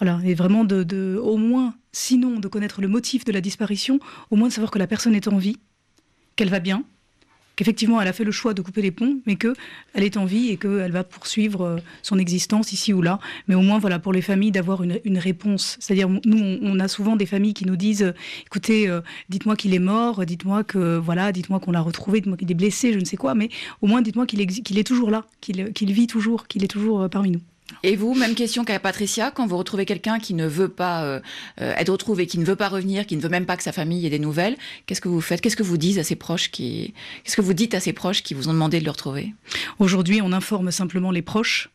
Voilà, 0.00 0.20
et 0.24 0.34
vraiment 0.34 0.64
de- 0.64 1.16
au 1.22 1.36
moins, 1.36 1.74
sinon 1.92 2.40
de 2.40 2.48
connaître 2.48 2.80
le 2.80 2.88
motif 2.88 3.24
de 3.24 3.32
la 3.32 3.40
disparition, 3.40 4.00
au 4.30 4.36
moins 4.36 4.48
de 4.48 4.52
savoir 4.52 4.70
que 4.72 4.78
la 4.78 4.86
personne 4.88 5.14
est 5.14 5.28
en 5.28 5.38
vie, 5.38 5.56
qu'elle 6.36 6.50
va 6.50 6.60
bien, 6.60 6.82
qu'effectivement 7.58 8.00
elle 8.00 8.06
a 8.06 8.12
fait 8.12 8.22
le 8.22 8.30
choix 8.30 8.54
de 8.54 8.62
couper 8.62 8.82
les 8.82 8.92
ponts, 8.92 9.18
mais 9.26 9.34
que 9.34 9.52
elle 9.92 10.04
est 10.04 10.16
en 10.16 10.24
vie 10.24 10.50
et 10.50 10.56
qu'elle 10.56 10.92
va 10.92 11.02
poursuivre 11.02 11.62
euh, 11.62 11.76
son 12.02 12.18
existence 12.18 12.72
ici 12.72 12.92
ou 12.92 13.02
là. 13.02 13.18
Mais 13.48 13.56
au 13.56 13.62
moins, 13.62 13.78
voilà, 13.80 13.98
pour 13.98 14.12
les 14.12 14.22
familles, 14.22 14.52
d'avoir 14.52 14.84
une, 14.84 15.18
réponse. 15.18 15.76
C'est-à-dire, 15.80 16.08
nous, 16.08 16.58
on, 16.62 16.78
a 16.78 16.86
souvent 16.86 17.16
des 17.16 17.26
familles 17.26 17.54
qui 17.54 17.66
nous 17.66 17.74
disent, 17.74 18.14
écoutez, 18.46 18.88
euh, 18.88 19.00
dites-moi 19.28 19.56
qu'il 19.56 19.74
est 19.74 19.80
mort, 19.80 20.24
dites-moi 20.24 20.62
que 20.62 20.96
voilà, 20.96 21.32
dites-moi 21.32 21.58
qu'on 21.58 21.72
l'a 21.72 21.80
retrouvé, 21.80 22.20
dites-moi 22.20 22.36
qu'il 22.36 22.50
est 22.50 22.54
blessé, 22.54 22.92
je 22.92 23.00
ne 23.00 23.04
sais 23.04 23.16
quoi, 23.16 23.34
mais 23.34 23.48
au 23.82 23.88
moins 23.88 24.02
dites-moi 24.02 24.26
qu'il 24.26 24.40
est 24.40 24.86
toujours 24.86 25.10
là, 25.10 25.24
qu'il 25.40 25.72
qu'il 25.72 25.92
vit 25.92 26.06
toujours, 26.06 26.46
qu'il 26.46 26.62
est 26.62 26.68
toujours 26.68 27.02
euh, 27.02 27.08
parmi 27.08 27.32
nous. 27.32 27.40
Et 27.82 27.96
vous, 27.96 28.14
même 28.14 28.34
question 28.34 28.64
qu'à 28.64 28.78
Patricia, 28.80 29.30
quand 29.30 29.46
vous 29.46 29.56
retrouvez 29.56 29.84
quelqu'un 29.84 30.18
qui 30.18 30.34
ne 30.34 30.46
veut 30.46 30.68
pas 30.68 31.04
euh, 31.04 31.20
euh, 31.60 31.74
être 31.76 31.90
retrouvé, 31.90 32.26
qui 32.26 32.38
ne 32.38 32.44
veut 32.44 32.56
pas 32.56 32.68
revenir, 32.68 33.06
qui 33.06 33.16
ne 33.16 33.20
veut 33.20 33.28
même 33.28 33.46
pas 33.46 33.56
que 33.56 33.62
sa 33.62 33.72
famille 33.72 34.04
ait 34.06 34.10
des 34.10 34.18
nouvelles, 34.18 34.56
qu'est-ce 34.86 35.00
que 35.00 35.08
vous 35.08 35.20
faites? 35.20 35.40
Qu'est-ce 35.40 35.56
que 35.56 35.62
vous 35.62 35.76
dites 35.76 35.98
à 35.98 36.04
ses 36.04 36.16
proches 36.16 36.50
qui, 36.50 36.94
qu'est-ce 37.24 37.36
que 37.36 37.42
vous 37.42 37.54
dites 37.54 37.74
à 37.74 37.80
ses 37.80 37.92
proches 37.92 38.22
qui 38.22 38.34
vous 38.34 38.48
ont 38.48 38.52
demandé 38.52 38.80
de 38.80 38.84
le 38.84 38.90
retrouver? 38.90 39.34
Aujourd'hui, 39.78 40.20
on 40.22 40.32
informe 40.32 40.70
simplement 40.70 41.10
les 41.10 41.22
proches, 41.22 41.70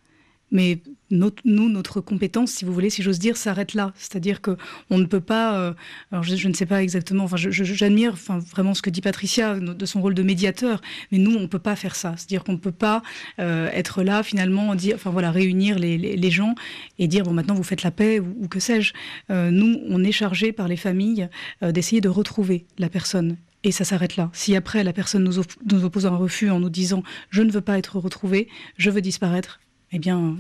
mais 0.52 0.80
notre- 1.14 1.42
nous, 1.46 1.70
notre 1.70 2.02
compétence, 2.02 2.52
si 2.52 2.66
vous 2.66 2.74
voulez, 2.74 2.90
si 2.90 3.02
j'ose 3.02 3.20
dire, 3.20 3.38
s'arrête 3.38 3.74
là. 3.74 3.94
C'est-à-dire 3.96 4.42
que 4.42 4.58
on 4.90 4.98
ne 4.98 5.06
peut 5.06 5.22
pas. 5.22 5.58
euh, 5.58 5.74
alors, 6.12 6.24
je, 6.24 6.48
ne 6.48 6.54
sais 6.54 6.66
pas 6.66 6.84
exactement. 6.84 7.24
Enfin, 7.24 7.38
j'admire, 7.38 8.14
enfin, 8.14 8.40
vraiment 8.40 8.74
ce 8.74 8.82
que 8.82 8.90
dit 8.90 9.02
Patricia 9.02 9.60
de 9.60 9.86
son 9.86 10.02
rôle 10.02 10.14
de 10.14 10.24
médiateur, 10.24 10.82
mais 11.12 11.18
nous, 11.20 11.36
on 11.36 11.42
ne 11.42 11.46
peut 11.48 11.60
pas 11.60 11.76
faire 11.76 11.96
ça. 11.96 12.16
C'est-à-dire 12.18 12.44
qu'on 12.44 12.54
ne 12.54 12.58
peut 12.58 12.72
pas 12.72 13.02
euh, 13.40 13.70
être 13.72 14.04
là, 14.04 14.24
finalement, 14.24 14.76
dire, 14.76 14.96
enfin 14.96 15.12
voilà, 15.12 15.32
réunir 15.32 15.80
les, 15.80 15.98
les- 15.98 16.32
gens 16.34 16.56
et 16.98 17.08
dire 17.08 17.24
bon, 17.24 17.32
maintenant 17.34 17.54
vous 17.54 17.64
faites 17.64 17.84
la 17.84 17.92
paix 17.92 18.20
ou, 18.20 18.48
que 18.48 18.60
sais-je. 18.60 18.94
Euh, 19.30 19.52
nous, 19.52 19.80
on 19.88 20.04
est 20.04 20.12
chargé 20.12 20.52
par 20.52 20.68
les 20.68 20.78
familles 20.78 21.30
d'essayer 21.62 22.02
de 22.02 22.10
retrouver 22.10 22.66
la 22.80 22.90
personne. 22.90 23.38
Et 23.64 23.72
ça 23.72 23.86
s'arrête 23.86 24.18
là. 24.18 24.30
Si 24.34 24.56
après 24.56 24.84
la 24.84 24.92
personne 24.94 25.24
nous, 25.24 25.42
nous 25.72 25.84
oppose 25.86 26.06
un 26.06 26.16
refus 26.16 26.50
en 26.50 26.60
nous 26.60 26.70
disant 26.70 27.04
je 27.30 27.42
ne 27.44 27.52
veux 27.52 27.62
pas 27.62 27.78
être 27.78 27.98
retrouvé, 28.00 28.48
je 28.78 28.90
veux 28.90 29.00
disparaître, 29.02 29.60
eh 29.92 30.00
bien, 30.00 30.36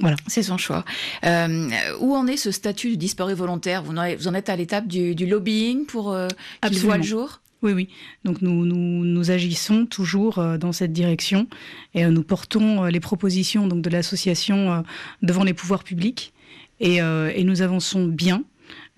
voilà. 0.00 0.16
C'est 0.26 0.42
son 0.42 0.58
choix. 0.58 0.84
Euh, 1.24 1.70
où 2.00 2.14
en 2.14 2.26
est 2.26 2.36
ce 2.36 2.50
statut 2.50 2.90
de 2.90 2.94
disparu 2.96 3.34
volontaire? 3.34 3.82
Vous 3.82 3.96
en, 3.96 4.34
êtes- 4.34 4.48
à 4.48 4.56
l'étape 4.56 4.86
du, 4.86 5.14
du 5.14 5.26
lobbying 5.26 5.86
pour 5.86 6.12
euh, 6.12 6.28
qu'il 6.66 6.78
voit 6.80 6.96
le 6.96 7.02
jour? 7.02 7.40
Oui, 7.62 7.72
oui. 7.72 7.88
Donc 8.24 8.40
nous, 8.40 8.64
nous, 8.64 9.04
nous 9.04 9.30
agissons 9.30 9.84
toujours 9.84 10.38
euh, 10.38 10.56
dans 10.56 10.72
cette 10.72 10.94
direction 10.94 11.46
et 11.92 12.04
euh, 12.06 12.10
nous 12.10 12.22
portons 12.22 12.84
euh, 12.84 12.88
les 12.88 13.00
propositions 13.00 13.66
donc, 13.66 13.82
de 13.82 13.90
l'association 13.90 14.82
devant 15.22 15.44
les 15.44 15.52
pouvoirs 15.52 15.84
publics 15.84 16.32
et, 16.80 16.96
et 16.96 17.44
nous 17.44 17.60
avançons 17.60 18.06
bien. 18.06 18.42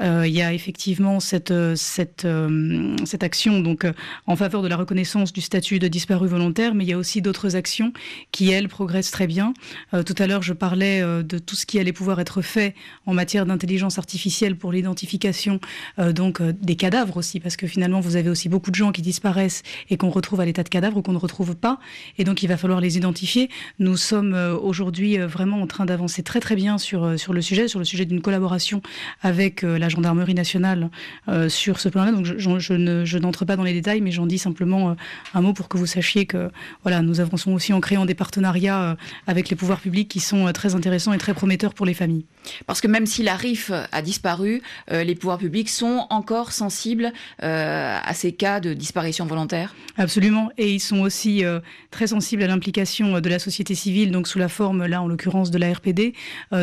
Euh, 0.03 0.27
il 0.27 0.33
y 0.33 0.43
a 0.43 0.53
effectivement 0.53 1.21
cette, 1.21 1.51
euh, 1.51 1.77
euh, 2.25 2.97
cette 3.05 3.23
action 3.23 3.61
donc, 3.61 3.87
en 4.27 4.37
faveur 4.37 4.63
de 4.63 4.69
la 4.69 4.77
reconnaissance 4.77 5.33
du 5.33 5.41
statut 5.41 5.79
de 5.79 5.89
disparu 5.89 6.27
volontaire, 6.27 6.75
mais 6.75 6.85
il 6.85 6.91
y 6.91 6.93
a 6.93 6.99
aussi 6.99 7.23
d'autres 7.23 7.57
actions 7.57 7.93
qui, 8.33 8.51
elles, 8.51 8.69
progressent 8.69 9.11
très 9.11 9.27
bien. 9.27 9.55
Tout 9.93 10.15
à 10.19 10.27
l'heure, 10.27 10.43
je 10.43 10.53
parlais 10.53 11.03
de 11.03 11.39
tout 11.39 11.57
ce 11.57 11.67
qui 11.67 11.79
allait 11.79 11.93
pouvoir 11.93 12.21
être 12.21 12.43
fait 12.43 12.75
en 13.07 13.15
matière 13.15 13.47
d'intelligence 13.47 13.99
artificielle 13.99 14.57
pour 14.57 14.73
l'identification 14.73 15.61
donc 15.99 16.41
des 16.43 16.77
cadavres 16.77 17.17
aussi, 17.17 17.41
parce 17.41 17.57
que 17.57 17.67
finalement, 17.67 18.01
vous 18.01 18.17
avez 18.17 18.31
aussi 18.31 18.49
beaucoup 18.49 18.71
de 18.71 18.77
gens 18.77 18.93
qui 18.93 19.03
disparaissent 19.03 19.63
et 19.91 19.97
qu'on 19.97 20.11
retrouve 20.11 20.41
à 20.41 20.45
l'état 20.45 20.63
de 20.63 20.69
cadavre 20.69 20.99
ou 20.99 21.03
qu'on 21.03 21.13
ne 21.13 21.19
retrouve 21.19 21.55
pas, 21.55 21.79
et 22.19 22.25
donc 22.25 22.43
il 22.43 22.47
va 22.47 22.57
falloir 22.57 22.81
les 22.81 22.97
identifier. 22.97 23.51
Nous 23.79 23.97
sommes 23.97 24.35
aujourd'hui 24.63 25.19
vraiment 25.19 25.61
en 25.61 25.67
train 25.67 25.85
d'avancer 25.85 26.23
très 26.23 26.41
très 26.41 26.57
bien 26.57 26.79
sur, 26.79 27.19
sur 27.19 27.33
le 27.33 27.43
sujet, 27.43 27.69
sur 27.69 27.79
le 27.79 27.85
sujet 27.85 28.05
d'une 28.05 28.23
collaboration 28.23 28.81
avec 29.23 29.63
la 29.63 29.89
gendarmerie 29.93 30.35
nationale 30.35 30.91
euh, 31.29 31.49
sur 31.49 31.79
ce 31.79 31.89
plan-là. 31.89 32.11
Donc 32.13 32.25
je, 32.27 32.37
je- 32.39 32.59
je 32.59 32.73
ne- 32.75 33.05
je 33.05 33.19
n'entre 33.19 33.45
pas 33.45 33.57
dans 33.57 33.63
les 33.63 33.73
détails, 33.73 34.01
mais 34.01 34.11
j'en 34.11 34.27
dis 34.27 34.39
simplement 34.39 34.91
euh, 34.91 34.95
un 35.35 35.41
mot 35.41 35.53
pour 35.53 35.69
que 35.69 35.77
vous 35.79 35.87
sachiez 35.87 36.27
que 36.27 36.51
voilà, 36.83 37.01
nous 37.03 37.21
avançons 37.21 37.53
aussi 37.53 37.73
en 37.73 37.81
créant 37.81 38.05
des 38.07 38.15
partenariats 38.15 38.83
euh, 38.83 38.95
avec 39.27 39.49
les 39.49 39.57
pouvoirs 39.57 39.81
publics 39.81 40.09
qui 40.09 40.21
sont 40.21 40.51
très 40.53 40.75
intéressants 40.75 41.13
et 41.13 41.19
très 41.19 41.35
prometteurs 41.35 41.75
pour 41.75 41.87
les 41.87 41.95
familles. 41.95 42.25
Parce 42.67 42.81
que 42.81 42.89
même 42.89 43.07
si 43.07 43.23
la 43.23 43.37
RIF 43.37 43.71
a 43.93 44.03
disparu, 44.03 44.63
les 44.91 45.15
pouvoirs 45.15 45.39
publics 45.39 45.69
sont 45.71 46.07
encore 46.11 46.51
sensibles 46.53 47.13
à 47.39 48.15
ces 48.15 48.33
cas 48.33 48.59
de 48.61 48.75
disparition 48.75 49.27
volontaire? 49.27 49.75
Absolument. 49.97 50.51
Et 50.59 50.73
ils 50.75 50.81
sont 50.81 51.01
aussi 51.01 51.45
très 51.91 52.09
sensibles 52.09 52.43
à 52.43 52.47
l'implication 52.49 53.21
de 53.21 53.29
la 53.29 53.39
société 53.39 53.75
civile, 53.75 54.11
donc 54.11 54.27
sous 54.27 54.39
la 54.39 54.49
forme, 54.49 54.87
là, 54.87 55.03
en 55.03 55.07
l'occurrence, 55.09 55.51
de 55.51 55.59
la 55.59 55.73
RPD, 55.73 56.15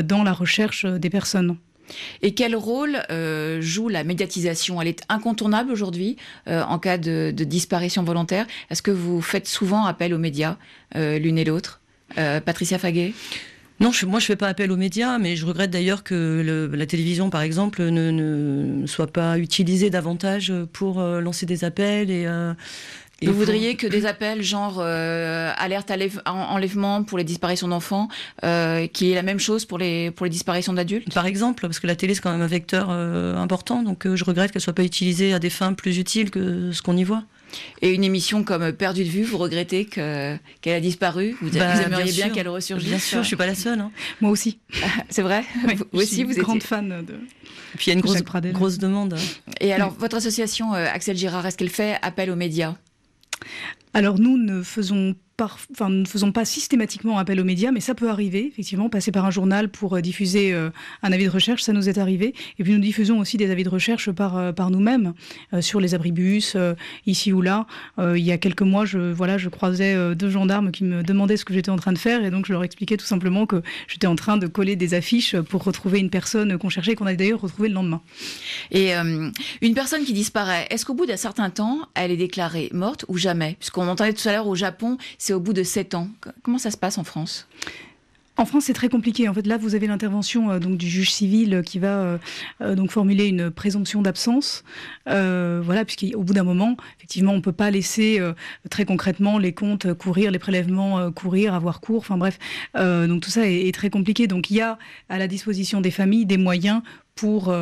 dans 0.04 0.24
la 0.24 0.34
recherche 0.34 0.86
des 0.86 1.10
personnes. 1.10 1.56
Et 2.22 2.34
quel 2.34 2.56
rôle 2.56 3.00
euh, 3.12 3.62
joue 3.62 3.90
la 3.90 4.04
médiatisation? 4.04 4.82
Elle 4.82 4.88
est 4.88 5.02
incontournable 5.10 5.72
aujourd'hui 5.72 6.18
euh, 6.48 6.62
en 6.64 6.80
cas 6.80 6.98
de, 6.98 7.32
disparition 7.32 8.04
volontaire. 8.04 8.46
Est-ce 8.70 8.82
que 8.82 8.92
vous 8.92 9.22
faites 9.22 9.48
souvent 9.48 9.86
appel 9.86 10.14
aux 10.14 10.18
médias, 10.18 10.58
euh, 10.96 11.18
l'une 11.20 11.38
et 11.38 11.46
l'autre? 11.46 11.82
Patricia 12.16 12.80
Faguet? 12.80 13.14
Non, 13.80 13.92
je, 13.92 14.08
moi 14.08 14.20
je 14.20 14.26
fais 14.26 14.36
pas 14.36 14.48
appel 14.48 14.72
aux 14.72 14.78
médias, 14.78 15.20
mais 15.20 15.36
je 15.36 15.46
regrette 15.46 15.70
d'ailleurs 15.70 16.04
que 16.04 16.70
la 16.74 16.86
télévision, 16.88 17.30
par 17.30 17.42
exemple, 17.42 17.84
ne, 17.84 18.10
ne 18.10 18.88
soit 18.88 19.14
pas 19.14 19.38
utilisée 19.38 19.92
davantage 19.92 20.52
pour 20.74 21.00
lancer 21.00 21.46
des 21.46 21.64
appels 21.64 22.10
et. 22.10 22.28
Et 23.22 23.28
Vous 23.28 23.34
voudriez 23.34 23.76
que 23.76 23.86
des 23.88 24.06
appels 24.06 24.42
genre 24.44 24.78
euh, 24.80 25.52
alerte 25.58 25.90
enlève- 25.92 26.22
en- 26.26 26.32
enlèvement 26.56 27.04
pour 27.04 27.18
les 27.18 27.24
disparitions 27.24 27.68
d'enfants, 27.68 28.08
euh, 28.44 28.88
qu'il 28.88 29.08
y 29.08 29.12
ait 29.12 29.16
la 29.16 29.24
même 29.24 29.40
chose 29.40 29.66
pour 29.66 29.78
les, 29.78 30.12
pour 30.12 30.26
les 30.26 30.30
disparitions 30.30 30.74
d'adultes? 30.74 31.14
Par 31.14 31.26
exemple, 31.26 31.62
parce 31.62 31.80
que 31.80 31.88
la 31.88 31.96
télé 31.96 32.14
c'est 32.16 32.22
quand 32.22 32.32
même 32.32 32.42
un 32.42 32.48
vecteur 32.48 32.88
euh, 32.90 33.36
important, 33.38 33.84
donc 33.84 34.06
euh, 34.06 34.16
je 34.16 34.24
regrette 34.24 34.52
qu'elle 34.52 34.62
soit 34.62 34.74
pas 34.74 34.84
utilisée 34.84 35.34
à 35.34 35.40
des 35.40 35.50
fins 35.50 35.74
plus 35.74 35.98
utiles 35.98 36.32
que 36.32 36.72
ce 36.72 36.82
qu'on 36.82 36.96
y 36.98 37.04
voit. 37.04 37.24
Et 37.82 37.96
une 37.96 38.04
émission 38.04 38.44
comme 38.44 38.72
Perdu 38.72 39.04
de 39.04 39.10
vue, 39.10 39.24
vous 39.24 39.40
regrettez 39.40 39.86
que- 39.86 40.38
qu'elle 40.62 40.76
a 40.76 40.80
disparu? 40.80 41.36
Vous, 41.42 41.50
Bah, 41.50 41.74
vous 41.74 41.82
aimeriez 41.82 42.12
bien, 42.12 42.30
qu'elle 42.30 42.48
ressurgisse? 42.48 42.88
Bien 42.90 43.00
sûr, 43.00 43.24
je 43.24 43.28
suis 43.28 43.36
pas 43.36 43.48
la 43.48 43.56
seule. 43.56 43.80
hein. 43.80 43.92
Moi 44.22 44.30
aussi. 44.30 44.60
C'est 45.10 45.24
vrai? 45.24 45.44
Oui, 45.68 45.74
Vous 45.76 45.86
je 45.94 45.98
aussi, 45.98 46.08
suis 46.16 46.24
vous 46.26 46.34
une 46.36 46.44
grande 46.44 46.62
fan 46.62 47.04
de. 47.06 47.14
Et 47.14 47.78
puis 47.78 47.86
il 47.88 47.90
y 47.90 47.92
a 47.92 47.94
une 47.96 48.02
grosse, 48.02 48.22
grosse 48.54 48.78
demande. 48.78 49.16
Et 49.62 49.74
alors, 49.74 49.92
votre 49.98 50.18
association, 50.18 50.76
euh, 50.76 50.86
Axel 50.94 51.18
Girard, 51.18 51.44
est-ce 51.48 51.58
qu'elle 51.58 51.70
fait 51.70 51.98
appel 52.04 52.30
aux 52.30 52.36
médias? 52.36 52.76
Alors 53.94 54.20
nous 54.20 54.38
ne 54.38 54.62
faisons 54.64 55.16
par- 55.40 55.58
enfin, 55.72 55.90
nous 55.90 56.02
ne 56.02 56.06
faisons 56.06 56.34
pas 56.34 56.44
systématiquement 56.44 57.18
appel 57.18 57.40
aux 57.40 57.46
médias, 57.46 57.72
mais 57.72 57.80
ça 57.80 57.96
peut 57.96 58.10
arriver, 58.10 58.48
effectivement, 58.48 58.90
passer 58.90 59.14
par 59.14 59.24
un 59.26 59.32
journal 59.32 59.70
pour 59.70 59.96
euh, 59.96 60.02
diffuser 60.02 60.52
euh, 60.52 60.70
un 61.02 61.14
avis 61.14 61.24
de 61.24 61.30
recherche, 61.30 61.64
ça 61.64 61.72
nous 61.72 61.88
est 61.88 61.98
arrivé. 61.98 62.36
Et 62.60 62.64
puis 62.64 62.74
nous 62.74 62.80
diffusons 62.80 63.20
aussi 63.20 63.38
des 63.38 63.50
avis 63.50 63.64
de 63.64 63.70
recherche 63.70 64.12
par, 64.12 64.38
euh, 64.38 64.52
nous-mêmes, 64.70 65.14
sur 65.62 65.80
les 65.80 65.96
abribus, 65.96 66.58
ici 67.08 67.32
ou 67.32 67.42
là. 67.42 67.66
Il 67.98 68.20
y 68.20 68.32
a 68.32 68.38
quelques 68.38 68.62
mois, 68.62 68.86
je, 68.86 69.48
croisais 69.48 70.16
deux 70.16 70.30
gendarmes 70.30 70.72
qui 70.72 70.84
me 70.84 71.02
demandaient 71.02 71.38
ce 71.38 71.46
que 71.46 71.54
j'étais 71.54 71.72
en 71.72 71.78
train 71.78 71.94
de 71.94 71.98
faire, 71.98 72.24
et 72.24 72.30
donc 72.30 72.46
je 72.46 72.52
leur 72.52 72.64
expliquais 72.64 72.98
tout 72.98 73.06
simplement 73.06 73.46
que 73.46 73.64
j'étais 73.88 74.06
en 74.06 74.16
train 74.16 74.38
de 74.38 74.48
coller 74.48 74.76
des 74.76 74.94
affiches 74.94 75.38
pour 75.38 75.64
retrouver 75.64 76.00
une 76.00 76.10
personne 76.10 76.58
qu'on 76.58 76.70
cherchait, 76.70 76.94
qu'on 76.94 77.08
a 77.08 77.16
d'ailleurs 77.16 77.42
retrouvée 77.42 77.70
le 77.70 77.74
lendemain. 77.74 78.02
Et 78.72 78.92
une 78.94 79.74
personne 79.74 80.04
qui 80.04 80.14
disparaît, 80.14 80.68
est-ce 80.70 80.86
qu'au 80.86 80.94
bout 80.94 81.06
d'un 81.06 81.18
certain 81.18 81.50
temps, 81.50 81.80
elle 81.96 82.12
est 82.12 82.18
déclarée 82.18 82.70
morte 82.74 83.06
ou 83.08 83.18
jamais? 83.18 83.56
Puisqu'on 83.60 83.88
entendait 83.88 84.14
tout 84.14 84.28
à 84.28 84.34
l'heure 84.34 84.48
au 84.48 84.56
Japon, 84.56 84.98
au 85.34 85.40
bout 85.40 85.54
de 85.54 85.64
7 85.64 85.96
ans. 85.96 86.10
Comment 86.44 86.58
ça 86.58 86.72
se 86.72 86.78
passe 86.78 86.98
en 86.98 87.04
France? 87.04 87.48
En 88.40 88.46
France, 88.46 88.64
c'est 88.68 88.74
très 88.74 88.88
compliqué. 88.88 89.28
En 89.28 89.34
fait, 89.34 89.46
là, 89.46 89.58
vous 89.58 89.76
avez 89.76 89.86
l'intervention 89.86 90.50
euh, 90.50 90.60
donc 90.60 90.78
du 90.78 90.88
juge 90.88 91.12
civil 91.12 91.56
euh, 91.56 91.62
qui 91.62 91.78
va 91.78 92.20
euh, 92.62 92.76
donc 92.76 92.90
formuler 92.90 93.26
une 93.26 93.52
présomption 93.52 94.02
d'absence. 94.02 94.64
Voilà, 95.06 95.84
puisqu'au 95.84 96.24
bout 96.24 96.34
d'un 96.34 96.44
moment, 96.44 96.78
effectivement, 96.98 97.34
on 97.34 97.42
peut 97.42 97.52
pas 97.52 97.70
laisser 97.70 98.22
très 98.70 98.86
concrètement 98.86 99.38
les 99.40 99.52
comptes 99.52 99.94
courir, 99.94 100.32
les 100.32 100.40
prélèvements 100.40 101.12
courir, 101.12 101.54
avoir 101.54 101.82
cours. 101.82 101.98
Enfin 101.98 102.18
bref, 102.18 102.40
donc 102.76 103.22
tout 103.22 103.30
ça 103.30 103.46
est, 103.46 103.68
est 103.68 103.74
très 103.74 103.90
compliqué. 103.90 104.28
Donc 104.28 104.50
il 104.50 104.58
y 104.58 104.62
a 104.62 104.78
à 105.10 105.18
la 105.18 105.28
disposition 105.28 105.82
des 105.82 105.92
familles 105.92 106.26
des 106.26 106.38
moyens 106.38 106.82
pour 107.16 107.54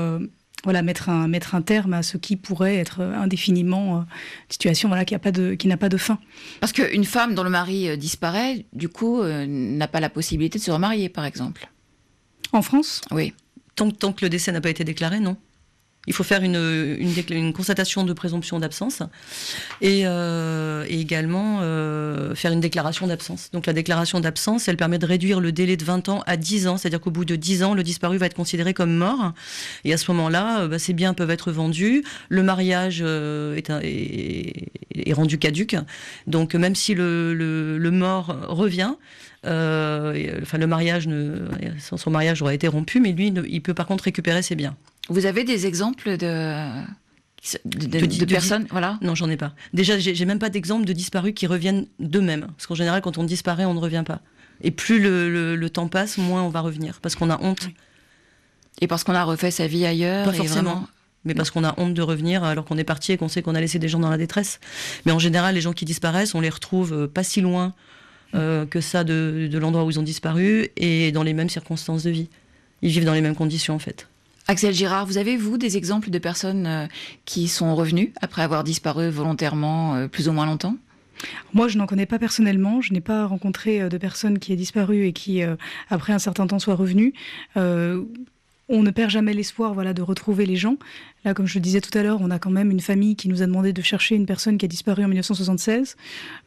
voilà, 0.64 0.82
mettre 0.82 1.10
un, 1.10 1.28
mettre 1.28 1.56
un 1.56 1.62
terme 1.62 1.94
à 1.94 2.04
ce 2.04 2.18
qui 2.18 2.36
pourrait 2.36 2.76
être 2.78 3.02
indéfiniment 3.02 3.98
euh, 3.98 4.00
une 4.02 4.06
situation 4.52 4.88
voilà, 4.90 5.06
qui 5.06 5.14
n'a 5.14 5.20
pas, 5.20 5.32
de- 5.32 5.54
qui 5.54 5.68
n'a 5.68 5.78
pas 5.78 5.90
de 5.90 5.98
fin. 5.98 6.18
Parce 6.60 6.74
qu'une 6.74 7.06
femme 7.06 7.36
dont 7.36 7.44
le 7.44 7.50
mari 7.50 7.88
euh, 7.90 7.96
disparaît, 7.96 8.66
du 8.74 8.90
coup, 8.90 9.22
euh, 9.22 9.46
n'a 9.48 9.88
pas 9.88 10.00
la 10.00 10.10
possibilité 10.10 10.58
de 10.60 10.64
se 10.64 10.72
remarier, 10.72 11.10
par 11.10 11.26
exemple. 11.26 11.70
En 12.54 12.62
France? 12.62 13.02
Oui. 13.12 13.34
Tant, 13.76 13.92
tant 13.92 14.12
que 14.14 14.26
le 14.26 14.30
décès 14.30 14.52
n'a 14.52 14.60
pas 14.62 14.70
été 14.72 14.84
déclaré, 14.84 15.20
non. 15.20 15.38
Il 16.08 16.14
faut 16.14 16.24
faire 16.24 16.42
une, 16.42 17.54
constatation 17.54 18.04
de 18.06 18.14
présomption 18.14 18.60
d'absence 18.60 19.04
et, 19.82 20.04
euh, 20.06 20.86
également 20.88 21.60
euh, 21.62 22.34
faire 22.34 22.54
une 22.54 22.62
déclaration 22.62 23.08
d'absence. 23.08 23.52
Donc 23.52 23.66
la 23.66 23.74
déclaration 23.74 24.22
d'absence, 24.22 24.70
elle 24.70 24.78
permet 24.78 25.00
de 25.00 25.06
réduire 25.06 25.42
le 25.42 25.52
délai 25.52 25.76
de 25.76 25.84
20 25.84 26.08
ans 26.08 26.24
à 26.26 26.38
10 26.38 26.68
ans, 26.68 26.78
c'est-à-dire 26.78 27.02
qu'au 27.02 27.12
bout 27.12 27.26
de 27.26 27.36
10 27.36 27.64
ans, 27.64 27.74
le 27.74 27.84
disparu 27.84 28.18
va 28.18 28.26
être 28.26 28.36
considéré 28.36 28.74
comme 28.74 28.96
mort. 28.96 29.34
Et 29.84 29.92
à 29.92 29.98
ce 29.98 30.10
moment-là, 30.12 30.62
euh, 30.62 30.68
bah, 30.70 30.80
ces 30.80 30.94
biens 30.94 31.14
peuvent 31.14 31.30
être 31.30 31.52
vendus, 31.52 32.04
le 32.30 32.42
mariage 32.42 33.02
est, 33.02 34.54
rendu 35.12 35.38
caduque. 35.38 35.76
Donc 36.26 36.56
même 36.56 36.76
si 36.76 36.94
le, 36.94 37.90
mort 37.92 38.34
revient, 38.48 38.94
le 39.44 40.66
mariage 40.66 41.10
son, 41.80 42.10
mariage 42.10 42.42
aurait 42.42 42.56
été 42.56 42.70
rompu, 42.70 43.02
mais 43.02 43.12
lui, 43.12 43.34
il 43.50 43.62
peut 43.62 43.74
par 43.74 43.88
contre 43.88 44.06
récupérer 44.06 44.42
ses 44.42 44.56
biens. 44.56 44.76
Vous 45.10 45.26
avez 45.26 45.44
des 45.44 45.66
exemples 45.66 46.18
de, 46.18 46.68
de, 47.66 47.88
de- 47.88 47.88
De- 47.88 48.06
de 48.06 48.26
de- 48.26 48.26
personnes 48.26 48.68
voilà. 48.72 48.98
Non, 49.02 49.16
j'en 49.16 49.30
ai 49.30 49.38
pas. 49.38 49.54
Déjà, 49.74 49.98
j'ai 49.98 50.26
même 50.26 50.40
pas 50.40 50.50
d'exemple 50.50 50.86
de 50.86 50.94
disparus 50.94 51.34
qui 51.36 51.48
reviennent 51.48 51.86
d'eux-mêmes. 52.00 52.48
Parce 52.58 52.68
qu'en 52.68 52.76
général, 52.76 53.02
quand 53.02 53.18
on 53.18 53.24
disparaît, 53.24 53.66
on 53.66 53.74
ne 53.74 53.80
revient 53.80 54.04
pas. 54.06 54.22
Et 54.62 54.72
plus 54.72 55.00
le, 55.00 55.30
le- 55.32 55.56
le 55.56 55.70
temps 55.70 55.88
passe, 55.88 56.18
moins 56.18 56.42
on 56.44 56.50
va 56.50 56.62
revenir. 56.62 57.00
Parce 57.02 57.16
qu'on 57.16 57.30
a 57.30 57.42
honte. 57.42 57.70
Et 58.82 58.88
parce 58.88 59.04
qu'on 59.04 59.16
a 59.16 59.24
refait 59.24 59.52
sa 59.52 59.68
vie 59.68 59.86
ailleurs 59.86 60.26
Pas 60.26 60.34
forcément. 60.34 60.56
vraiment- 60.72 60.88
Mais 61.26 61.34
parce 61.34 61.52
qu'on 61.52 61.64
a 61.64 61.74
honte 61.80 61.94
de 61.94 62.02
revenir 62.02 62.44
alors 62.44 62.64
qu'on 62.64 62.78
est 62.78 62.84
parti 62.86 63.12
et 63.12 63.18
qu'on 63.18 63.28
sait 63.28 63.42
qu'on 63.42 63.56
a 63.56 63.60
laissé 63.60 63.80
des 63.80 63.88
gens 63.90 64.00
dans 64.00 64.10
la 64.10 64.18
détresse. 64.18 64.60
Mais 65.06 65.12
en 65.12 65.20
général, 65.20 65.56
les 65.56 65.62
gens 65.62 65.74
qui 65.74 65.84
disparaissent, 65.86 66.36
on 66.36 66.40
les 66.42 66.50
retrouve 66.50 66.94
euh, 66.94 67.08
pas 67.08 67.24
si 67.24 67.42
loin 67.42 67.74
euh, 68.36 68.66
que 68.66 68.82
ça 68.82 69.04
de, 69.04 69.48
de 69.52 69.58
l'endroit 69.58 69.84
où 69.84 69.90
ils 69.90 70.00
ont 70.00 70.04
disparu 70.04 70.70
et 70.78 71.12
dans 71.12 71.24
les 71.24 71.34
mêmes 71.34 71.50
circonstances 71.50 72.04
de 72.04 72.12
vie. 72.12 72.30
Ils 72.82 72.92
vivent 72.92 73.06
dans 73.06 73.14
les 73.14 73.22
mêmes 73.22 73.36
conditions 73.36 73.74
en 73.76 73.80
fait. 73.80 74.08
Axel 74.50 74.74
Girard, 74.74 75.06
vous 75.06 75.18
avez, 75.18 75.36
vous, 75.36 75.58
des 75.58 75.76
exemples 75.76 76.10
de 76.10 76.20
personnes 76.20 76.68
euh, 76.68 76.88
qui 77.26 77.50
sont 77.50 77.76
revenues 77.76 78.14
après 78.22 78.44
avoir 78.44 78.64
disparu 78.64 79.10
volontairement 79.10 79.96
euh, 79.96 80.08
plus 80.08 80.30
ou 80.30 80.32
moins 80.32 80.46
longtemps? 80.46 80.78
Moi, 81.54 81.68
je 81.68 81.78
n'en 81.78 81.86
connais 81.86 82.06
pas 82.06 82.18
personnellement. 82.18 82.80
Je 82.80 82.94
n'ai 82.94 83.02
pas 83.02 83.26
rencontré 83.26 83.82
euh, 83.82 83.90
de 83.90 83.98
personne 83.98 84.40
qui 84.40 84.54
est 84.54 84.56
disparue 84.56 85.06
et 85.06 85.12
qui, 85.12 85.42
après 85.90 86.14
un 86.14 86.20
certain 86.20 86.48
temps, 86.48 86.60
soit 86.60 86.76
revenue. 86.76 87.14
On 88.70 88.84
ne 88.84 88.92
perd 88.92 89.10
jamais 89.10 89.34
l'espoir 89.34 89.74
voilà, 89.74 89.94
de 89.94 90.02
retrouver 90.02 90.46
les 90.46 90.58
gens. 90.58 90.76
Là, 91.24 91.34
comme 91.34 91.48
je 91.48 91.56
le 91.56 91.62
disais 91.62 91.80
tout 91.80 91.96
à 91.98 92.04
l'heure, 92.04 92.20
on 92.22 92.30
a 92.30 92.40
quand 92.40 92.50
même 92.50 92.70
une 92.70 92.82
famille 92.82 93.16
qui 93.16 93.30
nous 93.30 93.42
a 93.42 93.46
demandé 93.46 93.72
de 93.72 93.82
chercher 93.82 94.16
une 94.16 94.26
personne 94.26 94.58
qui 94.58 94.66
a 94.66 94.68
disparu 94.68 95.06
en 95.06 95.08
1976. 95.08 95.96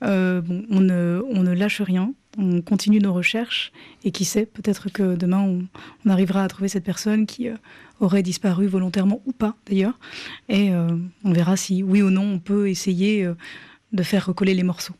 Euh, 0.04 0.42
bon, 0.42 0.66
on 0.70 0.80
ne 0.80 1.52
lâche 1.54 1.80
rien, 1.80 2.12
on 2.40 2.62
continue 2.62 2.98
nos 2.98 3.12
recherches 3.12 3.70
et 4.02 4.10
qui 4.10 4.24
sait, 4.24 4.46
peut-être 4.46 4.90
que 4.90 5.14
demain, 5.14 5.40
on, 5.40 6.10
arrivera 6.10 6.42
à 6.42 6.48
trouver 6.48 6.68
cette 6.68 6.84
personne 6.84 7.26
qui 7.26 7.48
euh, 7.48 7.54
aurait 8.00 8.22
disparu 8.22 8.66
volontairement 8.66 9.20
ou 9.26 9.32
pas 9.32 9.54
d'ailleurs. 9.66 9.98
Et 10.48 10.72
euh, 10.72 10.96
on 11.24 11.32
verra 11.32 11.56
si, 11.56 11.82
oui 11.82 12.02
ou 12.02 12.10
non, 12.10 12.24
on 12.24 12.38
peut 12.38 12.68
essayer 12.68 13.24
euh, 13.24 13.34
de 13.92 14.02
faire 14.02 14.26
recoller 14.26 14.54
les 14.54 14.62
morceaux. 14.62 14.94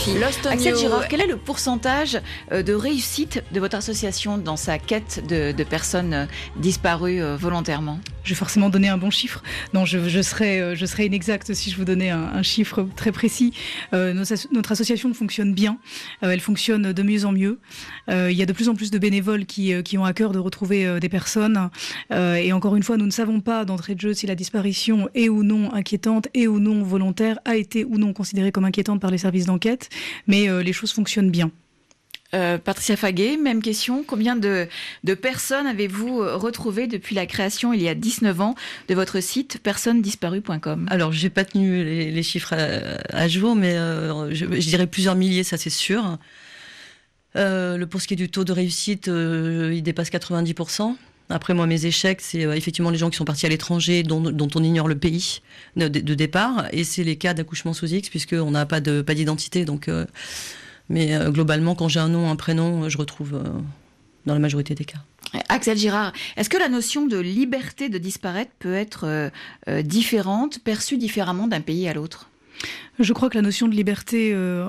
RFI. 0.00 0.18
Lost 0.18 0.40
on 0.46 0.50
Axel. 0.50 0.76
Girard, 0.76 1.08
quel 1.08 1.20
est 1.20 1.26
le 1.26 1.36
pourcentage 1.36 2.18
euh, 2.52 2.62
de 2.62 2.72
réussite 2.72 3.42
de 3.52 3.60
votre 3.60 3.76
association 3.76 4.38
dans 4.38 4.56
sa 4.56 4.78
quête 4.78 5.22
de, 5.28 5.52
de 5.52 5.64
personnes 5.64 6.14
euh, 6.14 6.26
disparues 6.56 7.22
euh, 7.22 7.36
volontairement? 7.36 7.98
Je 8.24 8.30
vais 8.30 8.38
forcément 8.38 8.68
donner 8.68 8.88
un 8.88 8.98
bon 8.98 9.10
chiffre. 9.10 9.42
Non, 9.72 9.84
je, 9.84 10.08
je 10.08 10.20
serais, 10.20 10.76
je 10.76 10.86
serais 10.86 11.06
inexacte 11.06 11.54
si 11.54 11.70
je 11.70 11.76
vous 11.76 11.84
donnais 11.84 12.10
un, 12.10 12.22
un 12.22 12.42
chiffre 12.42 12.86
très 12.94 13.12
précis. 13.12 13.52
Euh, 13.94 14.24
notre 14.52 14.72
association 14.72 15.12
fonctionne 15.14 15.54
bien. 15.54 15.78
Euh, 16.22 16.30
elle 16.30 16.40
fonctionne 16.40 16.92
de 16.92 17.02
mieux 17.02 17.24
en 17.24 17.32
mieux. 17.32 17.58
Euh, 18.10 18.30
il 18.30 18.36
y 18.36 18.42
a 18.42 18.46
de 18.46 18.52
plus 18.52 18.68
en 18.68 18.74
plus 18.74 18.90
de 18.90 18.98
bénévoles 18.98 19.46
qui, 19.46 19.82
qui 19.82 19.98
ont 19.98 20.04
à 20.04 20.12
cœur 20.12 20.32
de 20.32 20.38
retrouver 20.38 21.00
des 21.00 21.08
personnes. 21.08 21.70
Euh, 22.12 22.34
et 22.34 22.52
encore 22.52 22.76
une 22.76 22.82
fois, 22.82 22.96
nous 22.96 23.06
ne 23.06 23.10
savons 23.10 23.40
pas 23.40 23.64
d'entrée 23.64 23.94
de 23.94 24.00
jeu 24.00 24.14
si 24.14 24.26
la 24.26 24.34
disparition 24.34 25.08
est 25.14 25.28
ou 25.28 25.42
non 25.42 25.72
inquiétante, 25.72 26.28
est 26.34 26.46
ou 26.46 26.60
non 26.60 26.82
volontaire, 26.82 27.38
a 27.44 27.56
été 27.56 27.84
ou 27.84 27.98
non 27.98 28.12
considérée 28.12 28.52
comme 28.52 28.64
inquiétante 28.64 29.00
par 29.00 29.10
les 29.10 29.18
services 29.18 29.46
d'enquête. 29.46 29.88
Mais 30.26 30.48
euh, 30.48 30.62
les 30.62 30.72
choses 30.72 30.92
fonctionnent 30.92 31.30
bien. 31.30 31.50
Euh, 32.32 32.58
Patricia 32.58 32.96
Faguet, 32.96 33.36
même 33.36 33.60
question. 33.60 34.04
Combien 34.06 34.36
de, 34.36 34.68
de 35.02 35.14
personnes 35.14 35.66
avez-vous 35.66 36.22
euh, 36.22 36.36
retrouvé 36.36 36.86
depuis 36.86 37.16
la 37.16 37.26
création 37.26 37.72
il 37.72 37.82
y 37.82 37.88
a 37.88 37.94
19 37.94 38.40
ans 38.40 38.54
de 38.88 38.94
votre 38.94 39.20
site 39.20 39.58
personnesdisparues.com 39.62 40.86
Alors, 40.90 41.12
j'ai 41.12 41.30
pas 41.30 41.44
tenu 41.44 41.82
les, 41.82 42.12
les 42.12 42.22
chiffres 42.22 42.54
à, 42.54 43.16
à 43.16 43.26
jour, 43.26 43.56
mais 43.56 43.74
euh, 43.74 44.32
je, 44.32 44.46
je 44.46 44.68
dirais 44.68 44.86
plusieurs 44.86 45.16
milliers, 45.16 45.42
ça 45.42 45.56
c'est 45.56 45.70
sûr. 45.70 46.18
Euh, 47.36 47.76
le, 47.76 47.86
pour 47.86 48.00
ce 48.00 48.08
qui 48.08 48.14
est 48.14 48.16
du 48.16 48.28
taux 48.30 48.44
de 48.44 48.52
réussite, 48.52 49.08
euh, 49.08 49.72
il 49.74 49.82
dépasse 49.82 50.10
90%. 50.10 50.96
Après, 51.30 51.54
moi, 51.54 51.66
mes 51.66 51.86
échecs, 51.86 52.20
c'est 52.20 52.44
euh, 52.44 52.54
effectivement 52.54 52.90
les 52.90 52.98
gens 52.98 53.08
qui 53.08 53.16
sont 53.16 53.24
partis 53.24 53.46
à 53.46 53.48
l'étranger, 53.48 54.02
dont, 54.02 54.48
on 54.54 54.62
ignore 54.62 54.88
le 54.88 54.98
pays 54.98 55.40
de, 55.76 55.88
départ, 55.88 56.66
et 56.72 56.84
c'est 56.84 57.04
les 57.04 57.16
cas 57.16 57.34
d'accouchement 57.34 57.72
sous 57.72 57.86
X, 57.86 58.10
puisqu'on 58.10 58.50
n'a 58.50 58.66
pas 58.66 58.80
de 58.80 59.00
pas 59.02 59.14
d'identité. 59.14 59.64
Euh, 59.88 60.06
mais 60.88 61.14
euh, 61.14 61.30
globalement, 61.30 61.74
quand 61.74 61.88
j'ai 61.88 62.00
un 62.00 62.08
nom, 62.08 62.28
un 62.28 62.36
prénom, 62.36 62.88
je 62.88 62.98
retrouve 62.98 63.40
dans 64.26 64.34
la 64.34 64.40
majorité 64.40 64.74
des 64.74 64.84
cas. 64.84 64.98
Axel 65.48 65.78
Girard, 65.78 66.12
est-ce 66.36 66.50
que 66.50 66.58
la 66.58 66.68
notion 66.68 67.06
de 67.06 67.18
liberté 67.18 67.88
de 67.88 67.98
disparaître 67.98 68.50
peut 68.58 68.74
être 68.74 69.30
différente, 69.82 70.58
perçue 70.58 70.96
différemment 70.96 71.46
d'un 71.46 71.60
pays 71.60 71.88
à 71.88 71.94
l'autre? 71.94 72.28
Je 73.00 73.14
crois 73.14 73.30
que 73.30 73.38
la 73.38 73.42
notion 73.42 73.66
de 73.66 73.74
liberté 73.74 74.32
euh, 74.34 74.68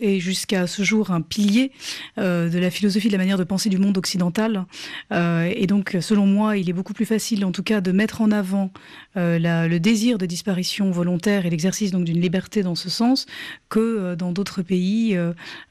est 0.00 0.18
jusqu'à 0.18 0.66
ce 0.66 0.82
jour 0.82 1.12
un 1.12 1.20
pilier 1.20 1.70
euh, 2.18 2.48
de 2.48 2.58
la 2.58 2.68
philosophie, 2.68 3.06
de 3.06 3.12
la 3.12 3.18
manière 3.18 3.38
de 3.38 3.44
penser 3.44 3.68
du 3.68 3.78
monde 3.78 3.96
occidental. 3.96 4.64
Euh, 5.12 5.52
et 5.54 5.68
donc, 5.68 5.96
selon 6.00 6.26
moi, 6.26 6.56
il 6.56 6.68
est 6.68 6.72
beaucoup 6.72 6.94
plus 6.94 7.04
facile, 7.04 7.44
en 7.44 7.52
tout 7.52 7.62
cas, 7.62 7.80
de 7.80 7.92
mettre 7.92 8.22
en 8.22 8.32
avant 8.32 8.72
le 9.16 9.78
désir 9.78 10.18
de 10.18 10.26
disparition 10.26 10.90
volontaire 10.90 11.46
et 11.46 11.50
l'exercice 11.50 11.92
donc 11.92 12.02
d'une 12.02 12.20
liberté 12.20 12.64
dans 12.64 12.74
ce 12.74 12.90
sens 12.90 13.26
que 13.68 14.16
dans 14.16 14.32
d'autres 14.32 14.62
pays 14.62 15.16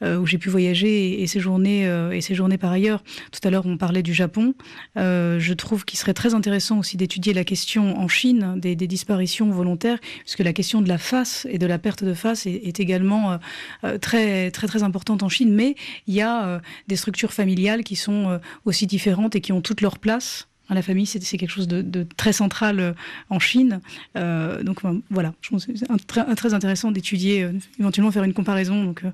où 0.01 0.25
j'ai 0.25 0.37
pu 0.37 0.47
voyager 0.47 1.21
et, 1.21 1.27
séjourner 1.27 1.83
et 2.13 2.21
séjourner 2.21 2.57
par 2.57 2.71
ailleurs. 2.71 3.03
Tout 3.33 3.45
à 3.45 3.51
l'heure, 3.51 3.65
on 3.65 3.75
parlait 3.75 4.01
du 4.01 4.13
Japon. 4.13 4.53
Je 4.95 5.53
trouve 5.53 5.83
qu'il 5.83 5.99
serait 5.99 6.13
très 6.13 6.35
intéressant 6.35 6.79
aussi 6.79 6.95
d'étudier 6.95 7.33
la 7.33 7.43
question 7.43 7.99
en 7.99 8.07
Chine 8.07 8.53
des, 8.55 8.77
des 8.77 8.87
disparitions 8.87 9.49
volontaires, 9.49 9.99
puisque 10.21 10.39
la 10.39 10.53
question 10.53 10.81
de 10.81 10.87
la 10.87 10.97
face 10.97 11.45
et 11.49 11.57
de 11.57 11.67
la 11.67 11.72
perte 11.79 12.03
de 12.03 12.13
face 12.13 12.45
est, 12.45 12.79
également 12.79 13.33
euh, 13.33 13.37
euh, 13.83 13.97
très 13.97 14.51
très 14.51 14.83
importante 14.83 15.23
en 15.23 15.29
Chine. 15.29 15.53
Mais 15.53 15.75
il 16.07 16.13
y 16.13 16.21
a 16.21 16.45
euh, 16.45 16.59
des 16.87 16.95
structures 16.95 17.33
familiales 17.33 17.83
qui 17.83 17.95
sont 17.95 18.39
aussi 18.65 18.87
différentes 18.87 19.35
et 19.35 19.41
qui 19.41 19.51
ont 19.51 19.61
toute 19.61 19.81
leur 19.81 19.99
place. 19.99 20.47
La 20.69 20.81
famille, 20.81 21.05
c'est 21.05 21.19
quelque 21.37 21.49
chose 21.51 21.67
de, 21.67 21.81
de 21.81 22.07
très 22.17 22.33
central 22.33 22.79
euh, 22.79 22.93
en 23.29 23.37
Chine. 23.39 23.81
Euh, 24.17 24.63
donc 24.63 24.79
voilà, 25.11 25.33
je 25.41 25.49
pense 25.49 25.65
que 25.65 25.75
c'est 25.75 25.91
un- 25.91 25.97
très, 25.97 26.21
un- 26.21 26.35
très 26.35 26.53
intéressant 26.53 26.89
d'étudier, 26.91 27.43
euh, 27.43 27.51
éventuellement 27.79 28.11
faire 28.11 28.23
une 28.23 28.33
comparaison. 28.33 28.83
Donc 28.83 29.03
euh, 29.03 29.11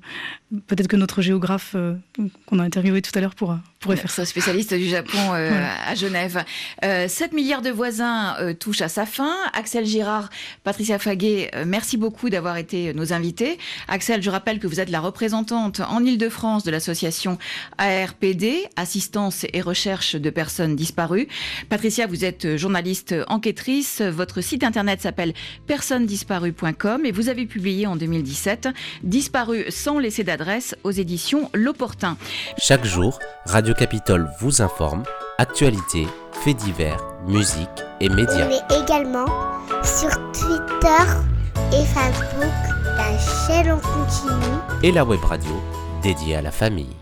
peut-être 0.68 0.86
que 0.88 0.96
notre 0.96 1.22
géographe 1.22 1.74
qu'on 2.46 2.58
a 2.58 2.62
interviewé 2.62 3.02
tout 3.02 3.10
à 3.14 3.20
l'heure 3.20 3.34
pourra, 3.34 3.60
pourrait 3.80 3.96
faire 3.96 4.10
ça. 4.10 4.24
Spécialiste 4.24 4.72
du 4.74 4.88
Japon 4.88 5.18
Voilà. 5.26 5.70
à 5.86 5.94
Genève. 5.94 6.44
Euh, 6.84 7.08
7 7.08 7.32
milliards 7.32 7.62
de 7.62 7.70
voisins 7.70 8.36
touchent 8.60 8.80
à 8.82 8.88
sa 8.88 9.04
fin. 9.04 9.34
Axel 9.52 9.84
Girard, 9.84 10.30
Patricia 10.64 10.98
Faguet, 10.98 11.50
merci 11.66 11.96
beaucoup 11.96 12.30
d'avoir 12.30 12.56
été 12.58 12.94
nos 12.94 13.12
invités. 13.12 13.58
Axel, 13.88 14.22
je 14.22 14.30
rappelle 14.30 14.60
que 14.60 14.66
vous 14.68 14.80
êtes 14.80 14.88
la 14.90 15.00
représentante 15.00 15.80
en 15.80 16.04
Ile-de-France 16.04 16.62
de 16.64 16.70
l'association 16.70 17.38
ARPD, 17.78 18.64
Assistance 18.76 19.44
et 19.52 19.60
Recherche 19.60 20.14
de 20.16 20.30
personnes 20.30 20.76
disparues. 20.76 21.26
Patricia, 21.68 22.06
vous 22.06 22.24
êtes 22.24 22.56
journaliste 22.56 23.14
enquêtrice. 23.28 24.00
Votre 24.02 24.40
site 24.40 24.64
internet 24.64 25.00
s'appelle 25.00 25.32
personnesdisparues.com 25.66 27.04
et 27.04 27.12
vous 27.12 27.28
avez 27.28 27.46
publié 27.46 27.86
en 27.86 27.96
2017 27.96 28.68
Disparu 29.02 29.64
sans 29.70 29.98
laisser 29.98 30.24
d'adresse 30.24 30.76
aux 30.84 30.90
éditions 30.90 31.50
L'Opportun. 31.54 32.16
Chaque 32.58 32.84
jour, 32.84 33.18
Radio 33.46 33.74
Capitole 33.74 34.28
vous 34.40 34.62
informe, 34.62 35.02
actualités, 35.38 36.06
faits 36.32 36.56
divers, 36.56 37.02
musique 37.26 37.68
et 38.00 38.08
médias. 38.08 38.46
On 38.46 38.50
est 38.50 38.82
également 38.82 39.26
sur 39.82 40.10
Twitter 40.32 41.04
et 41.72 41.84
Facebook, 41.86 42.52
la 42.96 43.18
chaîne 43.46 43.72
en 43.72 43.78
continu. 43.78 44.56
Et 44.82 44.92
la 44.92 45.04
web 45.04 45.22
radio 45.24 45.60
dédiée 46.02 46.36
à 46.36 46.42
la 46.42 46.50
famille. 46.50 46.96